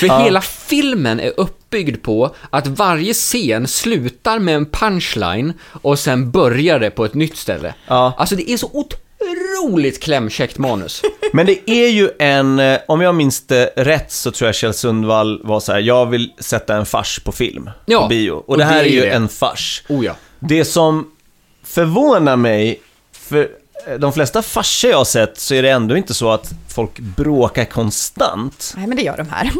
För 0.00 0.24
hela 0.24 0.40
filmen 0.40 1.20
är 1.20 1.32
uppbyggd 1.36 2.02
på 2.02 2.34
att 2.50 2.66
varje 2.66 3.14
scen 3.14 3.66
slutar 3.66 4.38
med 4.38 4.54
en 4.56 4.66
punchline 4.66 5.52
och 5.82 5.98
sen 5.98 6.30
börjar 6.30 6.78
det 6.78 6.90
på 6.90 7.04
ett 7.04 7.14
nytt 7.14 7.36
ställe. 7.36 7.74
Ja. 7.88 8.14
Alltså 8.18 8.36
det 8.36 8.50
är 8.50 8.56
så 8.56 8.66
otroligt 8.66 9.03
klämkäckt 10.00 10.58
manus. 10.58 11.02
Men 11.32 11.46
det 11.46 11.70
är 11.70 11.88
ju 11.88 12.10
en, 12.18 12.58
eh, 12.58 12.78
om 12.88 13.00
jag 13.00 13.14
minns 13.14 13.46
det 13.46 13.72
rätt 13.76 14.12
så 14.12 14.30
tror 14.30 14.48
jag 14.48 14.54
Kjell 14.54 14.74
Sundvall 14.74 15.40
var 15.44 15.60
så 15.60 15.72
här: 15.72 15.80
jag 15.80 16.06
vill 16.06 16.32
sätta 16.38 16.76
en 16.76 16.86
fars 16.86 17.20
på 17.24 17.32
film, 17.32 17.70
Ja, 17.86 18.02
på 18.02 18.08
bio. 18.08 18.30
Och, 18.32 18.48
och 18.48 18.58
det 18.58 18.64
här 18.64 18.82
det 18.82 18.88
är 18.88 18.92
ju 18.92 19.00
det. 19.00 19.10
en 19.10 19.28
fars. 19.28 19.82
Oh 19.88 20.04
ja. 20.04 20.16
Det 20.38 20.64
som 20.64 21.10
förvånar 21.64 22.36
mig, 22.36 22.80
för 23.12 23.48
eh, 23.86 23.94
de 23.94 24.12
flesta 24.12 24.42
farsor 24.42 24.90
jag 24.90 24.98
har 24.98 25.04
sett 25.04 25.38
så 25.40 25.54
är 25.54 25.62
det 25.62 25.70
ändå 25.70 25.96
inte 25.96 26.14
så 26.14 26.30
att 26.30 26.52
folk 26.74 26.98
bråkar 26.98 27.64
konstant. 27.64 28.74
Nej, 28.76 28.86
men 28.86 28.96
det 28.96 29.02
gör 29.02 29.16
de 29.16 29.28
här. 29.30 29.50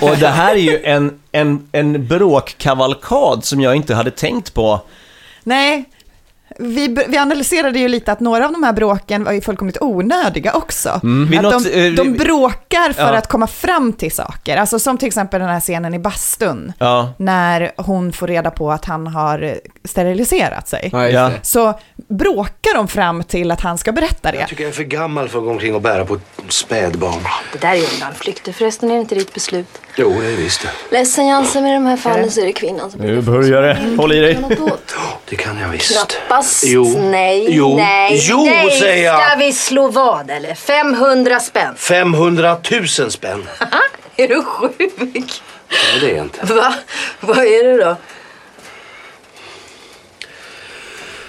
Och 0.10 0.16
det 0.18 0.28
här 0.28 0.54
är 0.54 0.58
ju 0.58 0.82
en, 0.84 1.20
en, 1.32 1.68
en 1.72 2.06
bråkkavalkad 2.08 3.44
som 3.44 3.60
jag 3.60 3.74
inte 3.76 3.94
hade 3.94 4.10
tänkt 4.10 4.54
på. 4.54 4.80
Nej, 5.44 5.84
vi, 6.58 6.96
vi 7.08 7.18
analyserade 7.18 7.78
ju 7.78 7.88
lite 7.88 8.12
att 8.12 8.20
några 8.20 8.46
av 8.46 8.52
de 8.52 8.62
här 8.62 8.72
bråken 8.72 9.24
var 9.24 9.32
ju 9.32 9.40
fullkomligt 9.40 9.76
onödiga 9.80 10.52
också. 10.52 11.00
Mm. 11.02 11.46
Att 11.46 11.64
de, 11.64 11.70
eh, 11.70 11.92
de 11.92 12.12
bråkar 12.12 12.92
för 12.92 13.02
Ja. 13.12 13.18
att 13.18 13.26
komma 13.28 13.46
fram 13.46 13.92
till 13.92 14.12
saker. 14.12 14.56
Alltså 14.56 14.78
som 14.78 14.98
till 14.98 15.06
exempel 15.08 15.40
den 15.40 15.48
här 15.48 15.60
scenen 15.60 15.94
i 15.94 15.98
bastun. 15.98 16.72
Ja. 16.78 17.12
När 17.18 17.72
hon 17.76 18.12
får 18.12 18.26
reda 18.26 18.50
på 18.50 18.72
att 18.72 18.84
han 18.84 19.06
har 19.06 19.54
steriliserat 19.84 20.68
sig. 20.68 20.90
Ja. 20.92 21.30
Så 21.42 21.78
bråkar 22.08 22.74
de 22.74 22.88
fram 22.88 23.22
till 23.22 23.50
att 23.50 23.60
han 23.60 23.78
ska 23.78 23.92
berätta 23.92 24.32
det. 24.32 24.38
Jag 24.38 24.48
tycker 24.48 24.62
jag 24.62 24.70
är 24.70 24.74
för 24.74 24.82
gammal 24.84 25.28
för 25.28 25.38
att 25.38 25.44
gå 25.44 25.50
omkring 25.50 25.74
och 25.74 25.82
bära 25.82 26.04
på 26.04 26.14
ett 26.14 26.22
spädbarn. 26.48 27.22
Det 27.52 27.58
där 27.60 27.74
är 27.74 27.94
undanflykter. 27.94 28.52
Förresten 28.52 28.90
är 28.90 28.94
det 28.94 29.00
inte 29.00 29.14
ditt 29.14 29.34
beslut. 29.34 29.80
Jo, 30.00 30.20
det 30.20 30.26
är 30.26 30.36
visst 30.36 30.62
det. 30.62 30.96
Ledsen 30.96 31.26
Jansen, 31.26 31.62
med 31.64 31.74
de 31.74 31.86
här 31.86 31.96
fallen 31.96 32.30
så 32.30 32.40
är 32.40 32.44
det 32.46 32.52
kvinnan 32.52 32.90
som 32.90 33.00
Nu 33.00 33.20
börjar 33.20 33.62
det. 33.62 33.96
Håll 33.96 34.12
i 34.12 34.20
dig. 34.20 34.38
Det 35.28 35.36
kan 35.36 35.58
jag 35.58 35.68
visst. 35.68 35.92
Knappast. 35.92 36.64
Jo. 36.66 36.98
Nej, 37.10 37.46
Jo. 37.50 37.76
nej, 37.76 38.20
Jo, 38.30 38.44
nej. 38.44 38.80
säger 38.80 39.04
jag. 39.04 39.28
Ska 39.28 39.38
vi 39.38 39.52
slå 39.52 39.88
vad 39.88 40.30
eller? 40.30 40.54
500 40.54 41.40
spänn. 41.40 41.74
500 41.76 42.56
000 42.98 43.10
spänn. 43.10 43.48
Är 44.16 44.28
du 44.28 44.42
sjuk? 44.42 45.42
Nej, 45.70 46.00
det 46.00 46.10
är 46.10 46.16
jag 46.16 46.24
inte. 46.24 46.46
Va? 46.54 46.74
Vad 47.20 47.38
är 47.38 47.64
det 47.64 47.84
då? 47.84 47.96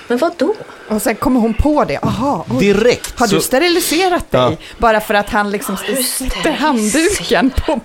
Men 0.07 0.17
vad 0.17 0.31
då? 0.37 0.55
Och 0.87 1.01
sen 1.01 1.15
kommer 1.15 1.39
hon 1.39 1.53
på 1.53 1.83
det. 1.83 1.97
Aha, 1.97 2.45
oj. 2.49 2.59
Direkt. 2.59 3.19
Har 3.19 3.27
du 3.27 3.35
så- 3.35 3.41
steriliserat 3.41 4.31
dig? 4.31 4.41
Ja. 4.41 4.53
Bara 4.77 5.01
för 5.01 5.13
att 5.13 5.29
han 5.29 5.51
liksom 5.51 5.77
sätter 6.17 6.51
handduken 6.51 7.49
på, 7.65 7.79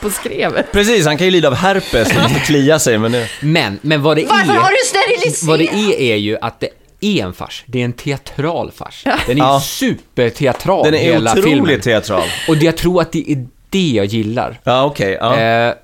på 0.00 0.10
skrevet. 0.10 0.72
Precis, 0.72 1.06
han 1.06 1.16
kan 1.16 1.24
ju 1.24 1.30
lida 1.30 1.48
av 1.48 1.54
herpes 1.54 2.08
och 2.16 2.22
måste 2.22 2.40
klia 2.40 2.78
sig, 2.78 2.98
men 2.98 3.12
det... 3.12 3.28
Men, 3.40 3.78
men 3.82 4.02
vad 4.02 4.16
det 4.16 4.24
Varför 4.24 4.52
är... 4.52 4.56
har 4.58 4.70
du 4.70 4.76
steriliserat? 4.88 5.48
Vad 5.48 5.58
det 5.58 5.68
är 5.74 6.00
är 6.12 6.16
ju 6.16 6.36
att 6.40 6.60
det 6.60 6.68
är 7.00 7.24
en 7.24 7.32
fars. 7.32 7.64
Det 7.66 7.80
är 7.80 7.84
en 7.84 7.92
teatral 7.92 8.70
fars. 8.76 9.04
Den 9.26 9.36
är 9.36 9.40
Ja. 9.42 9.60
superteatral, 9.60 10.84
Den 10.84 10.94
är 10.94 10.98
hela 10.98 11.30
otroligt 11.32 11.50
filmen. 11.52 11.80
teatral. 11.80 12.24
Och 12.48 12.56
det, 12.56 12.64
jag 12.64 12.76
tror 12.76 13.00
att 13.02 13.12
det 13.12 13.32
är 13.32 13.46
det 13.70 13.90
jag 13.90 14.06
gillar. 14.06 14.60
Ja, 14.64 14.84
okej. 14.84 15.16
ja. 15.20 15.36
Eh, 15.40 15.74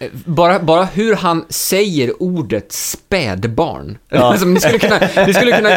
f- 0.00 0.10
bara, 0.24 0.58
bara 0.58 0.84
hur 0.84 1.14
han 1.16 1.44
säger 1.48 2.22
ordet 2.22 2.72
spädbarn. 2.72 3.98
Ja. 4.08 4.18
Alltså, 4.30 4.46
ni, 4.46 4.60
skulle 4.60 4.78
kunna, 4.78 5.00
ni, 5.26 5.34
skulle 5.34 5.52
kunna, 5.56 5.68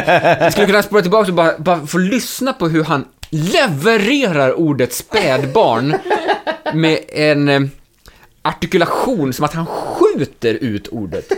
ni 0.45 0.51
skulle 0.51 0.65
kunna 0.67 0.83
spåra 0.83 1.01
tillbaka 1.01 1.27
och 1.27 1.33
bara, 1.35 1.57
bara 1.57 1.87
få 1.87 1.97
lyssna 1.97 2.53
på 2.53 2.67
hur 2.67 2.83
han 2.83 3.05
levererar 3.29 4.53
ordet 4.53 4.93
spädbarn 4.93 5.95
med 6.73 6.99
en 7.09 7.49
eh, 7.49 7.61
artikulation 8.41 9.33
som 9.33 9.45
att 9.45 9.53
han 9.53 9.65
skjuter 9.65 10.53
ut 10.53 10.87
ordet. 10.87 11.31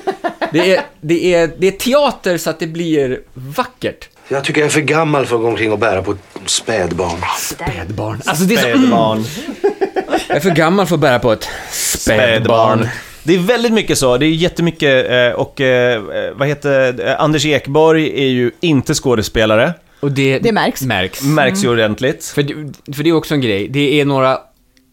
Det 0.51 0.75
är, 0.75 0.81
det, 1.01 1.33
är, 1.33 1.51
det 1.57 1.67
är 1.67 1.71
teater 1.71 2.37
så 2.37 2.49
att 2.49 2.59
det 2.59 2.67
blir 2.67 3.19
vackert. 3.33 4.09
Jag 4.27 4.43
tycker 4.43 4.61
jag 4.61 4.65
är 4.65 4.71
för 4.71 4.81
gammal 4.81 5.25
för 5.25 5.35
att 5.35 5.41
gå 5.41 5.47
omkring 5.47 5.71
och 5.71 5.79
bära 5.79 6.01
på 6.01 6.11
ett 6.11 6.19
spädbarn. 6.45 7.19
Spädbarn. 7.37 8.21
Alltså 8.25 8.43
det 8.43 8.55
är 8.55 8.61
så, 8.61 8.67
mm, 8.67 8.79
Spädbarn. 8.81 9.23
jag 10.27 10.37
är 10.37 10.41
för 10.41 10.49
gammal 10.49 10.85
för 10.85 10.95
att 10.95 11.01
bära 11.01 11.19
på 11.19 11.31
ett 11.31 11.47
spädbarn. 11.71 12.87
Det 13.23 13.35
är 13.35 13.39
väldigt 13.39 13.73
mycket 13.73 13.97
så, 13.97 14.17
det 14.17 14.25
är 14.25 14.29
jättemycket, 14.29 15.11
eh, 15.11 15.39
och 15.39 15.61
eh, 15.61 16.01
vad 16.35 16.47
heter 16.47 17.15
Anders 17.19 17.45
Ekborg 17.45 18.23
är 18.23 18.27
ju 18.29 18.51
inte 18.59 18.93
skådespelare, 18.93 19.73
Och 19.99 20.11
det, 20.11 20.39
Det 20.39 20.51
märks. 20.51 20.81
märks. 20.81 21.23
märks 21.23 21.63
ju 21.63 21.69
ordentligt. 21.69 22.25
För, 22.25 22.43
det- 22.43 22.93
för 22.95 23.03
det 23.03 23.09
är 23.09 23.13
också 23.13 23.33
en 23.33 23.41
grej, 23.41 23.67
det 23.67 24.01
är 24.01 24.05
några 24.05 24.37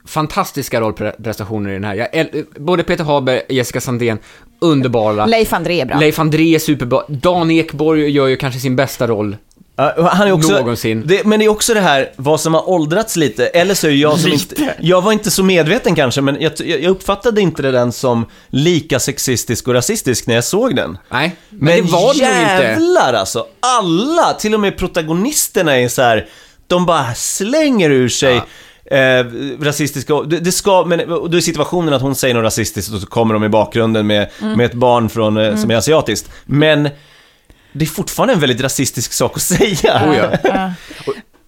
fantastiska 0.07 0.81
rollprestationer 0.81 1.71
i 1.71 1.73
den 1.73 1.85
här. 1.85 1.95
Jag, 1.95 2.09
äl- 2.15 2.45
både 2.59 2.83
Peter 2.83 3.05
Haber, 3.05 3.43
Jessica 3.49 3.81
Sandén, 3.81 4.19
underbara. 4.61 5.27
Leif 5.27 5.53
André 5.53 5.81
är 5.81 5.87
bra. 5.87 5.99
Leif 5.99 6.19
André 6.19 6.55
är 6.55 6.59
superbra. 6.59 7.03
Dan 7.09 7.51
Ekborg 7.51 8.09
gör 8.11 8.27
ju 8.27 8.37
kanske 8.37 8.61
sin 8.61 8.77
bästa 8.77 9.07
roll. 9.07 9.37
Ja, 9.77 9.93
och 9.93 10.05
han 10.07 10.29
är 10.29 10.33
också, 10.33 10.53
Någonsin. 10.53 11.03
Det, 11.07 11.25
men 11.25 11.39
det 11.39 11.45
är 11.45 11.49
också 11.49 11.75
det 11.75 11.81
här, 11.81 12.11
vad 12.17 12.41
som 12.41 12.55
har 12.55 12.69
åldrats 12.71 13.17
lite, 13.17 13.47
eller 13.47 13.75
så 13.75 13.87
är 13.87 13.91
jag 13.91 14.19
som 14.21 14.33
inte, 14.33 14.75
jag 14.81 15.03
var 15.03 15.13
inte 15.13 15.31
så 15.31 15.43
medveten 15.43 15.95
kanske, 15.95 16.21
men 16.21 16.37
jag, 16.41 16.53
jag 16.61 16.85
uppfattade 16.85 17.41
inte 17.41 17.63
det 17.63 17.71
den 17.71 17.93
som 17.93 18.27
lika 18.49 18.99
sexistisk 18.99 19.69
och 19.69 19.75
rasistisk 19.75 20.27
när 20.27 20.35
jag 20.35 20.45
såg 20.45 20.77
den. 20.77 20.99
Nej, 21.11 21.37
men, 21.51 21.59
Men, 21.75 21.87
det 21.87 21.93
var 21.93 22.15
det 22.15 22.21
nog 22.21 22.43
inte. 22.43 22.63
jävlar 22.63 23.13
alltså, 23.15 23.47
alla, 23.61 24.33
till 24.33 24.55
och 24.55 24.61
med 24.61 24.79
protagonisterna 24.79 25.77
är 25.77 25.89
så 25.89 26.03
här, 26.03 26.29
de 26.67 26.87
bara 26.87 27.15
slänger 27.15 27.91
ur 27.91 28.09
sig 28.09 28.43
Eh, 28.91 29.25
rasistiska, 29.61 30.23
det, 30.23 30.39
det 30.41 30.53
ska, 30.53 30.85
men 30.85 30.99
då 31.09 31.37
är 31.37 31.41
situationen 31.41 31.95
att 31.95 32.03
hon 32.03 32.15
säger 32.15 32.35
något 32.35 32.45
rasistiskt 32.45 32.95
och 32.95 33.01
så 33.01 33.07
kommer 33.07 33.35
de 33.35 33.45
i 33.45 33.49
bakgrunden 33.49 34.07
med, 34.07 34.31
Mm. 34.43 34.57
med 34.57 34.67
ett 34.67 34.75
barn 34.75 35.09
från, 35.09 35.37
eh, 35.37 35.57
som 35.57 35.71
är 35.71 35.77
asiatiskt. 35.77 36.31
Men 36.45 36.89
det 37.77 37.85
är 37.85 37.87
fortfarande 37.87 38.35
en 38.35 38.41
väldigt 38.41 38.61
rasistisk 38.61 39.13
sak 39.13 39.37
att 39.37 39.43
säga. 39.43 40.09
Oh 40.09 40.17
ja. 40.17 40.31
Ja. 40.45 40.73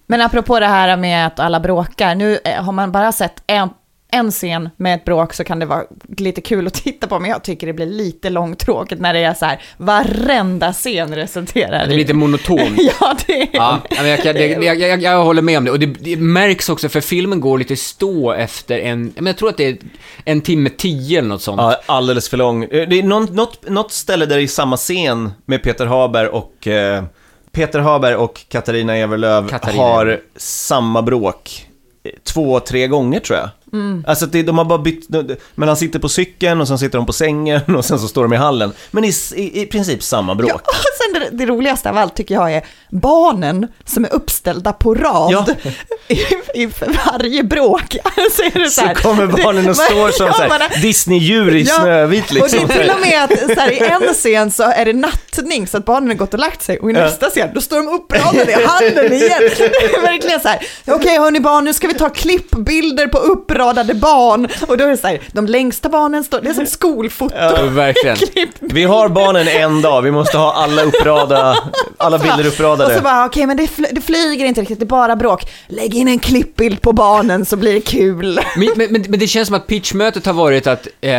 Men 0.07 0.21
apropå 0.21 0.59
det 0.59 0.67
här 0.67 0.97
med 0.97 1.27
att 1.27 1.39
alla 1.39 1.59
bråkar, 1.59 2.15
nu 2.15 2.39
eh, 2.45 2.63
har 2.63 2.71
man 2.71 2.91
bara 2.91 3.11
sett 3.11 3.43
en, 3.47 3.69
en 4.11 4.31
scen 4.31 4.69
med 4.77 4.95
ett 4.95 5.05
bråk 5.05 5.33
så 5.33 5.43
kan 5.43 5.59
det 5.59 5.65
vara 5.65 5.83
lite 6.17 6.41
kul 6.41 6.67
att 6.67 6.73
titta 6.73 7.07
på, 7.07 7.19
men 7.19 7.29
jag 7.31 7.43
tycker 7.43 7.67
det 7.67 7.73
blir 7.73 7.85
lite 7.85 8.29
långtråkigt 8.29 9.01
när 9.01 9.13
det 9.13 9.19
är 9.19 9.33
så 9.33 9.45
här, 9.45 9.61
varenda 9.77 10.73
scen 10.73 11.15
resulterar 11.15 11.79
Det 11.79 11.85
blir 11.87 11.95
i... 11.95 11.99
lite 11.99 12.13
monotont. 12.13 12.77
Ja, 13.01 13.15
det 13.27 13.41
är... 13.41 13.47
Ja, 13.53 13.79
jag, 14.05 14.23
kan- 14.23 14.35
det, 14.35 14.47
jag, 14.47 14.79
jag, 14.79 15.01
jag 15.01 15.23
håller 15.23 15.41
med 15.41 15.57
om 15.57 15.65
det. 15.65 15.71
Och 15.71 15.79
det, 15.79 15.85
det 15.85 16.15
märks 16.17 16.69
också, 16.69 16.89
för 16.89 17.01
filmen 17.01 17.39
går 17.41 17.57
lite 17.57 17.75
stå 17.75 18.31
efter 18.31 18.79
en, 18.79 19.13
men 19.15 19.25
jag 19.25 19.37
tror 19.37 19.49
att 19.49 19.57
det 19.57 19.67
är 19.67 19.77
en 20.25 20.41
timme 20.41 20.69
tio 20.69 21.19
eller 21.19 21.29
något 21.29 21.41
sånt. 21.41 21.61
Ja, 21.61 21.81
alldeles 21.85 22.29
för 22.29 22.37
lång. 22.37 22.63
Eh, 22.63 22.69
Det 22.89 22.99
är 22.99 23.03
någon, 23.03 23.25
något, 23.35 23.69
något 23.69 23.91
ställe 23.91 24.25
där 24.25 24.37
det 24.37 24.43
är 24.43 24.47
samma 24.47 24.77
scen 24.77 25.31
med 25.45 25.63
Peter 25.63 25.85
Haber 25.85 26.27
och 26.35 26.67
eh, 26.67 27.03
Peter 27.51 27.79
Haber 27.79 28.15
och 28.15 28.45
Katarina 28.49 28.97
Ewerlöf 28.97 29.49
Katarina. 29.49 29.83
har 29.83 30.19
samma 30.37 31.01
bråk 31.01 31.65
eh, 32.03 32.11
två, 32.33 32.59
tre 32.59 32.87
gånger 32.87 33.19
tror 33.19 33.39
jag. 33.39 33.49
Alltså 34.07 34.25
att 34.25 34.31
det, 34.31 34.43
de 34.43 34.57
har 34.57 34.65
bara 34.65 34.79
bytt, 34.79 35.07
men 35.55 35.67
han 35.67 35.77
sitter 35.77 35.99
på 35.99 36.09
cykeln 36.09 36.61
och 36.61 36.67
sen 36.67 36.79
sitter 36.79 36.97
de 36.97 37.05
på 37.05 37.13
sängen 37.13 37.61
och 37.77 37.85
sen 37.85 37.99
så 37.99 38.07
står 38.07 38.23
de 38.23 38.33
i 38.33 38.37
hallen. 38.37 38.71
Men 38.91 39.03
i, 39.05 39.13
i, 39.35 39.61
i 39.61 39.65
princip 39.65 40.03
samma 40.03 40.35
bråk. 40.35 40.49
Ja, 40.51 40.55
och 40.55 40.73
sen 41.03 41.21
det, 41.37 41.45
det 41.45 41.51
roligaste 41.51 41.89
av 41.89 41.97
allt 41.97 42.15
tycker 42.15 42.35
jag 42.35 42.53
är 42.53 42.65
barnen 42.89 43.67
som 43.85 44.05
är 44.05 44.13
uppställda 44.13 44.73
på 44.73 44.93
rad 44.93 45.31
Ja. 45.31 45.45
i, 46.07 46.19
i 46.63 46.69
varje 47.05 47.43
bråk. 47.43 47.95
Så, 48.31 48.43
är 48.43 48.59
det 48.63 48.69
Så 48.69 48.81
här, 48.81 48.93
kommer 48.93 49.27
barnen 49.27 49.57
och 49.69 49.75
det- 49.75 49.75
står 49.75 50.09
som 50.11 50.27
ja, 50.49 50.59
Disney-djur 50.81 51.55
i 51.55 51.65
Snövit 51.65 52.31
liksom. 52.31 52.59
Och 52.63 52.67
det 52.67 52.73
är 52.73 52.81
till 52.81 52.91
och 52.91 52.99
med 53.01 53.23
att 53.23 53.55
så 53.57 53.61
här, 53.61 53.71
i 53.71 53.79
en 54.07 54.13
scen 54.13 54.51
så 54.51 54.63
är 54.63 54.85
det 54.85 54.93
nattning 54.93 55.67
så 55.67 55.77
att 55.77 55.85
barnen 55.85 56.07
har 56.09 56.15
gått 56.15 56.33
och 56.33 56.39
lagt 56.39 56.61
sig 56.61 56.79
och 56.79 56.91
i 56.91 56.93
Ja. 56.93 56.99
nästa 56.99 57.29
scen 57.29 57.49
då 57.55 57.61
står 57.61 57.77
de 57.77 57.87
uppradade 57.87 58.51
i 58.51 58.65
handen 58.65 59.13
igen. 59.13 59.39
Det 59.57 59.63
är 59.95 60.01
verkligen 60.01 60.39
så 60.39 60.47
här, 60.47 60.67
okej 60.87 61.17
hörni 61.19 61.39
barn 61.39 61.63
nu 61.65 61.73
ska 61.73 61.87
vi 61.87 61.93
ta 61.93 62.09
klippbilder 62.09 63.07
på 63.07 63.17
uppradade 63.17 63.58
barn 63.95 64.47
och 64.67 64.77
då 64.77 64.83
är 64.83 64.89
det 64.89 64.97
så 64.97 65.07
här, 65.07 65.19
de 65.31 65.45
längsta 65.45 65.89
barnen 65.89 66.23
står, 66.23 66.41
det 66.41 66.49
är 66.49 66.53
som 66.53 66.65
skolfoto. 66.65 67.35
Ja, 67.37 67.63
verkligen. 67.63 68.17
Vi 68.59 68.83
har 68.83 69.09
barnen 69.09 69.47
en 69.47 69.81
dag, 69.81 70.01
vi 70.01 70.11
måste 70.11 70.37
ha 70.37 70.53
alla 70.53 70.83
upprada, 70.83 71.57
alla 71.97 72.17
bilder 72.17 72.37
Och 72.39 72.43
så 72.45 72.49
uppradade. 72.49 73.01
bara, 73.01 73.25
okej 73.25 73.45
men 73.45 73.57
det, 73.57 73.63
fl- 73.63 73.87
det 73.91 74.01
flyger 74.01 74.45
inte 74.45 74.61
riktigt, 74.61 74.79
det 74.79 74.85
är 74.85 74.87
bara 74.87 75.15
bråk. 75.15 75.45
Lägg 75.67 75.95
in 75.95 76.07
en 76.07 76.19
klippbild 76.19 76.81
på 76.81 76.93
barnen 76.93 77.45
så 77.45 77.55
blir 77.57 77.73
det 77.73 77.81
kul. 77.81 78.39
Men, 78.57 78.69
men, 78.75 78.87
men, 78.91 79.05
men 79.09 79.19
det 79.19 79.27
känns 79.27 79.47
som 79.47 79.55
att 79.55 79.67
pitchmötet 79.67 80.25
har 80.25 80.33
varit 80.33 80.67
att 80.67 80.87
eh, 81.01 81.11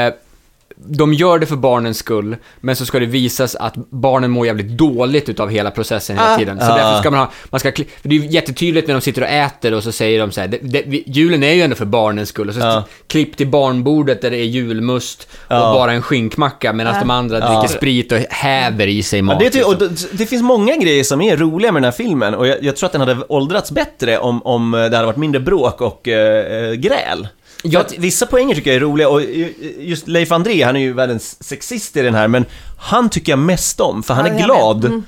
de 0.86 1.14
gör 1.14 1.38
det 1.38 1.46
för 1.46 1.56
barnens 1.56 1.98
skull, 1.98 2.36
men 2.60 2.76
så 2.76 2.86
ska 2.86 2.98
det 2.98 3.06
visas 3.06 3.54
att 3.54 3.74
barnen 3.90 4.30
mår 4.30 4.46
jävligt 4.46 4.68
dåligt 4.78 5.28
utav 5.28 5.50
hela 5.50 5.70
processen 5.70 6.16
hela 6.18 6.34
Ah. 6.34 6.38
tiden. 6.38 6.60
Så 6.60 6.72
Ah. 6.72 6.76
därför 6.76 6.98
ska 7.00 7.10
man 7.10 7.20
ha, 7.20 7.30
man 7.50 7.60
ska, 7.60 7.72
för 7.72 7.84
det 8.02 8.14
är 8.16 8.18
ju 8.20 8.26
jättetydligt 8.26 8.86
när 8.88 8.94
de 8.94 9.00
sitter 9.00 9.22
och 9.22 9.28
äter 9.28 9.74
och 9.74 9.82
så 9.82 9.92
säger 9.92 10.20
de 10.20 10.30
så 10.32 10.40
här, 10.40 10.48
det, 10.48 10.58
det, 10.62 11.02
julen 11.06 11.42
är 11.42 11.52
ju 11.52 11.62
ändå 11.62 11.76
för 11.76 11.84
barnens 11.84 12.28
skull. 12.28 12.48
Och 12.48 12.54
så 12.54 12.60
Ja. 12.60 12.84
klipp 13.06 13.36
till 13.36 13.46
barnbordet 13.48 14.22
där 14.22 14.30
det 14.30 14.36
är 14.36 14.44
julmust 14.44 15.28
och 15.32 15.54
Ja. 15.56 15.72
bara 15.74 15.92
en 15.92 16.02
skinkmacka 16.02 16.72
medan 16.72 16.94
de 17.00 17.10
andra 17.10 17.40
dricker 17.40 17.76
sprit 17.76 18.12
och 18.12 18.18
häver 18.30 18.86
i 18.86 19.02
sig 19.02 19.22
mat. 19.22 19.36
Ja, 19.40 19.44
det, 19.44 19.50
ty- 19.50 19.58
liksom. 19.58 19.72
och 19.74 19.78
det, 19.78 20.18
det 20.18 20.26
finns 20.26 20.42
många 20.42 20.76
grejer 20.76 21.04
som 21.04 21.20
är 21.20 21.36
roliga 21.36 21.72
med 21.72 21.82
den 21.82 21.92
här 21.92 21.96
filmen 21.96 22.34
och 22.34 22.46
jag, 22.46 22.56
jag 22.62 22.76
tror 22.76 22.86
att 22.86 22.92
den 22.92 23.00
hade 23.00 23.16
åldrats 23.28 23.70
bättre 23.70 24.18
om, 24.18 24.42
om 24.42 24.70
det 24.70 24.96
hade 24.96 25.06
varit 25.06 25.16
mindre 25.16 25.40
bråk 25.40 25.80
och 25.80 26.08
eh, 26.08 26.64
eh, 26.68 26.72
gräl. 26.72 27.28
Ja. 27.62 27.84
vissa 27.98 28.26
poänger 28.26 28.54
tycker 28.54 28.70
jag 28.70 28.76
är 28.76 28.80
roliga 28.80 29.08
och 29.08 29.22
ju- 29.22 29.54
just 29.78 30.08
Leif 30.08 30.32
André, 30.32 30.62
han 30.62 30.76
är 30.76 30.80
ju 30.80 30.92
världens 30.92 31.42
sexist 31.44 31.96
i 31.96 32.02
den 32.02 32.14
här, 32.14 32.28
men 32.28 32.44
han 32.78 33.10
tycker 33.10 33.32
jag 33.32 33.38
mest 33.38 33.80
om, 33.80 34.02
för 34.02 34.14
han 34.14 34.26
Ja, 34.26 34.32
är 34.32 34.44
glad. 34.44 34.84
Mm. 34.84 35.04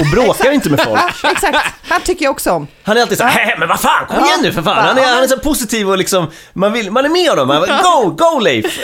och 0.00 0.06
bråkar 0.12 0.50
inte 0.52 0.70
med 0.70 0.80
folk. 0.80 1.00
Exakt. 1.32 1.58
Han 1.88 2.00
tycker 2.00 2.24
jag 2.24 2.30
också 2.32 2.50
om. 2.52 2.66
Han 2.82 2.96
är 2.96 3.00
alltid 3.02 3.18
så 3.18 3.24
här, 3.24 3.44
"Hä, 3.46 3.56
men 3.58 3.68
vad 3.68 3.80
fan, 3.80 4.06
kom 4.06 4.16
Ja. 4.20 4.26
igen 4.26 4.38
nu 4.42 4.52
för 4.52 4.62
fan. 4.62 4.76
Han 4.86 4.98
är, 4.98 5.14
han 5.14 5.22
är 5.24 5.28
så 5.28 5.38
positiv 5.38 5.90
och 5.90 5.98
liksom, 5.98 6.26
man, 6.52 6.72
vill, 6.72 6.90
man 6.90 7.04
är 7.04 7.08
med 7.08 7.28
honom. 7.30 7.48
Man, 7.48 7.60
go, 7.60 8.10
go 8.10 8.38
Leif! 8.38 8.80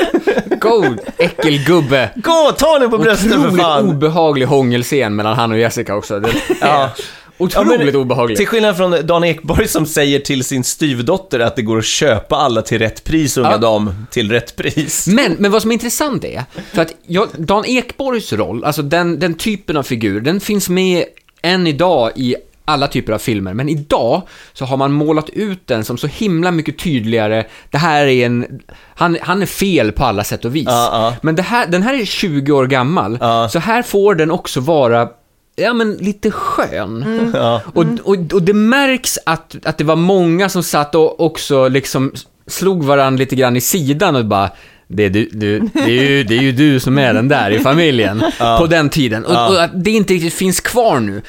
Go, 0.60 0.84
äckelgubbe! 1.18 2.10
Gå, 2.16 2.52
ta 2.58 2.78
nu 2.80 2.88
på 2.88 2.98
bröstet 2.98 3.32
för 3.32 3.38
Otroligt 3.40 3.62
fan. 3.62 3.88
obehaglig 3.88 4.46
hångelscen 4.46 5.16
mellan 5.16 5.36
han 5.36 5.52
och 5.52 5.58
Jessica 5.58 5.94
också. 5.94 6.20
Det 6.20 6.32
Ja. 6.60 6.90
Otroligt 7.38 7.80
Ja, 7.80 7.84
men 7.86 7.96
obehaglig. 7.96 8.36
Till 8.36 8.46
skillnad 8.46 8.76
från 8.76 9.06
Dan 9.06 9.24
Ekborg 9.24 9.68
som 9.68 9.86
säger 9.86 10.18
till 10.20 10.44
sin 10.44 10.64
styvdotter 10.64 11.40
att 11.40 11.56
det 11.56 11.62
går 11.62 11.78
att 11.78 11.84
köpa 11.84 12.36
alla 12.36 12.62
till 12.62 12.78
rätt 12.78 13.04
pris, 13.04 13.36
unga 13.36 13.50
Ja. 13.50 13.58
dam, 13.58 14.06
till 14.10 14.30
rätt 14.32 14.56
pris. 14.56 15.06
Men, 15.06 15.32
men 15.38 15.50
vad 15.52 15.62
som 15.62 15.70
är 15.70 15.72
intressant 15.72 16.24
är, 16.24 16.44
för 16.72 16.82
att 16.82 16.92
jag, 17.06 17.28
Dan 17.38 17.64
Ekborgs 17.66 18.32
roll, 18.32 18.64
alltså 18.64 18.82
den, 18.82 19.18
den 19.18 19.34
typen 19.34 19.76
av 19.76 19.82
figur, 19.82 20.20
den 20.20 20.40
finns 20.40 20.68
med 20.68 21.04
än 21.42 21.66
idag 21.66 22.10
i 22.16 22.36
alla 22.68 22.88
typer 22.88 23.12
av 23.12 23.18
filmer, 23.18 23.54
men 23.54 23.68
idag 23.68 24.22
så 24.52 24.64
har 24.64 24.76
man 24.76 24.92
målat 24.92 25.30
ut 25.30 25.66
den 25.66 25.84
som 25.84 25.98
så 25.98 26.06
himla 26.06 26.50
mycket 26.50 26.78
tydligare, 26.78 27.44
det 27.70 27.78
här 27.78 28.06
är 28.06 28.26
en, 28.26 28.60
han, 28.94 29.18
han 29.20 29.42
är 29.42 29.46
fel 29.46 29.92
på 29.92 30.04
alla 30.04 30.24
sätt 30.24 30.44
och 30.44 30.56
vis. 30.56 30.64
Ja, 30.68 30.88
ja. 30.92 31.14
Men 31.22 31.36
det 31.36 31.42
här, 31.42 31.66
den 31.66 31.82
här 31.82 31.94
är 32.00 32.04
20 32.04 32.52
år 32.52 32.66
gammal, 32.66 33.18
Ja. 33.20 33.48
så 33.52 33.58
här 33.58 33.82
får 33.82 34.14
den 34.14 34.30
också 34.30 34.60
vara 34.60 35.08
Ja 35.56 35.72
men 35.72 35.94
lite 35.94 36.30
skön. 36.30 37.30
Ja. 37.34 37.62
Och, 37.74 37.84
och, 38.02 38.16
och 38.32 38.42
det 38.42 38.52
märks 38.54 39.18
att, 39.26 39.56
att 39.64 39.78
det 39.78 39.84
var 39.84 39.96
många 39.96 40.48
som 40.48 40.62
satt 40.62 40.94
och 40.94 41.20
också 41.20 41.68
liksom 41.68 42.12
slog 42.46 42.84
varandra 42.84 43.18
lite 43.18 43.36
grann 43.36 43.56
i 43.56 43.60
sidan 43.60 44.16
och 44.16 44.24
bara 44.26 44.50
det 44.88 45.02
är, 45.04 45.10
du, 45.10 45.28
du, 45.32 45.58
det, 45.72 45.80
är 45.98 46.08
ju, 46.10 46.24
det 46.24 46.36
är 46.38 46.42
ju 46.42 46.52
du 46.52 46.80
som 46.80 46.98
är 46.98 47.14
den 47.14 47.28
där 47.28 47.50
i 47.50 47.58
familjen 47.58 48.22
på 48.58 48.66
den 48.66 48.88
tiden. 48.90 49.24
Och, 49.24 49.32
Ja. 49.34 49.48
och 49.48 49.62
att 49.62 49.84
det 49.84 49.90
inte 49.90 50.14
riktigt 50.14 50.34
finns 50.34 50.60
kvar 50.60 51.00
nu. 51.00 51.22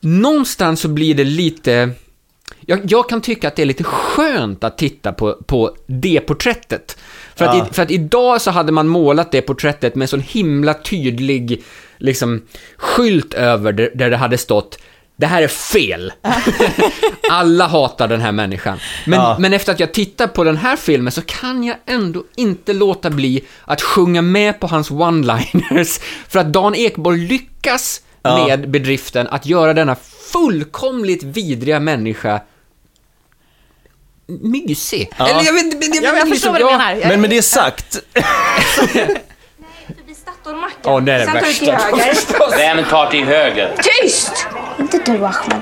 Någonstans 0.00 0.80
så 0.80 0.88
blir 0.88 1.14
det 1.14 1.24
lite... 1.24 1.90
Jag, 2.66 2.80
jag 2.92 3.08
kan 3.08 3.20
tycka 3.20 3.48
att 3.48 3.56
det 3.56 3.62
är 3.62 3.66
lite 3.66 3.84
skönt 3.84 4.64
att 4.64 4.78
titta 4.78 5.12
på, 5.12 5.32
på 5.46 5.76
det 5.86 6.20
porträttet. 6.20 6.98
För 7.36 7.44
att, 7.44 7.56
Ja. 7.56 7.66
i, 7.70 7.74
för 7.74 7.82
att 7.82 7.90
idag 7.90 8.40
så 8.40 8.50
hade 8.50 8.72
man 8.72 8.88
målat 8.88 9.32
det 9.32 9.40
porträttet 9.42 9.94
med 9.94 10.02
en 10.04 10.08
sån 10.08 10.20
himla 10.20 10.74
tydlig 10.74 11.62
liksom, 12.02 12.42
skylt 12.76 13.34
över 13.34 13.72
där, 13.72 14.10
det 14.10 14.16
hade 14.16 14.38
stått 14.38 14.78
det 15.16 15.26
här 15.26 15.42
är 15.42 15.48
fel. 15.48 16.12
Alla 17.30 17.66
hatar 17.66 18.08
den 18.08 18.20
här 18.20 18.32
människan. 18.32 18.78
Men, 19.06 19.18
Ja. 19.20 19.36
men 19.38 19.52
efter 19.52 19.72
att 19.72 19.80
jag 19.80 19.92
tittar 19.94 20.26
på 20.26 20.44
den 20.44 20.56
här 20.56 20.76
filmen 20.76 21.12
så 21.12 21.22
kan 21.22 21.64
jag 21.64 21.76
ändå 21.86 22.24
inte 22.36 22.72
låta 22.72 23.10
bli 23.10 23.44
att 23.64 23.82
sjunga 23.82 24.22
med 24.22 24.60
på 24.60 24.66
hans 24.66 24.90
one-liners. 24.90 26.00
För 26.28 26.38
att 26.38 26.52
Dan 26.52 26.74
Ekborg 26.74 27.18
lyckas 27.18 28.02
Ja. 28.22 28.46
med 28.46 28.70
bedriften 28.70 29.28
att 29.28 29.46
göra 29.46 29.74
denna 29.74 29.96
fullkomligt 30.32 31.22
vidriga 31.22 31.80
människa 31.80 32.40
mysig. 34.26 35.10
Ja. 35.18 35.28
Eller 35.28 35.42
jag 35.44 35.52
vet 35.52 35.64
inte, 35.64 35.86
jag, 35.86 36.04
jag 36.04 36.16
inte 36.20 36.30
förstår 36.30 36.30
liksom- 36.30 36.52
vad 36.52 36.60
du 36.60 36.64
jag- 36.70 36.78
menar. 36.98 37.08
Men 37.08 37.20
med 37.20 37.30
det 37.30 37.42
sagt, 37.42 37.98
Åh, 40.84 41.00
det 41.02 41.12
är 41.12 41.18
det 41.18 41.24
Sen 41.24 41.34
tar 41.34 41.40
du 41.46 41.52
till 41.52 41.70
värsta. 41.70 42.44
höger. 42.44 42.56
Vem 42.76 42.84
tar 42.84 43.06
till 43.10 43.24
höger? 43.24 43.72
Tyst! 43.82 44.46
Inte 44.78 44.98
du, 44.98 45.12
Ahmed. 45.12 45.60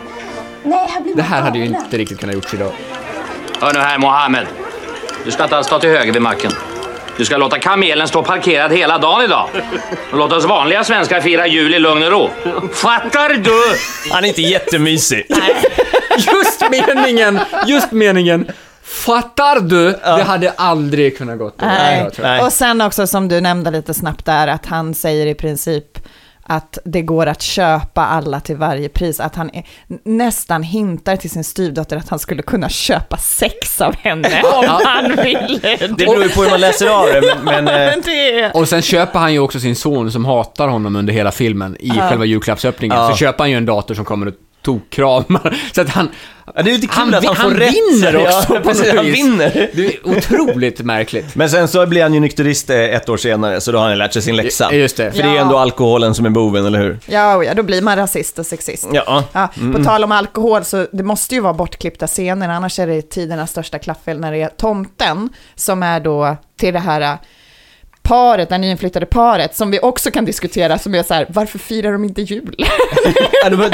Nej, 0.63 0.87
här 0.91 1.01
blir 1.01 1.15
Det 1.15 1.23
här 1.23 1.41
hade 1.41 1.59
ju 1.59 1.65
inte 1.65 1.99
riktigt 1.99 2.21
kunnat 2.21 2.35
gjorts 2.35 2.55
idag. 2.55 2.73
Hör 3.61 3.73
nu 3.73 3.79
här 3.81 3.99
Mohammed. 3.99 4.47
Du 5.25 5.31
ska 5.31 5.43
inte 5.43 5.57
alls 5.57 5.67
ta 5.69 5.79
till 5.79 5.91
höger 5.91 6.13
vid 6.13 6.23
macken. 6.23 6.53
Du 7.17 7.25
ska 7.25 7.37
låta 7.37 7.59
kamelen 7.59 8.09
stå 8.09 8.23
parkerad 8.23 8.73
hela 8.73 8.99
dagen 8.99 9.25
idag. 9.25 9.49
Och 10.13 10.19
låta 10.19 10.37
oss 10.37 10.45
vanliga 10.45 10.85
svenskar 10.85 11.21
fira 11.21 11.47
jul 11.47 11.75
i 11.75 11.79
lugn 11.79 12.03
och 12.03 12.11
ro. 12.11 12.31
Fattar 12.75 13.29
du? 13.35 13.77
han 14.13 14.25
är 14.25 14.29
inte 14.29 14.43
jättemysig. 14.43 15.27
Just 16.17 16.71
meningen, 16.71 17.41
just 17.67 17.93
meningen. 17.93 18.53
Fattar 19.01 19.61
du? 19.61 19.91
Det 19.91 20.23
hade 20.23 20.51
aldrig 20.51 21.19
kunnat 21.19 21.39
gått. 21.39 21.55
Nej. 21.61 22.11
Jag. 22.17 22.45
Och 22.45 22.53
sen 22.53 22.81
också 22.81 23.07
som 23.07 23.29
du 23.29 23.41
nämnde 23.41 23.71
lite 23.71 23.95
snabbt 23.95 24.27
där, 24.27 24.49
att 24.49 24.67
han 24.67 24.95
säger 24.95 25.27
i 25.27 25.35
princip 25.35 25.99
att 26.43 26.79
det 26.85 27.03
går 27.03 27.27
att 27.27 27.43
köpa 27.43 28.07
alla 28.07 28.41
till 28.41 28.57
varje 28.57 28.89
pris, 28.89 29.21
att 29.21 29.37
han 29.37 29.51
är, 29.53 29.65
nästan 30.05 30.63
hintar 30.63 31.17
till 31.17 31.31
sin 31.31 31.45
styvdotter 31.45 31.97
att 31.97 32.09
han 32.09 32.19
skulle 32.19 32.43
kunna 32.43 32.69
köpa 32.69 33.17
sex 33.17 33.81
av 33.81 33.97
henne 33.97 34.43
om 34.43 34.65
han 34.85 35.17
ville. 35.25 35.77
Det 35.77 36.07
beror 36.07 36.23
ju 36.23 36.29
på 36.29 36.43
hur 36.43 36.51
man 36.51 36.61
läser 36.61 36.89
av 36.89 37.07
det, 37.07 37.35
men... 37.43 37.65
men 37.65 37.69
eh, 37.69 37.75
Men 37.75 38.01
det 38.05 38.51
Och 38.55 38.69
sen 38.69 38.83
köper 38.83 39.19
han 39.19 39.33
ju 39.33 39.39
också 39.39 39.61
sin 39.61 39.77
son 39.77 40.13
som 40.13 40.25
hatar 40.25 40.69
honom 40.69 40.97
under 40.97 41.13
hela 41.13 41.33
filmen 41.33 41.77
i 41.81 41.91
själva 41.91 42.25
julklappsöppningen. 42.25 42.97
Ja. 42.97 43.11
Så 43.11 43.17
köper 43.17 43.45
han 43.45 43.51
ju 43.51 43.57
en 43.57 43.67
dator 43.67 43.95
som 43.95 44.05
kommer 44.05 44.27
och 44.27 44.35
tokkramar. 44.63 45.57
Så 45.75 45.81
att 45.81 45.89
han... 45.89 46.09
ja, 46.55 46.63
det 46.63 46.71
är 46.71 46.75
lite 46.75 46.87
kul 46.87 46.97
Han 46.97 47.15
att 47.15 47.25
han 47.25 47.35
vi- 47.35 47.41
får 47.41 47.43
han 47.51 47.57
rätt. 47.57 47.75
vinner 47.75 48.17
också 48.17 48.47
ja, 48.55 48.61
på 48.61 48.69
precis, 48.69 48.93
Han 48.95 49.05
vinner. 49.05 49.71
Det 49.75 49.87
är 49.87 50.07
otroligt 50.09 50.81
märkligt. 50.81 51.35
Men 51.37 51.51
sen 51.51 51.69
så 51.69 51.87
blir 51.87 52.03
han 52.03 52.15
ju 52.15 52.21
nykterist 52.21 52.71
eh, 52.71 52.77
ett 52.79 53.09
år 53.09 53.17
senare, 53.17 53.61
så 53.61 53.73
då 53.73 53.79
har 53.79 53.89
han 53.89 53.99
lärt 53.99 54.13
sig 54.13 54.23
sin 54.23 54.37
läxa. 54.37 54.69
Ja, 54.71 54.77
just 54.79 54.97
det. 54.97 55.13
För 55.13 55.23
det 55.23 55.29
är 55.29 55.35
Ja. 55.35 55.41
ändå 55.41 55.59
alkoholen 55.59 56.15
som 56.15 56.27
är 56.27 56.31
boven, 56.31 56.67
eller 56.67 56.79
hur? 56.79 56.99
Ja, 57.07 57.45
ja, 57.45 57.55
då 57.55 57.63
blir 57.63 57.83
man 57.83 57.97
rasist 57.97 58.39
och 58.39 58.47
sexist. 58.47 58.89
Ja. 58.93 59.25
Ja, 59.33 59.49
På 59.77 59.85
tal 59.85 60.05
om 60.05 60.13
alkohol, 60.13 60.65
så 60.65 60.87
det 60.93 61.03
måste 61.03 61.35
ju 61.35 61.41
vara 61.41 61.53
bortklippta 61.55 62.07
scener, 62.07 62.49
annars 62.49 62.79
är 62.79 62.87
det 62.87 63.03
tidernas 63.03 63.51
största 63.51 63.79
klaffel 63.79 64.21
när 64.21 64.33
det 64.33 64.43
är 64.43 64.49
tomten, 64.49 65.29
som 65.55 65.83
är 65.83 66.01
då 66.01 66.37
till 66.59 66.73
det 66.75 66.81
här 66.81 67.19
paret, 68.11 68.49
det 68.49 68.59
nyinflyttade 68.59 69.07
paret, 69.07 69.57
som 69.57 69.71
vi 69.71 69.81
också 69.81 70.11
kan 70.11 70.25
diskutera, 70.25 70.79
som 70.79 70.95
är 70.95 71.03
så 71.03 71.15
här, 71.15 71.27
varför 71.29 71.59
firar 71.59 71.93
de 71.93 72.05
inte 72.05 72.23
jul? 72.23 72.55
Ja, 72.59 73.49
det 73.49 73.55
är 73.55 73.57
bara 73.57 73.69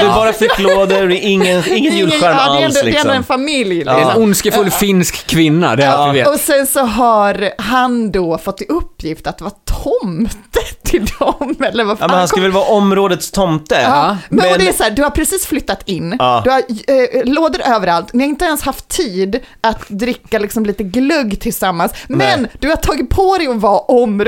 är 1.15 1.21
ingen, 1.21 1.63
ingen 1.73 1.97
julskärm 1.97 2.37
ja, 2.37 2.53
det 2.53 2.61
är 2.61 2.65
ändå, 2.65 2.65
alls 2.65 2.75
Det 2.75 2.81
är 2.81 2.85
ändå 2.85 2.91
liksom. 2.91 3.11
en 3.11 3.25
familj. 3.25 3.75
Liksom. 3.75 3.97
en 3.97 4.23
ondskefull 4.23 4.71
finsk 4.71 5.27
kvinna, 5.27 5.77
det 5.77 5.85
är 5.85 5.89
allt 5.89 6.15
vi 6.15 6.19
vet. 6.19 6.29
Och 6.29 6.41
sen 6.41 6.67
så 6.67 6.81
har 6.81 7.51
han 7.59 8.11
då 8.13 8.39
fått 8.39 8.61
i 8.63 8.65
uppgift 8.69 9.27
att 9.27 9.41
vara 9.41 9.53
tomte 9.85 10.61
till 10.83 11.07
dem, 11.19 11.55
eller 11.61 11.85
vad 11.85 11.93
Ja, 11.95 11.99
fan. 11.99 12.11
men 12.11 12.19
han 12.19 12.29
ska 12.29 12.41
väl 12.41 12.53
vara 12.53 12.65
områdets 12.65 13.31
tomte? 13.31 13.75
Ja, 13.75 14.17
men, 14.29 14.37
men 14.45 14.53
och 14.53 14.59
det 14.59 14.69
är 14.69 14.73
så 14.73 14.83
här, 14.83 14.91
du 14.91 15.03
har 15.03 15.11
precis 15.11 15.47
flyttat 15.47 15.89
in, 15.89 16.17
Ja. 16.19 16.41
du 16.45 16.51
har 16.51 16.59
eh, 16.59 17.25
lådor 17.25 17.61
överallt, 17.61 18.13
ni 18.13 18.23
har 18.23 18.29
inte 18.29 18.45
ens 18.45 18.63
haft 18.63 18.89
tid 18.89 19.41
att 19.61 19.89
dricka 19.89 20.39
liksom 20.39 20.67
lite 20.67 20.83
glugg 20.83 21.41
tillsammans, 21.41 21.93
men 22.09 22.41
Nej. 22.43 22.51
du 22.61 22.69
har 22.69 22.77
tagit 22.77 23.11
på 23.11 23.39
dig 23.39 23.47
att 23.47 23.57
vara 23.57 23.79
områdets 23.79 24.26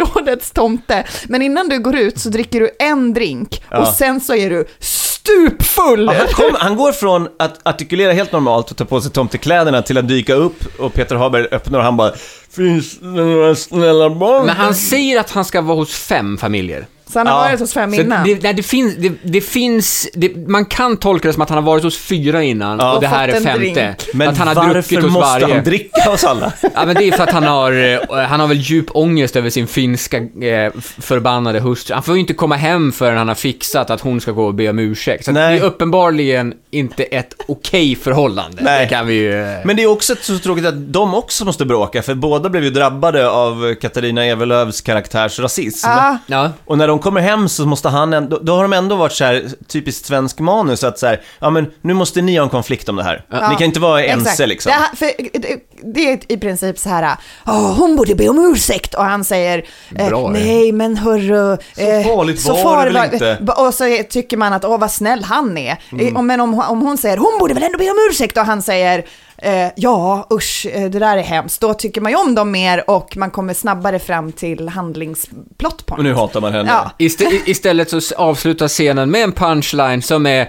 tomte. 0.54 1.04
Men 1.28 1.42
innan 1.42 1.68
du 1.68 1.78
går 1.78 1.96
ut 1.96 2.18
så 2.18 2.28
dricker 2.28 2.60
du 2.60 2.70
en 2.78 3.14
drink 3.14 3.62
Ja. 3.70 3.78
och 3.78 3.88
sen 3.88 4.20
så 4.20 4.34
är 4.34 4.50
du 4.50 4.64
stupfull. 4.80 6.04
Ja, 6.06 6.12
han, 6.18 6.26
kom, 6.28 6.56
han 6.58 6.76
går 6.76 6.92
från 6.92 7.28
att 7.38 7.66
artikulera 7.66 8.12
helt 8.12 8.32
normalt 8.32 8.70
och 8.70 8.76
ta 8.76 8.84
på 8.84 9.00
sig 9.00 9.12
tomtekläderna 9.12 9.82
till 9.82 9.98
att 9.98 10.08
dyka 10.08 10.34
upp 10.34 10.80
och 10.80 10.94
Peter 10.94 11.16
Haber 11.16 11.48
öppnar 11.54 11.78
och 11.78 11.84
han 11.84 11.96
bara 11.96 12.12
Finns 12.56 12.98
det 12.98 13.06
några 13.06 13.54
snälla 13.54 14.10
barn? 14.10 14.46
Men 14.46 14.56
han 14.56 14.74
säger 14.74 15.20
att 15.20 15.30
han 15.30 15.44
ska 15.44 15.60
vara 15.60 15.76
hos 15.76 15.94
fem 15.94 16.38
familjer. 16.38 16.86
Så 17.12 17.18
han 17.18 17.26
har 17.26 17.34
Ja. 17.34 17.40
varit 17.48 17.60
hos 17.60 17.72
fem 17.74 17.94
Så 17.94 18.00
innan. 18.00 18.26
det, 18.26 18.42
nej, 18.42 18.54
det 18.54 18.62
finns, 18.62 18.94
det, 18.96 19.12
det 19.22 19.40
finns 19.40 20.08
det, 20.14 20.48
man 20.48 20.64
kan 20.64 20.96
tolka 20.96 21.28
det 21.28 21.32
som 21.34 21.42
att 21.42 21.48
han 21.48 21.58
har 21.58 21.62
varit 21.62 21.82
hos 21.84 21.98
fyra 21.98 22.42
innan 22.42 22.78
Ja. 22.78 22.94
och 22.94 23.00
det 23.00 23.06
här 23.06 23.26
Fått 23.28 23.34
är 23.34 23.38
en 23.38 23.44
femte. 23.44 23.80
drink. 23.80 24.08
Men 24.14 24.28
att 24.28 24.38
han 24.38 24.48
har 24.48 24.54
varför 24.54 24.96
hos 24.96 25.04
måste 25.12 25.40
varje. 25.40 25.54
han 25.54 25.64
dricka 25.64 26.10
hos 26.10 26.24
alla? 26.24 26.52
Ja 26.74 26.86
men 26.86 26.94
det 26.94 27.04
är 27.08 27.12
för 27.12 27.22
att 27.22 27.30
han 27.32 27.42
har, 27.44 27.72
eh, 27.72 28.18
han 28.26 28.40
har 28.40 28.46
väl 28.46 28.56
djup 28.56 28.86
ångest 28.94 29.36
över 29.36 29.50
sin 29.50 29.66
finska 29.66 30.16
eh, 30.16 30.72
förbannade 31.00 31.60
hustru. 31.60 31.94
Han 31.94 32.02
får 32.02 32.14
ju 32.14 32.20
inte 32.20 32.34
komma 32.34 32.56
hem 32.56 32.92
förrän 32.92 33.18
han 33.18 33.28
har 33.28 33.34
fixat 33.34 33.90
att 33.90 34.00
hon 34.00 34.20
ska 34.20 34.32
gå 34.32 34.44
och 34.46 34.54
be 34.54 34.68
om 34.70 34.78
ursäkt. 34.78 35.24
Så 35.24 35.30
att 35.30 35.34
det 35.34 35.40
Nej. 35.40 35.58
är 35.58 35.62
uppenbarligen 35.64 36.54
inte 36.70 37.02
ett 37.02 37.34
okej 37.48 37.96
förhållande. 37.96 38.62
Nej. 38.62 38.82
Det 38.84 38.88
kan 38.88 39.06
vi 39.06 39.14
ju... 39.14 39.42
eh, 39.42 39.58
Men 39.64 39.76
det 39.76 39.82
är 39.82 39.86
också 39.90 40.14
så 40.20 40.38
tråkigt 40.38 40.66
att 40.66 40.92
de 40.92 41.14
också 41.14 41.44
måste 41.44 41.64
bråka, 41.64 42.02
för 42.02 42.14
båda 42.14 42.48
blev 42.48 42.64
ju 42.64 42.70
drabbade 42.70 43.30
av 43.30 43.74
Katarina 43.74 44.24
Evelövs 44.24 44.80
karaktärs 44.80 45.38
rasism. 45.38 45.88
Ja. 45.88 46.18
Ja. 46.26 46.50
Och 46.64 46.78
när 46.78 46.88
de 46.88 46.97
kommer 46.98 47.20
hem 47.20 47.48
så 47.48 47.66
måste 47.66 47.88
han 47.88 48.12
ändå, 48.12 48.38
då 48.42 48.56
har 48.56 48.62
de 48.62 48.72
ändå 48.72 48.96
varit 48.96 49.12
så 49.12 49.24
här 49.24 49.44
typiskt 49.68 50.06
svensk 50.06 50.38
manus 50.38 50.84
att 50.84 50.98
så 50.98 51.06
här, 51.06 51.22
ja 51.38 51.50
men 51.50 51.72
nu 51.80 51.94
måste 51.94 52.22
ni 52.22 52.36
ha 52.36 52.44
en 52.44 52.50
konflikt 52.50 52.88
om 52.88 52.96
det 52.96 53.02
här. 53.02 53.24
Ni 53.50 53.56
kan 53.56 53.62
inte 53.62 53.80
vara 53.80 54.04
ense 54.04 54.46
liksom. 54.46 54.70
Det, 54.70 54.76
här, 54.76 54.96
för, 54.96 55.38
det, 55.38 55.60
det 55.82 56.12
är 56.12 56.18
i 56.28 56.36
princip 56.36 56.78
så 56.78 56.88
här, 56.88 57.16
"Åh, 57.46 57.74
hon 57.78 57.96
borde 57.96 58.14
be 58.14 58.28
om 58.28 58.52
ursäkt 58.52 58.94
och 58.94 59.04
han 59.04 59.24
säger, 59.24 59.64
eh, 59.96 60.08
Bra, 60.08 60.28
det. 60.28 60.38
nej 60.38 60.72
men 60.72 60.96
hörru. 60.96 61.56
Så 61.56 61.82
farligt 62.02 62.46
var 62.64 62.86
det 62.86 62.90
väl 62.92 63.12
inte?" 63.14 63.52
Och 63.52 63.74
så 63.74 63.84
tycker 64.10 64.36
man 64.36 64.52
att, 64.52 64.64
åh 64.64 64.78
vad 64.78 64.90
snäll 64.90 65.24
han 65.24 65.58
är. 65.58 65.78
Mm. 65.92 66.16
Eh, 66.16 66.22
Men 66.22 66.40
om, 66.40 66.60
om 66.68 66.80
hon 66.80 66.98
säger, 66.98 67.16
hon 67.16 67.38
borde 67.38 67.54
väl 67.54 67.62
ändå 67.62 67.78
be 67.78 67.90
om 67.90 67.96
ursäkt 68.10 68.36
och 68.36 68.44
han 68.44 68.62
säger, 68.62 69.04
eh, 69.42 69.66
ja 69.76 70.26
usch, 70.32 70.66
eh, 70.72 70.90
det 70.90 70.98
där 70.98 71.16
är 71.16 71.22
hemskt. 71.22 71.60
Då 71.60 71.74
tycker 71.74 72.00
man 72.00 72.12
ju 72.12 72.18
om 72.18 72.34
dem 72.34 72.50
mer 72.50 72.90
och 72.90 73.16
man 73.16 73.30
kommer 73.30 73.54
snabbare 73.54 73.98
fram 73.98 74.32
till 74.32 74.68
handlingsplot 74.68 75.86
point. 75.86 75.98
Och 75.98 76.04
nu 76.04 76.14
hatar 76.14 76.40
man 76.40 76.52
henne. 76.52 76.70
Ja. 76.98 77.06
Istället 77.46 77.90
så 77.90 78.14
avslutas 78.16 78.72
scenen 78.72 79.10
med 79.10 79.22
en 79.22 79.32
punchline 79.32 80.02
som 80.02 80.26
är 80.26 80.48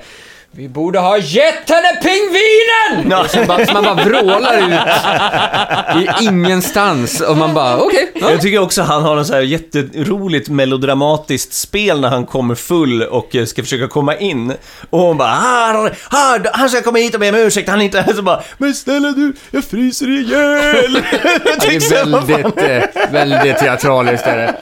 Vi 0.52 0.70
borde 0.70 1.00
ha 1.00 1.18
gett 1.18 1.70
henne 1.70 1.95
pingvinen! 2.02 3.20
Och 3.20 3.30
sen 3.30 3.47
bara, 3.47 3.66
så 3.66 3.74
man 3.74 3.84
bara 3.84 4.06
vrålar 4.06 4.58
ut 4.58 6.22
i 6.22 6.26
ingenstans 6.26 7.22
och 7.22 7.38
man 7.38 7.54
bara, 7.54 7.78
okej. 7.78 8.12
ja. 8.16 8.32
Jag 8.32 8.41
tycker 8.41 8.60
också 8.60 8.82
han 8.82 9.04
har 9.04 9.18
en 9.18 9.26
så 9.26 9.34
här 9.34 9.41
jätteroligt 9.41 10.50
melodramatiskt 10.50 11.54
spel 11.54 12.02
när 12.02 12.10
han 12.10 12.26
kommer 12.26 12.56
full 12.56 13.04
och 13.04 13.36
eh, 13.36 13.45
ska 13.45 13.62
försöka 13.64 13.88
komma 13.88 14.16
in. 14.16 14.54
Och 14.89 15.00
hon 15.00 15.18
bara 15.18 15.30
här, 15.30 15.93
här, 16.12 16.50
han 16.54 16.70
ska 16.70 16.82
komma 16.82 16.97
hit 16.97 17.14
och 17.14 17.20
be 17.20 17.30
om 17.30 17.36
ursäkt, 17.36 17.70
han 17.70 17.82
är 17.82 17.86
inte 17.86 18.02
här. 18.02 18.14
Så 18.14 18.22
bara, 18.22 18.41
men 18.58 18.74
snälla 18.74 19.12
du, 19.12 19.34
jag 19.52 19.64
fryser 19.66 20.10
ihjäl. 20.10 21.04
Jag 21.45 21.60
Det 21.60 21.76
är 21.76 21.80
fan. 22.12 22.26
väldigt, 22.28 22.58
eh, 22.58 23.12
väldigt 23.12 23.58
teatraliskt. 23.58 24.28
Är 24.28 24.38
det. 24.38 24.56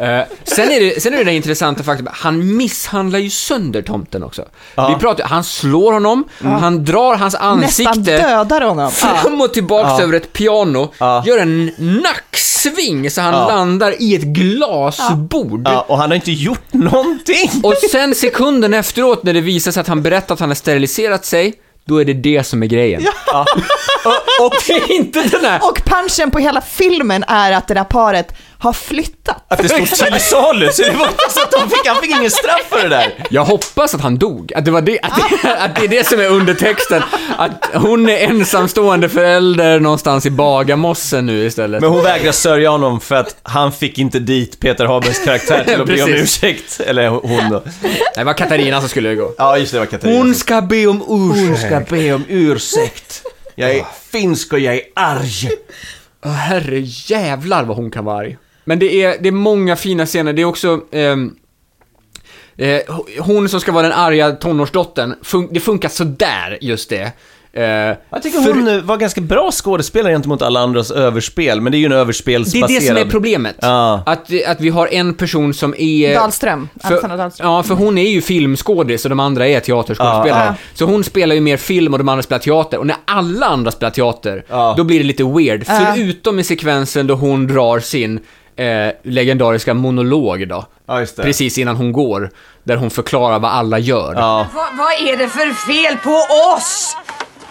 Eh, 0.00 0.20
sen, 0.44 0.70
är 0.70 0.80
det, 0.80 1.02
sen 1.02 1.14
är 1.14 1.18
det 1.18 1.24
det 1.24 1.32
intressanta 1.32 1.82
faktum, 1.82 2.08
han 2.12 2.56
misshandlar 2.56 3.18
ju 3.18 3.30
sönder 3.30 3.82
tomten 3.82 4.22
också. 4.24 4.44
Ja. 4.74 4.88
Vi 4.88 4.94
pratar, 5.00 5.24
han 5.24 5.44
slår 5.44 5.92
honom, 5.92 6.24
han 6.42 6.84
drar 6.84 7.14
hans 7.16 7.34
Nästan 7.34 7.48
ansikte 7.62 8.18
dödar 8.18 8.60
honom. 8.60 8.90
fram 8.90 9.40
och 9.40 9.52
tillbaks 9.54 9.88
Ja. 9.90 10.02
över 10.02 10.12
ett 10.14 10.32
piano, 10.32 10.92
Ja. 10.98 11.22
gör 11.26 11.38
en 11.38 11.66
nacksving 11.78 13.10
så 13.10 13.20
han 13.20 13.34
Ja. 13.34 13.48
landar 13.48 13.94
i 14.02 14.14
ett 14.14 14.22
glasbord. 14.22 15.62
Ja, 15.68 15.80
och 15.88 15.98
han 15.98 16.10
har 16.10 16.14
inte 16.16 16.32
gjort 16.32 16.72
någonting. 16.72 17.50
Och 17.62 17.74
sen 17.90 18.14
sekunden 18.14 18.74
efteråt 18.74 19.22
när 19.22 19.32
det 19.34 19.40
visar 19.40 19.72
sig 19.72 19.80
att 19.80 19.88
han 19.88 20.02
berättar 20.02 20.34
att 20.34 20.40
han 20.40 20.48
har 20.50 20.54
steriliserat 20.54 21.24
sig, 21.24 21.54
då 21.84 22.00
är 22.00 22.04
det 22.04 22.12
det 22.14 22.44
som 22.46 22.62
är 22.62 22.66
grejen. 22.66 23.02
Ja. 23.26 23.44
Och, 24.04 24.46
och 24.46 24.52
Det 24.66 24.72
är 24.72 24.92
inte 24.92 25.22
den 25.22 25.44
här... 25.44 25.60
Och 25.70 25.82
punchen 25.84 26.30
på 26.30 26.38
hela 26.38 26.60
filmen 26.60 27.24
är 27.28 27.52
att 27.52 27.68
det 27.68 27.74
där 27.74 27.84
paret 27.84 28.34
har 28.60 28.72
flyttat. 28.72 29.44
att 29.48 29.58
det 29.62 29.68
stod 29.68 29.86
till 30.12 30.20
salu, 30.20 30.70
så 30.72 30.82
det 30.82 30.90
var 30.90 31.08
så 31.30 31.42
att 31.42 31.50
de 31.50 31.70
fick, 31.70 31.86
han 31.86 32.02
fick 32.02 32.10
ingen 32.10 32.30
straff 32.30 32.66
för 32.68 32.82
det 32.82 32.88
där. 32.88 33.12
Jag 33.30 33.44
hoppas 33.44 33.94
att 33.94 34.00
han 34.00 34.18
dog, 34.18 34.52
att 34.54 34.64
det, 34.64 34.70
var 34.70 34.80
det, 34.80 35.00
att 35.02 35.12
det, 35.42 35.48
att 35.58 35.76
det 35.76 35.84
är 35.84 35.88
det 35.88 36.06
som 36.06 36.20
är 36.20 36.28
undertexten. 36.28 37.02
Att 37.38 37.70
hon 37.74 38.08
är 38.08 38.18
ensamstående 38.18 39.08
förälder 39.08 39.80
någonstans 39.80 40.26
i 40.26 40.30
Bagarmossen 40.30 41.26
nu 41.26 41.44
istället. 41.46 41.80
Men 41.80 41.90
hon 41.90 42.02
vägrar 42.02 42.32
sörja 42.32 42.70
honom 42.70 43.00
för 43.00 43.14
att 43.14 43.36
han 43.42 43.72
fick 43.72 43.98
inte 43.98 44.18
dit 44.18 44.60
Peter 44.60 44.84
Habergs 44.84 45.24
karaktär 45.24 45.64
till 45.64 45.80
att 45.80 45.86
be 45.86 46.02
om 46.02 46.10
ursäkt. 46.10 46.80
Eller 46.80 47.08
hon 47.08 47.50
då. 47.50 47.62
Det 48.14 48.24
var 48.24 48.32
Katarina 48.32 48.80
som 48.80 48.88
skulle 48.88 49.14
gå. 49.14 49.34
Ja, 49.38 49.58
just 49.58 49.72
det, 49.72 49.76
det 49.76 49.80
var 49.80 49.86
Katarina. 49.86 50.18
Hon 50.18 50.34
ska 50.34 50.62
be 50.62 50.86
om 50.86 51.02
ursäkt. 51.08 51.48
Hon 51.48 51.56
ska 51.56 51.94
be 51.96 52.12
om 52.12 52.24
ursäkt. 52.28 53.22
Jag 53.54 53.70
är 53.70 53.84
finsk 54.12 54.52
och 54.52 54.58
jag 54.58 54.74
är 54.74 54.82
arg. 54.94 55.50
Herre 56.24 56.80
jävlar 56.84 57.64
vad 57.64 57.76
hon 57.76 57.90
kan 57.90 58.04
vara 58.04 58.18
arg. 58.18 58.36
Men 58.64 58.78
det 58.78 59.02
är, 59.04 59.16
det 59.20 59.28
är 59.28 59.32
många 59.32 59.76
fina 59.76 60.06
scener, 60.06 60.32
det 60.32 60.42
är 60.42 60.46
också... 60.46 60.80
ehm, 60.92 61.34
eh, 62.56 62.80
hon 63.20 63.48
som 63.48 63.60
ska 63.60 63.72
vara 63.72 63.82
den 63.82 63.92
arga 63.98 64.30
tonårsdottern, 64.30 65.14
fun- 65.24 65.48
det 65.50 65.60
funkar 65.60 65.88
sådär, 65.88 66.58
just 66.60 66.90
det. 66.90 67.12
Eh, 67.52 67.62
Jag 67.64 68.22
tycker 68.22 68.40
för- 68.40 68.52
hon 68.54 68.68
eh, 68.68 68.82
var 68.82 68.96
ganska 68.96 69.20
bra 69.20 69.50
skådespelare 69.52 70.12
gentemot 70.12 70.42
alla 70.42 70.60
andras 70.60 70.90
överspel, 70.90 71.60
men 71.60 71.72
det 71.72 71.78
är 71.78 71.80
ju 71.80 71.84
en 71.84 71.90
Det 71.90 71.96
är 71.96 72.00
överspelsbaserad... 72.00 72.68
det 72.70 72.86
som 72.86 72.96
är 72.96 73.04
problemet. 73.04 73.56
Ja. 73.62 74.02
Att, 74.06 74.46
att 74.46 74.60
vi 74.60 74.68
har 74.68 74.86
en 74.94 75.14
person 75.14 75.54
som 75.54 75.74
är... 75.78 76.14
Dahlström, 76.14 76.68
Alexandra 76.82 77.08
För, 77.16 77.22
Dahlström. 77.22 77.48
ja, 77.48 77.62
för 77.62 77.74
hon 77.74 77.98
är 77.98 78.08
ju 78.10 78.20
filmskådis 78.22 79.04
och 79.04 79.08
de 79.10 79.20
andra 79.20 79.46
är 79.48 79.60
teaterskådespelare. 79.60 80.44
Ja. 80.46 80.54
Så 80.74 80.84
hon 80.84 81.04
spelar 81.04 81.34
ju 81.34 81.40
mer 81.40 81.56
film 81.56 81.92
och 81.94 81.98
de 81.98 82.08
andra 82.08 82.22
spelar 82.22 82.38
teater. 82.40 82.78
Och 82.78 82.86
när 82.86 82.96
alla 83.04 83.46
andra 83.46 83.70
spelar 83.70 83.90
teater, 83.90 84.44
Ja. 84.48 84.74
då 84.76 84.84
blir 84.84 84.98
det 84.98 85.04
lite 85.04 85.24
weird. 85.24 85.64
Ja. 85.68 85.92
Förutom 85.94 86.38
i 86.38 86.44
sekvensen 86.44 87.06
då 87.06 87.14
hon 87.14 87.46
drar 87.46 87.80
sin 87.80 88.20
eh, 88.64 88.92
legendariska 89.02 89.74
monolog 89.74 90.48
då. 90.48 90.66
Ja, 90.86 91.00
just 91.00 91.16
det. 91.16 91.22
Precis 91.22 91.58
innan 91.58 91.76
hon 91.76 91.92
går. 91.92 92.30
Där 92.64 92.76
hon 92.76 92.90
förklarar 92.90 93.38
vad 93.38 93.50
alla 93.50 93.78
gör. 93.78 94.14
Ja. 94.14 94.46
vad 94.54 95.08
är 95.08 95.16
det 95.16 95.28
för 95.28 95.52
fel 95.72 95.96
på 95.96 96.10
oss? 96.56 96.96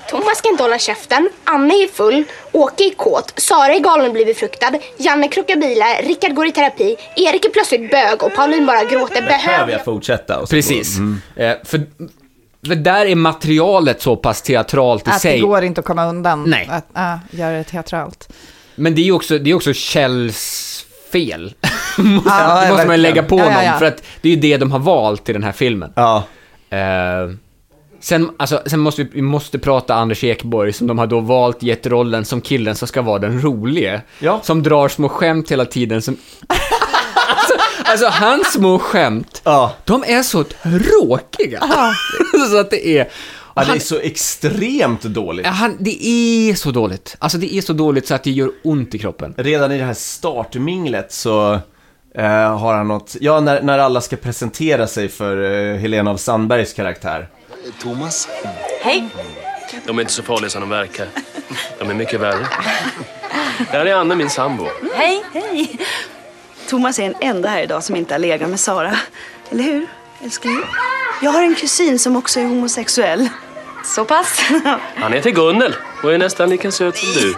Thomas 0.10 0.38
ska 0.38 0.49
inte 0.49 0.64
hålla 0.64 0.80
käften, 0.80 1.30
Anne 1.43 1.74
är 1.74 1.88
full, 1.88 2.24
Åke 2.51 2.84
är 2.84 2.89
kåt, 2.95 3.34
Sara 3.38 3.74
är 3.74 3.80
galen 3.80 4.07
och 4.07 4.14
blir 4.14 4.26
befruktad, 4.26 4.72
Janne 4.97 5.28
krockar 5.28 5.55
bilar, 5.55 6.01
Rickard 6.07 6.34
går 6.34 6.47
i 6.47 6.51
terapi, 6.51 6.95
Erik 7.16 7.45
är 7.45 7.49
plötsligt 7.49 7.91
bög 7.91 8.24
och 8.24 8.36
Pauline 8.36 8.66
bara 8.66 8.84
gråter. 8.84 9.22
Behöver 9.22 9.72
jag 9.72 9.86
fortsätta? 9.86 10.38
Och 10.39 10.47
så- 10.49 10.55
Precis. 10.55 10.97
Mm. 10.97 11.22
Eh, 11.36 11.55
för, 11.64 11.82
för 12.68 12.76
där 12.76 13.05
är 13.05 13.16
materialet 13.16 14.01
så 14.01 14.16
pass 14.16 14.41
teatralt 14.41 15.07
i 15.07 15.10
Att 15.10 15.16
det 15.16 15.20
sig. 15.20 15.39
går 15.39 15.64
inte 15.64 15.80
att 15.82 15.86
komma 15.88 16.05
undan 16.07 16.43
Nej. 16.49 16.70
att 16.72 16.97
äh, 16.97 17.16
göra 17.39 17.57
det 17.57 17.64
teatralt. 17.64 18.30
Men 18.76 18.95
det 18.95 19.01
är 19.01 19.05
ju 19.05 19.12
också, 19.12 19.38
det 19.38 19.49
är 19.49 19.53
också 19.55 19.74
Kjells 19.74 20.86
fel. 21.12 21.53
måste, 21.97 22.30
Ja, 22.39 22.62
det 22.64 22.70
måste 22.72 22.88
man 22.88 23.01
lägga 23.01 23.24
på 23.24 23.39
Ja, 23.39 23.64
ja. 23.64 23.74
för 23.80 23.86
att 23.86 24.03
det 24.22 24.30
är 24.30 24.34
ju 24.34 24.39
det 24.39 24.57
de 24.57 24.72
har 24.72 24.80
valt 24.80 25.30
i 25.30 25.34
den 25.34 25.43
här 25.43 25.51
filmen. 25.51 25.93
Ja. 25.95 26.24
Eh, 26.70 27.30
sen, 28.01 28.30
alltså, 28.38 28.62
sen 28.66 28.80
måste 28.80 29.03
vi, 29.03 29.10
vi 29.14 29.22
måste 29.22 29.60
prata 29.60 29.95
Anders 29.95 30.24
Ekborg, 30.24 30.74
som 30.74 30.88
de 30.88 30.97
har 30.99 31.07
då 31.07 31.20
valt 31.20 31.64
gett 31.64 31.88
rollen 31.88 32.26
som 32.26 32.41
killen 32.41 32.76
som 32.76 32.88
ska 32.88 33.01
vara 33.01 33.20
den 33.20 33.41
rolige. 33.41 34.01
Ja. 34.20 34.39
Som 34.43 34.64
drar 34.64 34.88
små 34.88 35.10
skämt 35.10 35.51
hela 35.51 35.66
tiden 35.66 36.01
som... 36.01 36.18
alltså, 37.28 37.53
alltså, 37.84 38.07
hans 38.26 38.53
små 38.53 38.80
skämt, 38.80 39.41
Ja. 39.45 39.74
de 39.86 40.03
är 40.07 40.24
så 40.24 40.43
tråkiga. 40.43 41.60
så 42.51 42.60
att 42.60 42.70
det 42.70 42.88
är... 42.88 43.07
Ja, 43.56 43.62
det 43.62 43.68
han- 43.68 43.76
är 43.76 43.80
så 43.80 44.00
extremt 44.00 45.02
dåligt. 45.02 45.45
Ja, 45.45 45.52
han, 45.52 45.78
det 45.80 46.06
är 46.08 46.54
så 46.56 46.72
dåligt. 46.72 47.16
Alltså 47.20 47.38
det 47.38 47.54
är 47.54 47.62
så 47.62 47.74
dåligt 47.74 48.08
så 48.08 48.16
att 48.16 48.24
det 48.24 48.32
gör 48.32 48.52
ont 48.64 48.95
i 48.95 49.00
kroppen. 49.00 49.34
Redan 49.38 49.72
i 49.72 49.78
det 49.78 49.84
här 49.84 49.93
startminglet 49.93 51.12
så 51.12 51.54
eh, 52.16 52.58
har 52.58 52.74
han 52.74 52.88
något, 52.88 53.16
ja 53.22 53.39
när, 53.39 53.62
när 53.62 53.80
alla 53.80 54.02
ska 54.02 54.16
presentera 54.16 54.88
sig 54.88 55.10
för 55.10 55.38
eh, 55.74 55.78
Helena 55.78 56.12
av 56.12 56.18
Sandbergs 56.18 56.74
karaktär. 56.74 57.28
Thomas? 57.82 58.28
Hej. 58.82 59.10
De 59.88 59.97
är 59.97 60.02
inte 60.02 60.14
så 60.14 60.24
farliga 60.24 60.50
som 60.50 60.62
de 60.62 60.70
verkar. 60.70 61.08
De 61.80 61.89
är 61.89 61.93
mycket 61.93 62.20
värre. 62.20 62.47
Där 63.72 63.86
är 63.86 63.93
Anne, 63.95 64.16
min 64.16 64.30
sambo. 64.30 64.68
Hej. 64.95 65.24
Hej. 65.34 65.80
Thomas 66.70 67.00
är 67.00 67.04
den 67.04 67.16
enda 67.22 67.50
här 67.50 67.62
idag 67.64 67.84
som 67.84 67.95
inte 67.95 68.14
har 68.14 68.20
legat 68.20 68.50
med 68.50 68.60
Sara. 68.60 68.95
Eller 69.50 69.64
hur, 69.64 69.88
älskling? 70.24 70.56
Jag 71.22 71.32
har 71.32 71.42
en 71.42 71.56
kusin 71.56 72.00
som 72.00 72.16
också 72.16 72.40
är 72.40 72.46
homosexuell. 72.46 73.30
Så 73.86 74.06
pass? 74.06 74.42
Han 74.96 75.14
heter 75.14 75.32
Gunnel 75.32 75.76
och 76.04 76.14
är 76.14 76.18
nästan 76.18 76.50
lika 76.50 76.72
söt 76.72 76.97
som 76.97 77.10
du. 77.14 77.36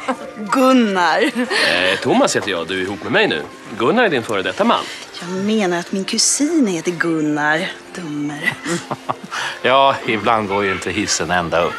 Gunnar. 0.51 1.21
Eh, 1.23 1.99
Thomas 2.03 2.35
heter 2.35 2.51
jag, 2.51 2.67
du 2.67 2.79
är 2.79 2.83
ihop 2.83 3.03
med 3.03 3.11
mig 3.11 3.27
nu. 3.27 3.41
Gunnar 3.79 4.03
är 4.03 4.09
din 4.09 4.23
före 4.23 4.41
detta 4.41 4.63
man. 4.63 4.83
Jag 5.21 5.29
menar 5.45 5.79
att 5.79 5.91
min 5.91 6.03
kusin 6.05 6.67
heter 6.67 6.91
Gunnar. 6.91 7.71
Dummare. 7.95 8.55
Ja, 9.61 9.95
ibland 10.07 10.47
går 10.49 10.65
ju 10.65 10.71
inte 10.71 10.91
hissen 10.91 11.31
ända 11.31 11.61
upp. 11.61 11.73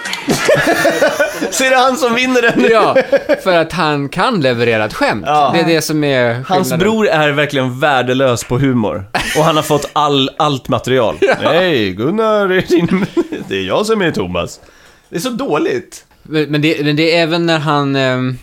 Så 1.50 1.64
är 1.64 1.70
det 1.70 1.76
han 1.76 1.96
som 1.96 2.14
vinner 2.14 2.42
den! 2.42 2.66
Ja, 2.70 2.96
för 3.42 3.56
att 3.58 3.72
han 3.72 4.08
kan 4.08 4.40
leverera 4.40 4.84
ett 4.84 4.94
skämt. 4.94 5.24
Ja. 5.26 5.50
Det 5.54 5.60
är 5.60 5.64
det 5.66 5.82
som 5.82 6.04
är 6.04 6.34
Hans 6.34 6.46
skillnaden. 6.48 6.78
bror 6.78 7.08
är 7.08 7.30
verkligen 7.32 7.80
värdelös 7.80 8.44
på 8.44 8.58
humor. 8.58 9.04
Och 9.38 9.44
han 9.44 9.56
har 9.56 9.62
fått 9.62 9.90
all, 9.92 10.30
allt 10.36 10.68
material. 10.68 11.18
Hej, 11.40 11.90
Gunnar 11.92 12.48
är 12.50 12.62
din... 12.62 13.06
Det 13.48 13.56
är 13.56 13.62
jag 13.62 13.86
som 13.86 14.02
är 14.02 14.10
Thomas. 14.10 14.60
Det 15.08 15.16
är 15.16 15.20
så 15.20 15.30
dåligt. 15.30 16.04
Men 16.22 16.50
men 16.50 16.62
det, 16.62 16.84
men 16.84 16.96
det 16.96 17.16
är 17.16 17.22
även 17.22 17.46
när 17.46 17.58
han... 17.58 17.96
ehm, 17.96 18.38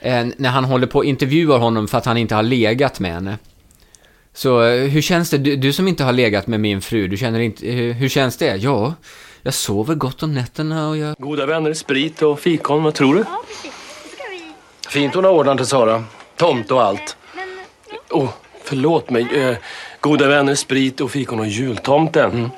eh, 0.00 0.26
när 0.36 0.50
han 0.50 0.64
håller 0.64 0.86
på 0.86 0.98
och 0.98 1.04
intervjuar 1.04 1.58
honom 1.58 1.88
för 1.88 1.98
att 1.98 2.06
han 2.06 2.16
inte 2.16 2.34
har 2.34 2.42
legat 2.42 3.00
med 3.00 3.12
henne. 3.12 3.38
Så 4.34 4.62
eh, 4.62 4.88
hur 4.88 5.02
känns 5.02 5.30
det? 5.30 5.38
Du, 5.38 5.56
du 5.56 5.72
som 5.72 5.88
inte 5.88 6.04
har 6.04 6.12
legat 6.12 6.46
med 6.46 6.60
min 6.60 6.82
fru, 6.82 7.08
du 7.08 7.16
känner 7.16 7.40
inte... 7.40 7.66
Hur, 7.66 7.92
hur 7.92 8.08
känns 8.08 8.36
det? 8.36 8.56
Ja, 8.56 8.94
jag 9.42 9.54
sover 9.54 9.94
gott 9.94 10.22
om 10.22 10.34
nätterna 10.34 10.88
och 10.88 10.96
jag... 10.96 11.16
Goda 11.18 11.46
vänner, 11.46 11.74
sprit 11.74 12.22
och 12.22 12.40
fikon, 12.40 12.82
vad 12.82 12.94
tror 12.94 13.14
du? 13.14 13.24
Fint 14.88 15.14
hon 15.14 15.24
har 15.24 15.32
ordnat 15.32 15.56
till 15.56 15.66
Sara. 15.66 16.04
Tomt 16.36 16.70
och 16.70 16.82
allt. 16.82 17.16
Oh, 18.10 18.30
förlåt 18.64 19.10
mig. 19.10 19.26
Eh, 19.34 19.56
goda 20.00 20.28
vänner, 20.28 20.54
sprit 20.54 21.00
och 21.00 21.10
fikon 21.10 21.40
och 21.40 21.46
jultomten. 21.46 22.50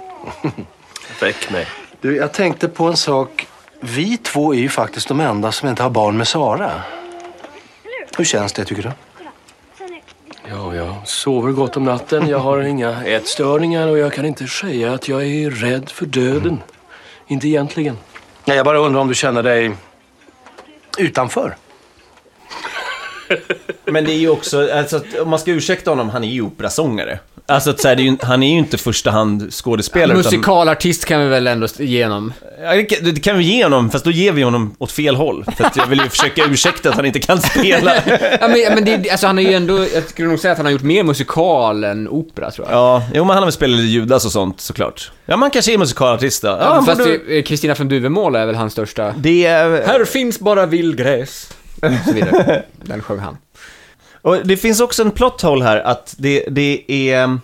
Väck 1.20 1.50
mig. 1.52 1.66
Du, 2.00 2.16
jag 2.16 2.32
tänkte 2.32 2.68
på 2.68 2.84
en 2.84 2.96
sak. 2.96 3.46
Vi 3.86 4.16
två 4.16 4.54
är 4.54 4.58
ju 4.58 4.68
faktiskt 4.68 5.08
de 5.08 5.20
enda 5.20 5.52
som 5.52 5.68
inte 5.68 5.82
har 5.82 5.90
barn 5.90 6.16
med 6.16 6.28
Sara. 6.28 6.70
Hur 8.16 8.24
känns 8.24 8.52
det 8.52 8.64
tycker 8.64 8.82
du? 8.82 8.90
Ja, 10.48 10.74
jag 10.74 11.08
sover 11.08 11.52
gott 11.52 11.76
om 11.76 11.84
natten. 11.84 12.28
Jag 12.28 12.38
har 12.38 12.60
inga 12.60 13.04
ätstörningar 13.04 13.88
och 13.88 13.98
jag 13.98 14.12
kan 14.12 14.24
inte 14.24 14.46
säga 14.46 14.92
att 14.92 15.08
jag 15.08 15.26
är 15.26 15.50
rädd 15.50 15.88
för 15.88 16.06
döden. 16.06 16.62
Inte 17.26 17.48
egentligen. 17.48 17.98
Nej, 18.44 18.56
jag 18.56 18.66
bara 18.66 18.78
undrar 18.78 19.00
om 19.00 19.08
du 19.08 19.14
känner 19.14 19.42
dig 19.42 19.72
utanför. 20.98 21.56
Men 23.84 24.04
det 24.04 24.12
är 24.12 24.18
ju 24.18 24.28
också, 24.28 24.72
alltså, 24.72 25.02
om 25.20 25.30
man 25.30 25.38
ska 25.38 25.50
ursäkta 25.50 25.90
honom, 25.90 26.10
han 26.10 26.24
är 26.24 26.28
ju 26.28 26.42
operasångare. 26.42 27.18
Alltså 27.46 27.70
att 27.70 27.80
så 27.80 27.88
här, 27.88 27.96
det 27.96 28.02
är 28.02 28.04
ju, 28.04 28.16
han 28.22 28.42
är 28.42 28.52
ju 28.52 28.58
inte 28.58 28.78
första 28.78 29.10
hand 29.10 29.52
skådespelare. 29.52 30.18
utan- 30.20 30.32
Musikalartist 30.32 31.04
kan 31.04 31.20
vi 31.20 31.28
väl 31.28 31.46
ändå 31.46 31.66
ge 31.78 32.04
honom. 32.04 32.32
Ja, 32.62 32.74
det 32.74 32.82
kan- 32.84 33.14
det 33.14 33.20
kan 33.20 33.38
vi 33.38 33.44
ge 33.44 33.62
honom, 33.64 33.90
fast 33.90 34.04
då 34.04 34.10
ger 34.10 34.32
vi 34.32 34.42
honom 34.42 34.74
åt 34.78 34.92
fel 34.92 35.16
håll. 35.16 35.44
För 35.56 35.64
att 35.64 35.76
jag 35.76 35.86
vill 35.86 35.98
ju 36.00 36.08
försöka 36.08 36.44
ursäkta 36.44 36.88
att 36.88 36.94
han 36.94 37.06
inte 37.06 37.18
kan 37.20 37.40
spela. 37.40 37.94
Ja, 38.40 38.48
men, 38.48 38.74
men 38.74 38.84
det, 38.84 39.10
alltså 39.10 39.26
han 39.26 39.36
har 39.36 39.44
ju 39.44 39.52
ändå, 39.54 39.78
jag 39.94 40.08
skulle 40.08 40.28
nog 40.28 40.38
säga 40.38 40.52
att 40.52 40.58
han 40.58 40.66
har 40.66 40.72
gjort 40.72 40.82
mer 40.82 41.02
musikal 41.02 41.84
än 41.84 42.08
opera 42.08 42.50
tror 42.50 42.66
jag. 42.70 42.76
Ja, 42.78 43.02
jo 43.14 43.24
men 43.24 43.28
han 43.28 43.36
har 43.38 43.44
väl 43.46 43.52
spelat 43.52 43.76
lite 43.76 43.88
Judas 43.92 44.24
och 44.24 44.32
sånt 44.32 44.60
såklart. 44.60 45.12
Ja, 45.26 45.36
man 45.36 45.50
kanske 45.50 45.72
är 45.74 45.78
musikalartist 45.78 46.42
då. 46.42 46.48
Ja, 46.48 46.58
Ja, 46.60 46.74
han 46.74 46.86
fast 46.86 46.98
borde- 46.98 47.18
det- 47.28 47.38
eh, 47.38 47.42
Kristina 47.42 47.74
från 47.74 47.88
Duvemåla 47.88 48.38
är 48.40 48.46
väl 48.46 48.54
hans 48.54 48.72
största... 48.72 49.14
Det 49.16 49.46
är... 49.46 49.86
Här 49.86 50.04
finns 50.04 50.40
bara 50.40 50.66
vildgräs. 50.66 51.48
Och 51.82 51.88
så 52.08 52.12
vidare. 52.14 52.62
Den 52.82 53.02
sjöng 53.02 53.18
han. 53.18 53.36
Och 54.24 54.46
det 54.46 54.56
finns 54.56 54.80
också 54.80 55.02
en 55.02 55.10
plot 55.10 55.42
hole 55.42 55.64
här 55.64 55.76
att 55.76 56.14
det, 56.18 56.44
det 56.50 56.84
är... 57.12 57.38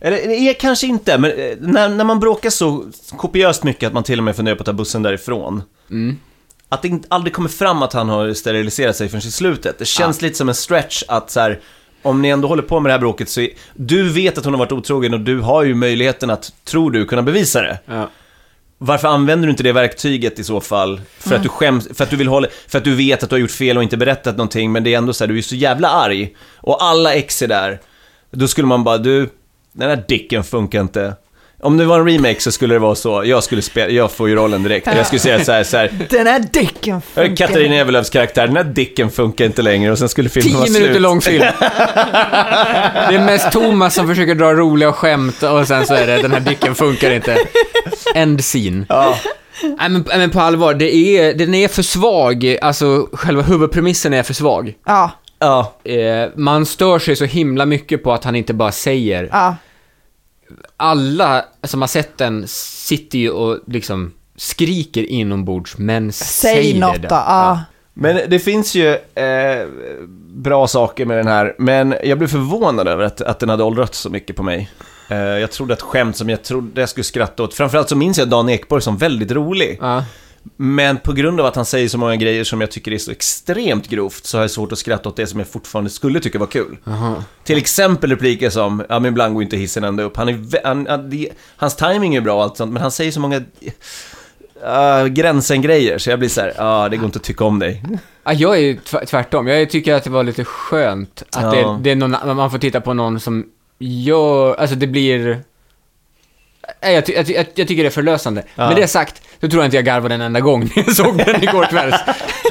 Eller 0.00 0.16
det 0.16 0.34
är 0.34 0.54
kanske 0.54 0.86
inte, 0.86 1.18
men 1.18 1.30
eh, 1.30 1.56
när, 1.60 1.88
när 1.88 2.04
man 2.04 2.20
bråkar 2.20 2.50
så 2.50 2.84
kopiöst 3.16 3.64
mycket 3.64 3.86
att 3.86 3.92
man 3.92 4.02
till 4.02 4.18
och 4.18 4.24
med 4.24 4.36
funderar 4.36 4.56
på 4.56 4.62
att 4.62 4.66
ta 4.66 4.72
bussen 4.72 5.02
därifrån. 5.02 5.62
Mm. 5.90 6.18
Att 6.68 6.82
det 6.82 7.00
aldrig 7.08 7.32
kommer 7.34 7.48
fram 7.48 7.82
att 7.82 7.92
han 7.92 8.08
har 8.08 8.32
steriliserat 8.32 8.96
sig 8.96 9.08
förrän 9.08 9.18
i 9.26 9.30
slutet. 9.30 9.78
Det 9.78 9.84
känns 9.84 10.22
lite 10.22 10.36
som 10.36 10.48
en 10.48 10.54
stretch 10.54 11.02
att 11.08 11.30
så 11.30 11.40
här, 11.40 11.60
om 12.02 12.22
ni 12.22 12.28
ändå 12.28 12.48
håller 12.48 12.62
på 12.62 12.80
med 12.80 12.90
det 12.90 12.94
här 12.94 13.00
bråket 13.00 13.28
så 13.28 13.40
är, 13.40 13.50
du 13.74 14.08
vet 14.08 14.38
att 14.38 14.44
hon 14.44 14.54
har 14.54 14.58
varit 14.58 14.72
otrogen 14.72 15.14
och 15.14 15.20
du 15.20 15.40
har 15.40 15.62
ju 15.64 15.74
möjligheten 15.74 16.30
att, 16.30 16.52
tror 16.64 16.90
du, 16.90 17.06
kunna 17.06 17.22
bevisa 17.22 17.62
det. 17.62 17.78
Ja. 17.86 18.10
Varför 18.78 19.08
använder 19.08 19.46
du 19.46 19.50
inte 19.50 19.62
det 19.62 19.72
verktyget 19.72 20.38
i 20.38 20.44
så 20.44 20.60
fall? 20.60 21.00
För 21.18 21.34
att 21.34 21.42
du 21.42 21.48
skäms, 21.48 21.88
för 21.94 22.04
att 22.04 22.10
du 22.10 22.16
vill 22.16 22.28
hålla, 22.28 22.48
för 22.68 22.78
att 22.78 22.84
du 22.84 22.94
vet 22.94 23.22
att 23.22 23.30
du 23.30 23.34
har 23.34 23.40
gjort 23.40 23.50
fel 23.50 23.76
och 23.76 23.82
inte 23.82 23.96
berättat 23.96 24.36
någonting, 24.36 24.72
men 24.72 24.84
det 24.84 24.94
är 24.94 24.98
ändå 24.98 25.12
så 25.12 25.24
här, 25.24 25.28
du 25.28 25.38
är 25.38 25.42
så 25.42 25.54
jävla 25.54 25.88
arg. 25.88 26.36
Och 26.56 26.84
alla 26.84 27.14
ex 27.14 27.42
är 27.42 27.48
där. 27.48 27.80
Då 28.30 28.48
skulle 28.48 28.66
man 28.66 28.84
bara, 28.84 28.98
du, 28.98 29.30
den 29.72 29.90
här 29.90 30.04
dicken 30.08 30.44
funkar 30.44 30.80
inte. 30.80 31.16
Om 31.62 31.76
det 31.76 31.84
var 31.84 32.00
en 32.00 32.06
remake 32.08 32.40
så 32.40 32.52
skulle 32.52 32.74
det 32.74 32.78
vara 32.78 32.94
så, 32.94 33.22
jag 33.24 33.44
skulle 33.44 33.62
spela, 33.62 33.90
jag 33.90 34.12
får 34.12 34.28
ju 34.28 34.34
rollen 34.34 34.62
direkt. 34.62 34.86
Jag 34.86 35.06
skulle 35.06 35.20
säga 35.20 35.44
så 35.44 35.52
här, 35.52 35.64
så 35.64 35.76
här 35.76 35.90
Den 36.10 36.26
här 36.26 36.38
dicken 36.52 37.00
funkar. 37.00 37.36
Katarina 37.46 37.74
Ewerlöfs 37.74 38.10
karaktär, 38.10 38.46
den 38.46 38.56
här 38.56 38.64
dicken 38.64 39.10
funkar 39.10 39.44
inte 39.44 39.62
längre 39.62 39.92
och 39.92 39.98
sen 39.98 40.08
skulle 40.08 40.28
filmen 40.28 40.52
vara 40.54 40.64
Tio 40.64 40.70
slut. 40.72 40.82
minuter 40.82 41.00
lång 41.00 41.20
film. 41.20 41.40
Det 43.08 43.14
är 43.14 43.24
mest 43.24 43.52
Thomas 43.52 43.94
som 43.94 44.06
försöker 44.08 44.34
dra 44.34 44.52
roliga 44.54 44.92
skämt 44.92 45.42
och 45.42 45.66
sen 45.66 45.86
så 45.86 45.94
är 45.94 46.06
det, 46.06 46.22
den 46.22 46.32
här 46.32 46.40
dicken 46.40 46.74
funkar 46.74 47.10
inte. 47.10 47.36
End 48.14 48.40
scene. 48.40 48.86
Ja. 48.88 49.18
Nej 49.62 49.88
men, 49.88 50.04
men 50.08 50.30
på 50.30 50.40
allvar, 50.40 50.74
det 50.74 50.94
är, 50.94 51.34
den 51.34 51.54
är 51.54 51.68
för 51.68 51.82
svag, 51.82 52.58
alltså 52.62 53.08
själva 53.12 53.42
huvudpremissen 53.42 54.14
är 54.14 54.22
för 54.22 54.34
svag. 54.34 54.74
Ja, 54.86 55.10
Ja, 55.40 55.74
Eh, 55.84 56.28
man 56.36 56.66
stör 56.66 56.98
sig 56.98 57.16
så 57.16 57.24
himla 57.24 57.66
mycket 57.66 58.02
på 58.04 58.12
att 58.12 58.24
han 58.24 58.36
inte 58.36 58.54
bara 58.54 58.72
säger. 58.72 59.28
ja. 59.32 59.56
Alla 60.76 61.44
som 61.64 61.80
har 61.80 61.88
sett 61.88 62.18
den 62.18 62.44
sitter 62.48 63.18
ju 63.18 63.30
och 63.30 63.58
liksom 63.66 64.12
skriker 64.36 65.02
inombords, 65.02 65.78
men 65.78 66.12
Säg 66.12 66.54
säger 66.54 66.80
något 66.80 67.02
det. 67.02 67.08
då. 67.08 67.14
Ja. 67.14 67.60
Men 67.94 68.20
det 68.30 68.38
finns 68.38 68.74
ju 68.74 68.88
eh, 69.14 69.66
bra 70.28 70.66
saker 70.66 71.06
med 71.06 71.16
den 71.16 71.26
här, 71.26 71.54
men 71.58 71.94
jag 72.04 72.18
blev 72.18 72.28
förvånad 72.28 72.88
över 72.88 73.04
att, 73.04 73.20
att 73.20 73.38
den 73.38 73.48
hade 73.48 73.62
åldrats 73.64 73.98
så 73.98 74.10
mycket 74.10 74.36
på 74.36 74.42
mig. 74.42 74.70
Eh, 75.10 75.18
jag 75.18 75.50
trodde 75.50 75.74
att 75.74 75.82
skämt 75.82 76.16
som 76.16 76.28
jag 76.30 76.42
trodde 76.42 76.80
jag 76.80 76.88
skulle 76.88 77.04
skratta 77.04 77.42
åt, 77.42 77.54
framförallt 77.54 77.88
så 77.88 77.96
minns 77.96 78.18
jag 78.18 78.28
Dan 78.28 78.48
Ekborg 78.48 78.82
som 78.82 78.96
väldigt 78.96 79.30
rolig. 79.30 79.78
Ja. 79.80 80.04
Men 80.56 80.96
på 80.98 81.12
grund 81.12 81.40
av 81.40 81.46
att 81.46 81.56
han 81.56 81.64
säger 81.64 81.88
så 81.88 81.98
många 81.98 82.16
grejer 82.16 82.44
som 82.44 82.60
jag 82.60 82.70
tycker 82.70 82.92
är 82.92 82.98
så 82.98 83.10
extremt 83.10 83.88
grovt 83.88 84.24
så 84.26 84.36
har 84.38 84.42
jag 84.42 84.50
svårt 84.50 84.72
att 84.72 84.78
skratta 84.78 85.08
åt 85.08 85.16
det 85.16 85.26
som 85.26 85.38
jag 85.38 85.48
fortfarande 85.48 85.90
skulle 85.90 86.20
tycka 86.20 86.38
var 86.38 86.46
kul. 86.46 86.76
Till 87.44 87.58
exempel 87.58 88.10
repliker 88.10 88.50
som, 88.50 88.84
ja 88.88 88.98
men 89.00 89.08
ibland 89.12 89.34
går 89.34 89.42
inte 89.42 89.56
hissen 89.56 89.84
ända 89.84 90.02
upp. 90.02 90.16
Han 90.16 90.28
är, 90.28 90.66
han, 90.66 90.86
han, 90.86 91.10
det, 91.10 91.28
hans 91.56 91.76
timing 91.76 92.14
är 92.14 92.20
bra 92.20 92.34
och 92.34 92.42
allt 92.42 92.56
sånt, 92.56 92.72
men 92.72 92.82
han 92.82 92.90
säger 92.90 93.12
så 93.12 93.20
många 93.20 93.36
uh, 93.38 95.06
gränsen-grejer 95.06 95.98
så 95.98 96.10
jag 96.10 96.18
blir 96.18 96.28
så 96.28 96.40
här, 96.40 96.52
ja 96.56 96.88
det 96.88 96.96
går 96.96 97.06
inte 97.06 97.16
att 97.16 97.22
tycka 97.22 97.44
om 97.44 97.58
dig. 97.58 97.82
Ja, 98.24 98.32
jag 98.32 98.56
är 98.56 98.60
ju 98.60 98.76
tv- 98.76 99.06
tvärtom. 99.06 99.46
Jag 99.46 99.70
tycker 99.70 99.94
att 99.94 100.04
det 100.04 100.10
var 100.10 100.24
lite 100.24 100.44
skönt 100.44 101.22
att 101.32 101.42
Ja. 101.42 101.50
det, 101.50 101.78
det 101.82 101.90
är 101.90 101.96
någon, 101.96 102.36
man 102.36 102.50
får 102.50 102.58
titta 102.58 102.80
på 102.80 102.94
någon 102.94 103.20
som 103.20 103.46
gör, 103.78 104.54
alltså 104.54 104.76
det 104.76 104.86
blir... 104.86 105.42
Nej, 106.82 106.94
Jag, 106.94 107.06
ty, 107.06 107.12
jag, 107.12 107.26
ty, 107.26 107.32
jag, 107.32 107.46
jag 107.54 107.68
tycker 107.68 107.82
det 107.82 107.88
är 107.88 107.90
förlösande. 107.90 108.42
Ja. 108.54 108.68
Med 108.68 108.76
det 108.76 108.88
sagt, 108.88 109.22
så 109.40 109.48
tror 109.48 109.62
jag 109.62 109.66
inte 109.66 109.76
jag 109.76 109.84
garvade 109.84 110.14
en 110.14 110.20
enda 110.20 110.40
gång 110.40 110.60
när 110.76 110.82
jag 110.86 110.96
såg 110.96 111.18
den 111.18 111.42
igår 111.48 111.64
kväll. 111.64 111.94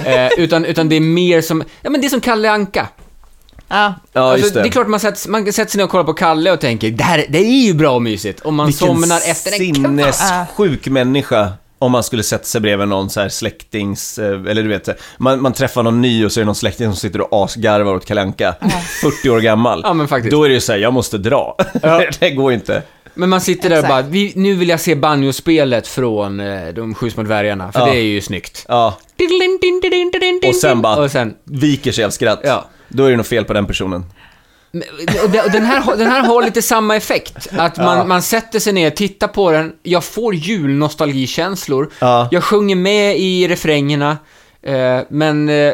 eh, 0.05 0.28
utan, 0.38 0.65
utan 0.65 0.89
det 0.89 0.95
är 0.95 0.99
mer 0.99 1.41
som, 1.41 1.63
ja 1.82 1.89
men 1.89 2.01
det 2.01 2.07
är 2.07 2.09
som 2.09 2.21
Kalle 2.21 2.51
Anka. 2.51 2.88
Ja. 3.67 3.93
Ja, 4.13 4.21
alltså, 4.21 4.38
just 4.45 4.53
det. 4.53 4.61
det 4.61 4.67
är 4.67 4.71
klart 4.71 4.88
man 4.88 4.99
sätter, 4.99 5.30
man 5.30 5.53
sätter 5.53 5.71
sig 5.71 5.78
ner 5.78 5.84
och 5.86 5.89
kollar 5.91 6.03
på 6.03 6.13
Kalle 6.13 6.51
och 6.51 6.61
tänker, 6.61 6.91
det 6.91 7.03
här 7.03 7.25
det 7.30 7.38
är 7.39 7.65
ju 7.65 7.73
bra 7.73 7.91
och 7.91 8.01
mysigt. 8.01 8.39
Och 8.39 8.53
man 8.53 8.65
Vilken 8.65 8.88
somnar 8.88 9.17
efter 9.17 9.51
en 9.51 9.73
kvart. 9.73 10.15
sinnessjuk 10.15 10.88
människa 10.88 11.49
om 11.80 11.91
man 11.91 12.03
skulle 12.03 12.23
sätta 12.23 12.43
sig 12.43 12.61
bredvid 12.61 12.88
någon 12.88 13.09
så 13.09 13.21
här 13.21 13.30
släktings, 13.30 14.19
eh, 14.19 14.25
eller 14.32 14.63
du 14.63 14.69
vet, 14.69 14.89
man, 15.17 15.41
man 15.41 15.53
träffar 15.53 15.84
någon 15.84 16.01
ny 16.01 16.25
och 16.25 16.32
så 16.32 16.39
är 16.39 16.41
det 16.41 16.45
någon 16.45 16.55
släkting 16.55 16.88
som 16.88 16.95
sitter 16.95 17.21
och 17.21 17.43
asgarvar 17.43 17.93
åt 17.95 18.05
Kalle 18.05 18.21
Anka, 18.21 18.55
40 19.01 19.30
år 19.30 19.39
gammal. 19.39 19.82
Ja, 19.84 19.93
men 19.93 20.07
faktiskt. 20.07 20.32
Då 20.32 20.43
är 20.43 20.49
det 20.49 20.53
ju 20.55 20.61
så 20.61 20.71
här, 20.71 20.80
jag 20.80 20.93
måste 20.93 21.17
dra. 21.17 21.55
det 22.19 22.30
går 22.32 22.51
ju 22.51 22.57
inte. 22.57 22.84
Men 23.18 23.30
man 23.30 23.41
sitter 23.41 23.70
där 23.70 23.82
och 23.82 23.88
bara, 23.88 24.01
vi, 24.01 24.34
nu 24.36 24.53
vill 24.55 24.70
jag 24.70 24.80
se 24.80 24.95
banjospelet 24.95 25.88
från 25.88 26.39
eh, 26.39 26.68
De 26.68 26.95
sju 26.95 27.09
små 27.09 27.24
dvärgarna, 27.24 27.72
för 27.72 27.80
Ja. 27.80 27.86
det 27.86 27.91
är 27.97 28.01
ju 28.03 28.22
snyggt. 28.22 28.65
Ja, 28.68 28.97
och 30.49 30.55
sen 30.55 30.82
bara 30.82 30.95
Och 31.03 31.11
sen, 31.11 31.34
viker 31.43 31.91
sig 31.91 32.03
av 32.05 32.09
skratt. 32.09 32.39
Ja. 32.43 32.65
Då 32.89 33.05
är 33.05 33.09
det 33.11 33.18
nog 33.18 33.26
fel 33.26 33.45
på 33.45 33.53
den 33.53 33.65
personen. 33.65 34.05
och 35.24 35.30
det- 35.30 35.41
och 35.41 35.51
den, 35.51 35.65
här, 35.65 35.95
den 35.97 36.07
här 36.07 36.22
har 36.26 36.41
lite 36.43 36.61
samma 36.61 36.95
effekt. 36.95 37.47
Att 37.57 37.78
man, 37.78 38.07
man 38.07 38.22
sätter 38.22 38.59
sig 38.59 38.74
ner, 38.74 38.89
tittar 38.89 39.28
på 39.28 39.51
den, 39.51 39.74
jag 39.84 40.03
får 40.03 40.36
julnostalgikänslor. 40.36 41.91
Ja. 41.99 42.28
Jag 42.32 42.43
sjunger 42.43 42.76
med 42.76 43.18
i 43.20 43.47
refrängerna, 43.47 44.18
eh, 44.63 44.99
men, 45.09 45.49
eh, 45.49 45.74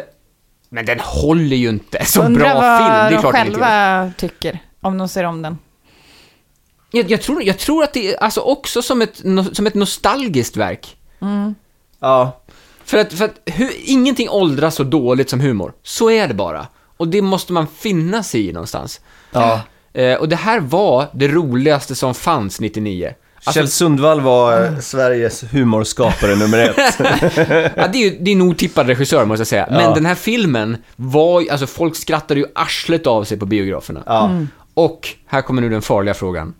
men 0.70 0.86
den 0.86 1.00
håller 1.00 1.56
ju 1.56 1.70
inte. 1.70 2.06
Så 2.06 2.22
Undrar 2.24 2.44
bra 2.44 2.54
vad 2.62 2.78
film, 2.78 2.90
det 2.90 2.96
är 2.96 3.12
de 3.12 3.18
klart 3.22 3.34
den 3.34 3.46
själva 3.46 4.12
tycker, 4.18 4.60
om 4.82 4.98
de 4.98 5.08
ser 5.10 5.24
om 5.24 5.42
den. 5.42 5.58
Jag, 6.96 7.12
jag, 7.12 7.22
tror, 7.22 7.44
jag 7.44 7.58
tror 7.58 7.84
att 7.84 7.94
det 7.94 8.14
är 8.14 8.24
alltså 8.24 8.42
också 8.42 8.82
som 8.82 9.02
ett, 9.02 9.18
som 9.54 9.68
ett 9.68 9.74
nostalgiskt 9.76 10.58
verk. 10.58 10.98
Ja. 12.00 12.42
För 12.86 12.98
att, 12.98 13.14
för 13.14 13.26
att 13.26 13.40
hu, 13.46 13.70
ingenting 13.86 14.30
åldras 14.30 14.76
så 14.76 14.84
dåligt 14.84 15.30
som 15.30 15.40
humor. 15.40 15.74
Så 15.84 16.10
är 16.12 16.28
det 16.28 16.34
bara. 16.34 16.68
Och 16.98 17.08
det 17.08 17.22
måste 17.22 17.54
man 17.54 17.68
finna 17.68 18.24
sig 18.24 18.50
i 18.50 18.54
någonstans. 18.54 19.02
Ja. 19.32 19.62
Eh, 19.94 20.16
och 20.16 20.30
det 20.30 20.36
här 20.36 20.60
var 20.60 21.08
det 21.14 21.28
roligaste 21.28 21.96
som 21.96 22.14
fanns 22.14 22.60
99. 22.60 23.14
Alltså, 23.36 23.52
Kjell 23.52 23.68
Sundvall 23.70 24.22
var 24.22 24.66
eh, 24.66 24.80
Sveriges 24.80 25.44
humorskapare 25.54 26.36
nummer 26.36 26.58
ett. 26.58 26.76
ja, 27.76 27.88
det, 27.88 27.98
är 27.98 28.10
ju, 28.12 28.18
det 28.20 28.32
är 28.32 28.36
en 28.36 28.42
otippad 28.42 28.88
regissör 28.88 29.26
måste 29.26 29.40
jag 29.42 29.48
säga. 29.48 29.68
Men 29.70 29.80
Ja. 29.82 29.94
den 29.96 30.06
här 30.06 30.16
filmen 30.16 30.78
var 30.96 31.42
ju- 31.42 31.50
alltså 31.50 31.68
folk 31.68 31.96
skrattade 31.96 32.40
ju 32.40 32.46
arslet 32.56 33.08
av 33.08 33.24
sig 33.24 33.40
på 33.40 33.46
biograferna. 33.46 34.04
Ja. 34.06 34.32
Och 34.74 35.10
här 35.28 35.42
kommer 35.42 35.62
nu 35.62 35.70
den 35.70 35.82
farliga 35.82 36.14
frågan. 36.14 36.54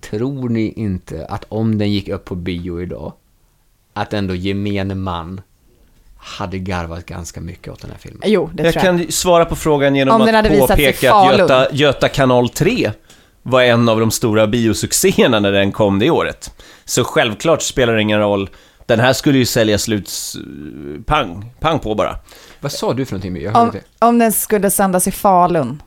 Tror 0.00 0.48
ni 0.48 0.72
inte 0.76 1.26
att 1.26 1.44
om 1.48 1.78
den 1.78 1.92
gick 1.92 2.08
upp 2.08 2.24
på 2.24 2.34
bio 2.34 2.82
idag, 2.82 3.12
att 3.94 4.12
ändå 4.12 4.34
gemene 4.34 4.94
man 4.94 5.40
hade 6.16 6.58
garvat 6.58 7.06
ganska 7.06 7.40
mycket 7.40 7.72
åt 7.72 7.80
den 7.80 7.90
här 7.90 7.98
filmen? 7.98 8.22
Jo, 8.24 8.50
det 8.54 8.62
Jag 8.62 8.72
tror 8.72 8.84
jag. 8.84 9.00
kan 9.00 9.12
svara 9.12 9.44
på 9.44 9.56
frågan 9.56 9.96
genom 9.96 10.20
Om 10.20 10.34
att 10.34 10.58
påpeka 10.58 11.14
att. 11.14 11.38
Göta, 11.38 11.72
Göta 11.72 12.08
kanal 12.08 12.48
3 12.48 12.90
var 13.42 13.62
en 13.62 13.88
av 13.88 14.00
de 14.00 14.10
stora 14.10 14.46
biosuccéerna 14.46 15.40
när 15.40 15.52
den 15.52 15.72
kom 15.72 15.98
det 15.98 16.10
året. 16.10 16.54
Så 16.84 17.04
självklart 17.04 17.62
spelar 17.62 17.94
det 17.94 18.02
ingen 18.02 18.20
roll. 18.20 18.50
Den 18.86 19.00
här 19.00 19.12
skulle 19.12 19.38
ju 19.38 19.46
sälja 19.46 19.78
slut 19.78 20.10
pang, 21.06 21.52
pang 21.60 21.78
på 21.78 21.94
bara. 21.94 22.16
Vad 22.60 22.72
sa 22.72 22.92
du 22.92 23.04
för 23.04 23.12
någonting? 23.12 23.42
Jag 23.42 23.52
hörde 23.52 23.82
Om, 24.00 24.08
om 24.08 24.18
den 24.18 24.32
skulle 24.32 24.70
sändas 24.70 25.06
i 25.06 25.10
Falun. 25.10 25.82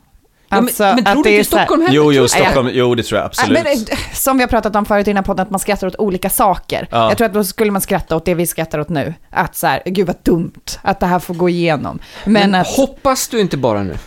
Men- 0.56 0.64
Alltså, 0.64 0.84
men 0.84 0.96
tror 1.04 1.12
att 1.18 1.24
du 1.24 1.24
det 1.24 1.36
är 1.36 1.38
inte 1.38 1.50
så 1.50 1.58
här- 1.58 1.64
Stockholm 1.66 1.82
heller? 1.82 1.96
Jo, 1.96 2.12
jo, 2.14 2.28
Stockholm, 2.28 2.70
jo 2.74 2.96
det 2.96 3.04
tror 3.04 3.18
jag 3.20 3.26
absolut. 3.26 3.64
Men, 3.64 3.74
eh, 3.74 3.98
som 4.14 4.38
vi 4.38 4.44
har 4.44 4.48
pratat 4.48 4.76
om 4.76 4.86
förut 4.86 5.08
i 5.08 5.10
den 5.10 5.18
här 5.18 5.24
podden, 5.24 5.44
att 5.44 5.50
man 5.50 5.60
skrattar 5.60 5.88
åt 5.88 5.96
olika 5.96 6.30
saker. 6.30 6.88
Ja. 6.92 7.10
Jag 7.10 7.18
tror 7.18 7.28
att 7.28 7.34
då 7.34 7.44
skulle 7.44 7.72
man 7.72 7.82
skratta 7.82 8.16
åt 8.16 8.26
det 8.26 8.34
vi 8.34 8.48
skrattar 8.48 8.80
åt 8.80 8.90
nu. 8.90 9.14
Att 9.30 9.56
så 9.56 9.68
här, 9.68 9.82
gud 9.86 10.08
vad 10.08 10.16
dumt 10.24 10.52
att 10.82 11.00
det 11.00 11.06
här 11.06 11.20
får 11.20 11.34
gå 11.34 11.50
igenom. 11.50 12.00
Men, 12.26 12.34
Men 12.34 12.56
att, 12.56 12.68
hoppas 12.68 13.28
du 13.28 13.40
inte 13.42 13.58
bara 13.58 13.84
nu. 13.84 13.98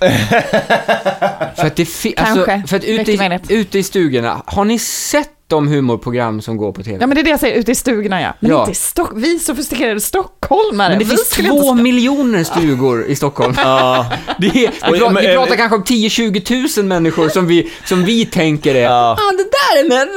för 1.57 1.67
att 1.67 1.77
det 1.77 1.85
fi- 1.85 2.13
Kanske. 2.17 2.53
alltså, 2.55 2.69
för 2.69 2.77
att 2.77 2.85
ute 2.85 3.13
i, 3.13 3.41
ute 3.49 3.79
i 3.79 3.83
stugorna, 3.83 4.43
har 4.47 4.65
ni 4.65 4.79
sett 4.79 5.31
de 5.49 5.69
humorprogram 5.69 6.41
som 6.43 6.57
går 6.57 6.73
på 6.73 6.83
TV. 6.83 6.97
Ja 7.01 7.07
men 7.07 7.15
det 7.15 7.21
är 7.21 7.25
det 7.25 7.31
jag 7.31 7.41
säger, 7.41 7.57
ute 7.57 7.73
i 7.73 7.75
stugorna 7.75 8.23
ja. 8.23 8.33
Men 8.41 8.51
Ja. 8.51 8.61
inte 8.61 8.73
i 8.73 8.75
Stock- 8.75 9.13
vi 9.15 9.39
sofistikerade 9.39 10.01
stockholmare. 10.01 10.89
Men 10.89 10.99
det 10.99 11.05
finns 11.05 11.29
två 11.31 11.43
inte- 11.71 11.83
miljoner 11.83 12.45
stugor 12.45 13.05
i 13.07 13.17
Stockholm. 13.17 13.55
Ja. 13.57 14.07
Det 14.39 14.47
är, 14.47 14.53
vi, 14.53 14.67
pratar, 14.99 15.11
men, 15.13 15.23
vi 15.23 15.29
eh, 15.35 15.37
pratar 15.41 15.57
kanske 15.57 15.77
om 15.77 15.85
10-20 15.85 16.79
000 16.81 16.87
människor 16.87 17.29
som 17.29 17.47
vi, 17.47 17.73
som 17.85 18.05
vi 18.05 18.27
tänker 18.27 18.75
är, 18.75 18.83
ja. 18.83 19.13
ah, 19.13 19.33
det 19.37 19.45
där 19.45 19.85
är 19.85 19.89
med, 19.89 20.09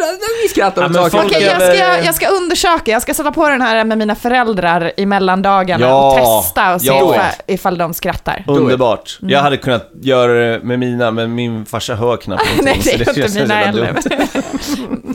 vi 0.44 0.50
skrattar 0.50 0.82
Ja, 0.82 0.88
åt 0.88 0.94
men 0.94 1.12
saker. 1.12 1.28
Okej, 1.28 1.44
jag 1.44 1.62
ska, 1.62 2.06
jag 2.06 2.16
ska 2.16 2.28
undersöka, 2.28 2.92
jag 2.92 3.02
ska 3.02 3.14
sätta 3.14 3.32
på 3.32 3.50
den 3.50 3.62
här 3.62 3.84
med 3.84 3.98
mina 3.98 4.16
föräldrar 4.16 4.92
i 4.98 5.06
mellandagarna 5.06 5.86
Ja, 5.88 6.12
och 6.12 6.44
testa 6.44 6.74
och 6.76 6.82
se 6.82 6.88
ja. 6.88 7.14
ifall, 7.16 7.26
ifall 7.48 7.78
de 7.78 7.94
skrattar. 7.94 8.44
Underbart. 8.48 9.18
Mm. 9.22 9.34
Jag 9.34 9.40
hade 9.42 9.58
kunnat 9.58 9.90
göra 10.02 10.34
det 10.34 10.60
med 10.64 10.80
mina, 10.80 11.12
men 11.12 11.36
min 11.36 11.66
farsa 11.66 11.96
hör 11.96 12.18
knappt 12.18 12.44
Nej, 12.62 12.66
någonting, 12.66 12.98
det 12.98 13.06
så 13.06 13.20
är 13.20 13.26
inte 13.26 13.40
mina 13.42 13.54
heller. 13.56 13.96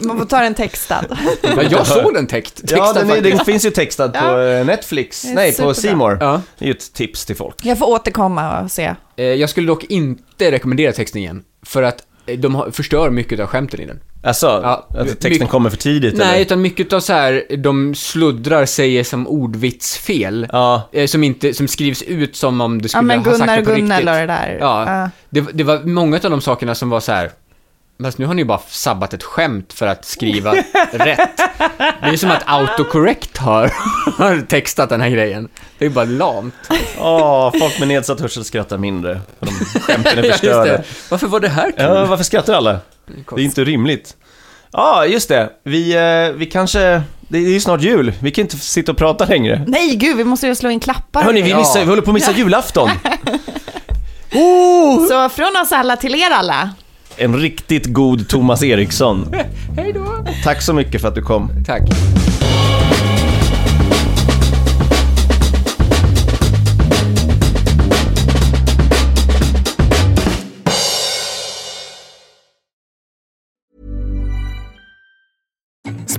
Man 0.05 0.19
får 0.19 0.25
ta 0.27 0.41
den 0.41 0.55
textad. 0.55 1.05
Ja, 1.43 1.63
jag 1.71 1.87
såg 1.87 2.15
den 2.15 2.27
text, 2.27 2.57
textad 2.57 2.77
Ja, 2.79 2.93
den, 2.93 3.11
är, 3.11 3.21
den 3.21 3.45
finns 3.45 3.67
ju 3.67 3.71
textad 3.71 4.09
på 4.09 4.19
Ja. 4.25 4.43
eh, 4.45 4.67
Netflix. 4.67 5.25
Nej, 5.25 5.57
på 5.57 5.75
superbra. 5.75 5.97
More. 5.97 6.17
Ja. 6.21 6.41
Det 6.59 6.65
är 6.65 6.67
ju 6.67 6.73
ett 6.75 6.93
tips 6.93 7.25
till 7.25 7.37
folk. 7.37 7.55
Jag 7.63 7.79
får 7.79 7.87
återkomma 7.87 8.61
och 8.61 8.71
se. 8.71 8.95
Eh, 9.17 9.25
Jag 9.25 9.51
skulle 9.51 9.67
dock 9.67 9.85
inte 9.85 10.51
rekommendera 10.51 10.93
texten 10.93 11.21
igen, 11.21 11.43
för 11.67 11.83
att 11.83 11.97
eh, 12.27 12.39
de 12.39 12.73
förstör 12.73 13.11
mycket 13.11 13.41
av 13.41 13.47
skämten 13.47 13.81
i 13.81 13.87
den. 13.87 14.01
Alltså, 14.27 14.47
Ja, 14.47 14.87
att 14.91 15.07
texten 15.09 15.31
mycket- 15.33 15.49
kommer 15.49 15.71
för 15.71 15.77
tidigt 15.77 16.17
Nej, 16.17 16.29
eller? 16.29 16.41
utan 16.41 16.63
mycket 16.63 16.93
av 16.93 17.01
så 17.01 17.13
här, 17.13 17.57
de 17.57 17.95
sluddrar 17.95 18.67
säger 18.67 19.05
som 19.05 19.27
ordvitsfel. 19.27 20.47
Ja. 20.53 20.89
Som, 21.07 21.25
inte, 21.25 21.55
som 21.55 21.69
skrivs 21.69 22.03
ut 22.03 22.37
som 22.37 22.61
om 22.61 22.83
det 22.83 22.85
Ja 22.85 22.89
skulle 22.89 23.03
men 23.03 23.19
ha 23.19 23.25
sagt 23.25 23.39
Gunnar 23.41 23.57
det 23.57 23.65
på 23.65 23.71
Gunnel 23.71 23.91
riktigt. 23.99 24.09
och 24.09 24.15
det 24.17 24.27
där. 24.27 24.57
Ja, 24.61 25.09
det, 25.31 25.41
det 25.53 25.65
var 25.65 25.79
många 25.85 26.17
av 26.25 26.31
de 26.31 26.41
sakerna 26.41 26.75
som 26.75 26.91
var 26.91 27.01
så 27.01 27.13
här. 27.13 27.31
Men 27.97 28.13
nu 28.17 28.27
har 28.27 28.35
ni 28.35 28.43
ju 28.43 28.47
bara 28.47 28.61
sabbat 28.69 29.15
ett 29.15 29.23
skämt 29.23 29.73
för 29.73 29.87
att 29.87 30.05
skriva 30.05 30.55
rätt. 30.93 31.37
Det 31.79 32.09
är 32.09 32.17
som 32.17 32.31
att 32.31 32.43
autocorrect 32.47 33.37
har, 33.39 33.73
har 34.19 34.41
textat 34.47 34.89
den 34.89 35.01
här 35.01 35.09
grejen. 35.11 35.49
Det 35.79 35.85
är 35.87 35.91
bara 35.91 36.05
lamt. 36.05 36.55
Åh, 36.99 37.53
folk 37.61 37.79
med 37.79 37.89
nedsatt 37.89 38.21
hörsel 38.21 38.45
skrattar 38.45 38.79
mindre. 38.79 39.21
För 39.39 39.47
de 39.47 39.53
skämten 39.81 40.19
är 40.19 40.23
Ja, 40.25 40.33
förstörda. 40.33 40.65
det. 40.65 40.85
Varför 41.11 41.27
var 41.27 41.41
det 41.41 41.49
här 41.49 41.65
kul? 41.71 41.75
Ja, 41.85 42.05
varför 42.05 42.25
skrattar 42.25 42.55
alla? 42.55 42.79
Det 43.07 43.41
är 43.41 43.45
inte 43.45 43.65
rimligt. 43.65 44.17
Ja, 44.73 45.07
just 45.07 45.29
det. 45.29 45.51
Vi, 45.65 45.95
eh, 45.95 46.37
vi 46.39 46.47
kanske... 46.47 47.03
Det 47.29 47.39
är 47.39 47.43
ju 47.43 47.61
snart 47.61 47.81
jul. 47.83 48.13
Vi 48.21 48.31
kan 48.31 48.43
inte 48.43 48.57
sitta 48.57 48.93
och 48.93 48.99
prata 48.99 49.25
längre. 49.25 49.65
Nej 49.67 49.97
gud, 49.97 50.17
vi 50.17 50.25
måste 50.25 50.47
ju 50.47 50.55
slå 50.55 50.71
in 50.71 50.81
klappar. 50.81 51.23
Hörni, 51.23 51.43
vi, 51.43 51.51
Ja. 51.51 51.59
missar, 51.59 51.81
vi 51.81 51.87
håller 51.87 52.03
på 52.03 52.11
att 52.11 52.15
missa 52.15 52.33
julafton. 52.33 52.91
Så 55.09 55.29
från 55.29 55.57
oss 55.63 55.73
alla 55.73 55.97
till 55.97 56.15
er 56.15 56.31
alla. 56.31 56.71
En 57.17 57.37
riktigt 57.37 57.87
god 57.87 58.29
Thomas 58.29 58.63
Eriksson. 58.63 59.35
Hej 59.77 59.93
då. 59.93 60.07
Tack 60.45 60.63
så 60.63 60.73
mycket 60.73 61.01
för 61.01 61.09
att 61.09 61.15
du 61.15 61.23
kom. 61.23 61.51
Tack. 61.67 61.83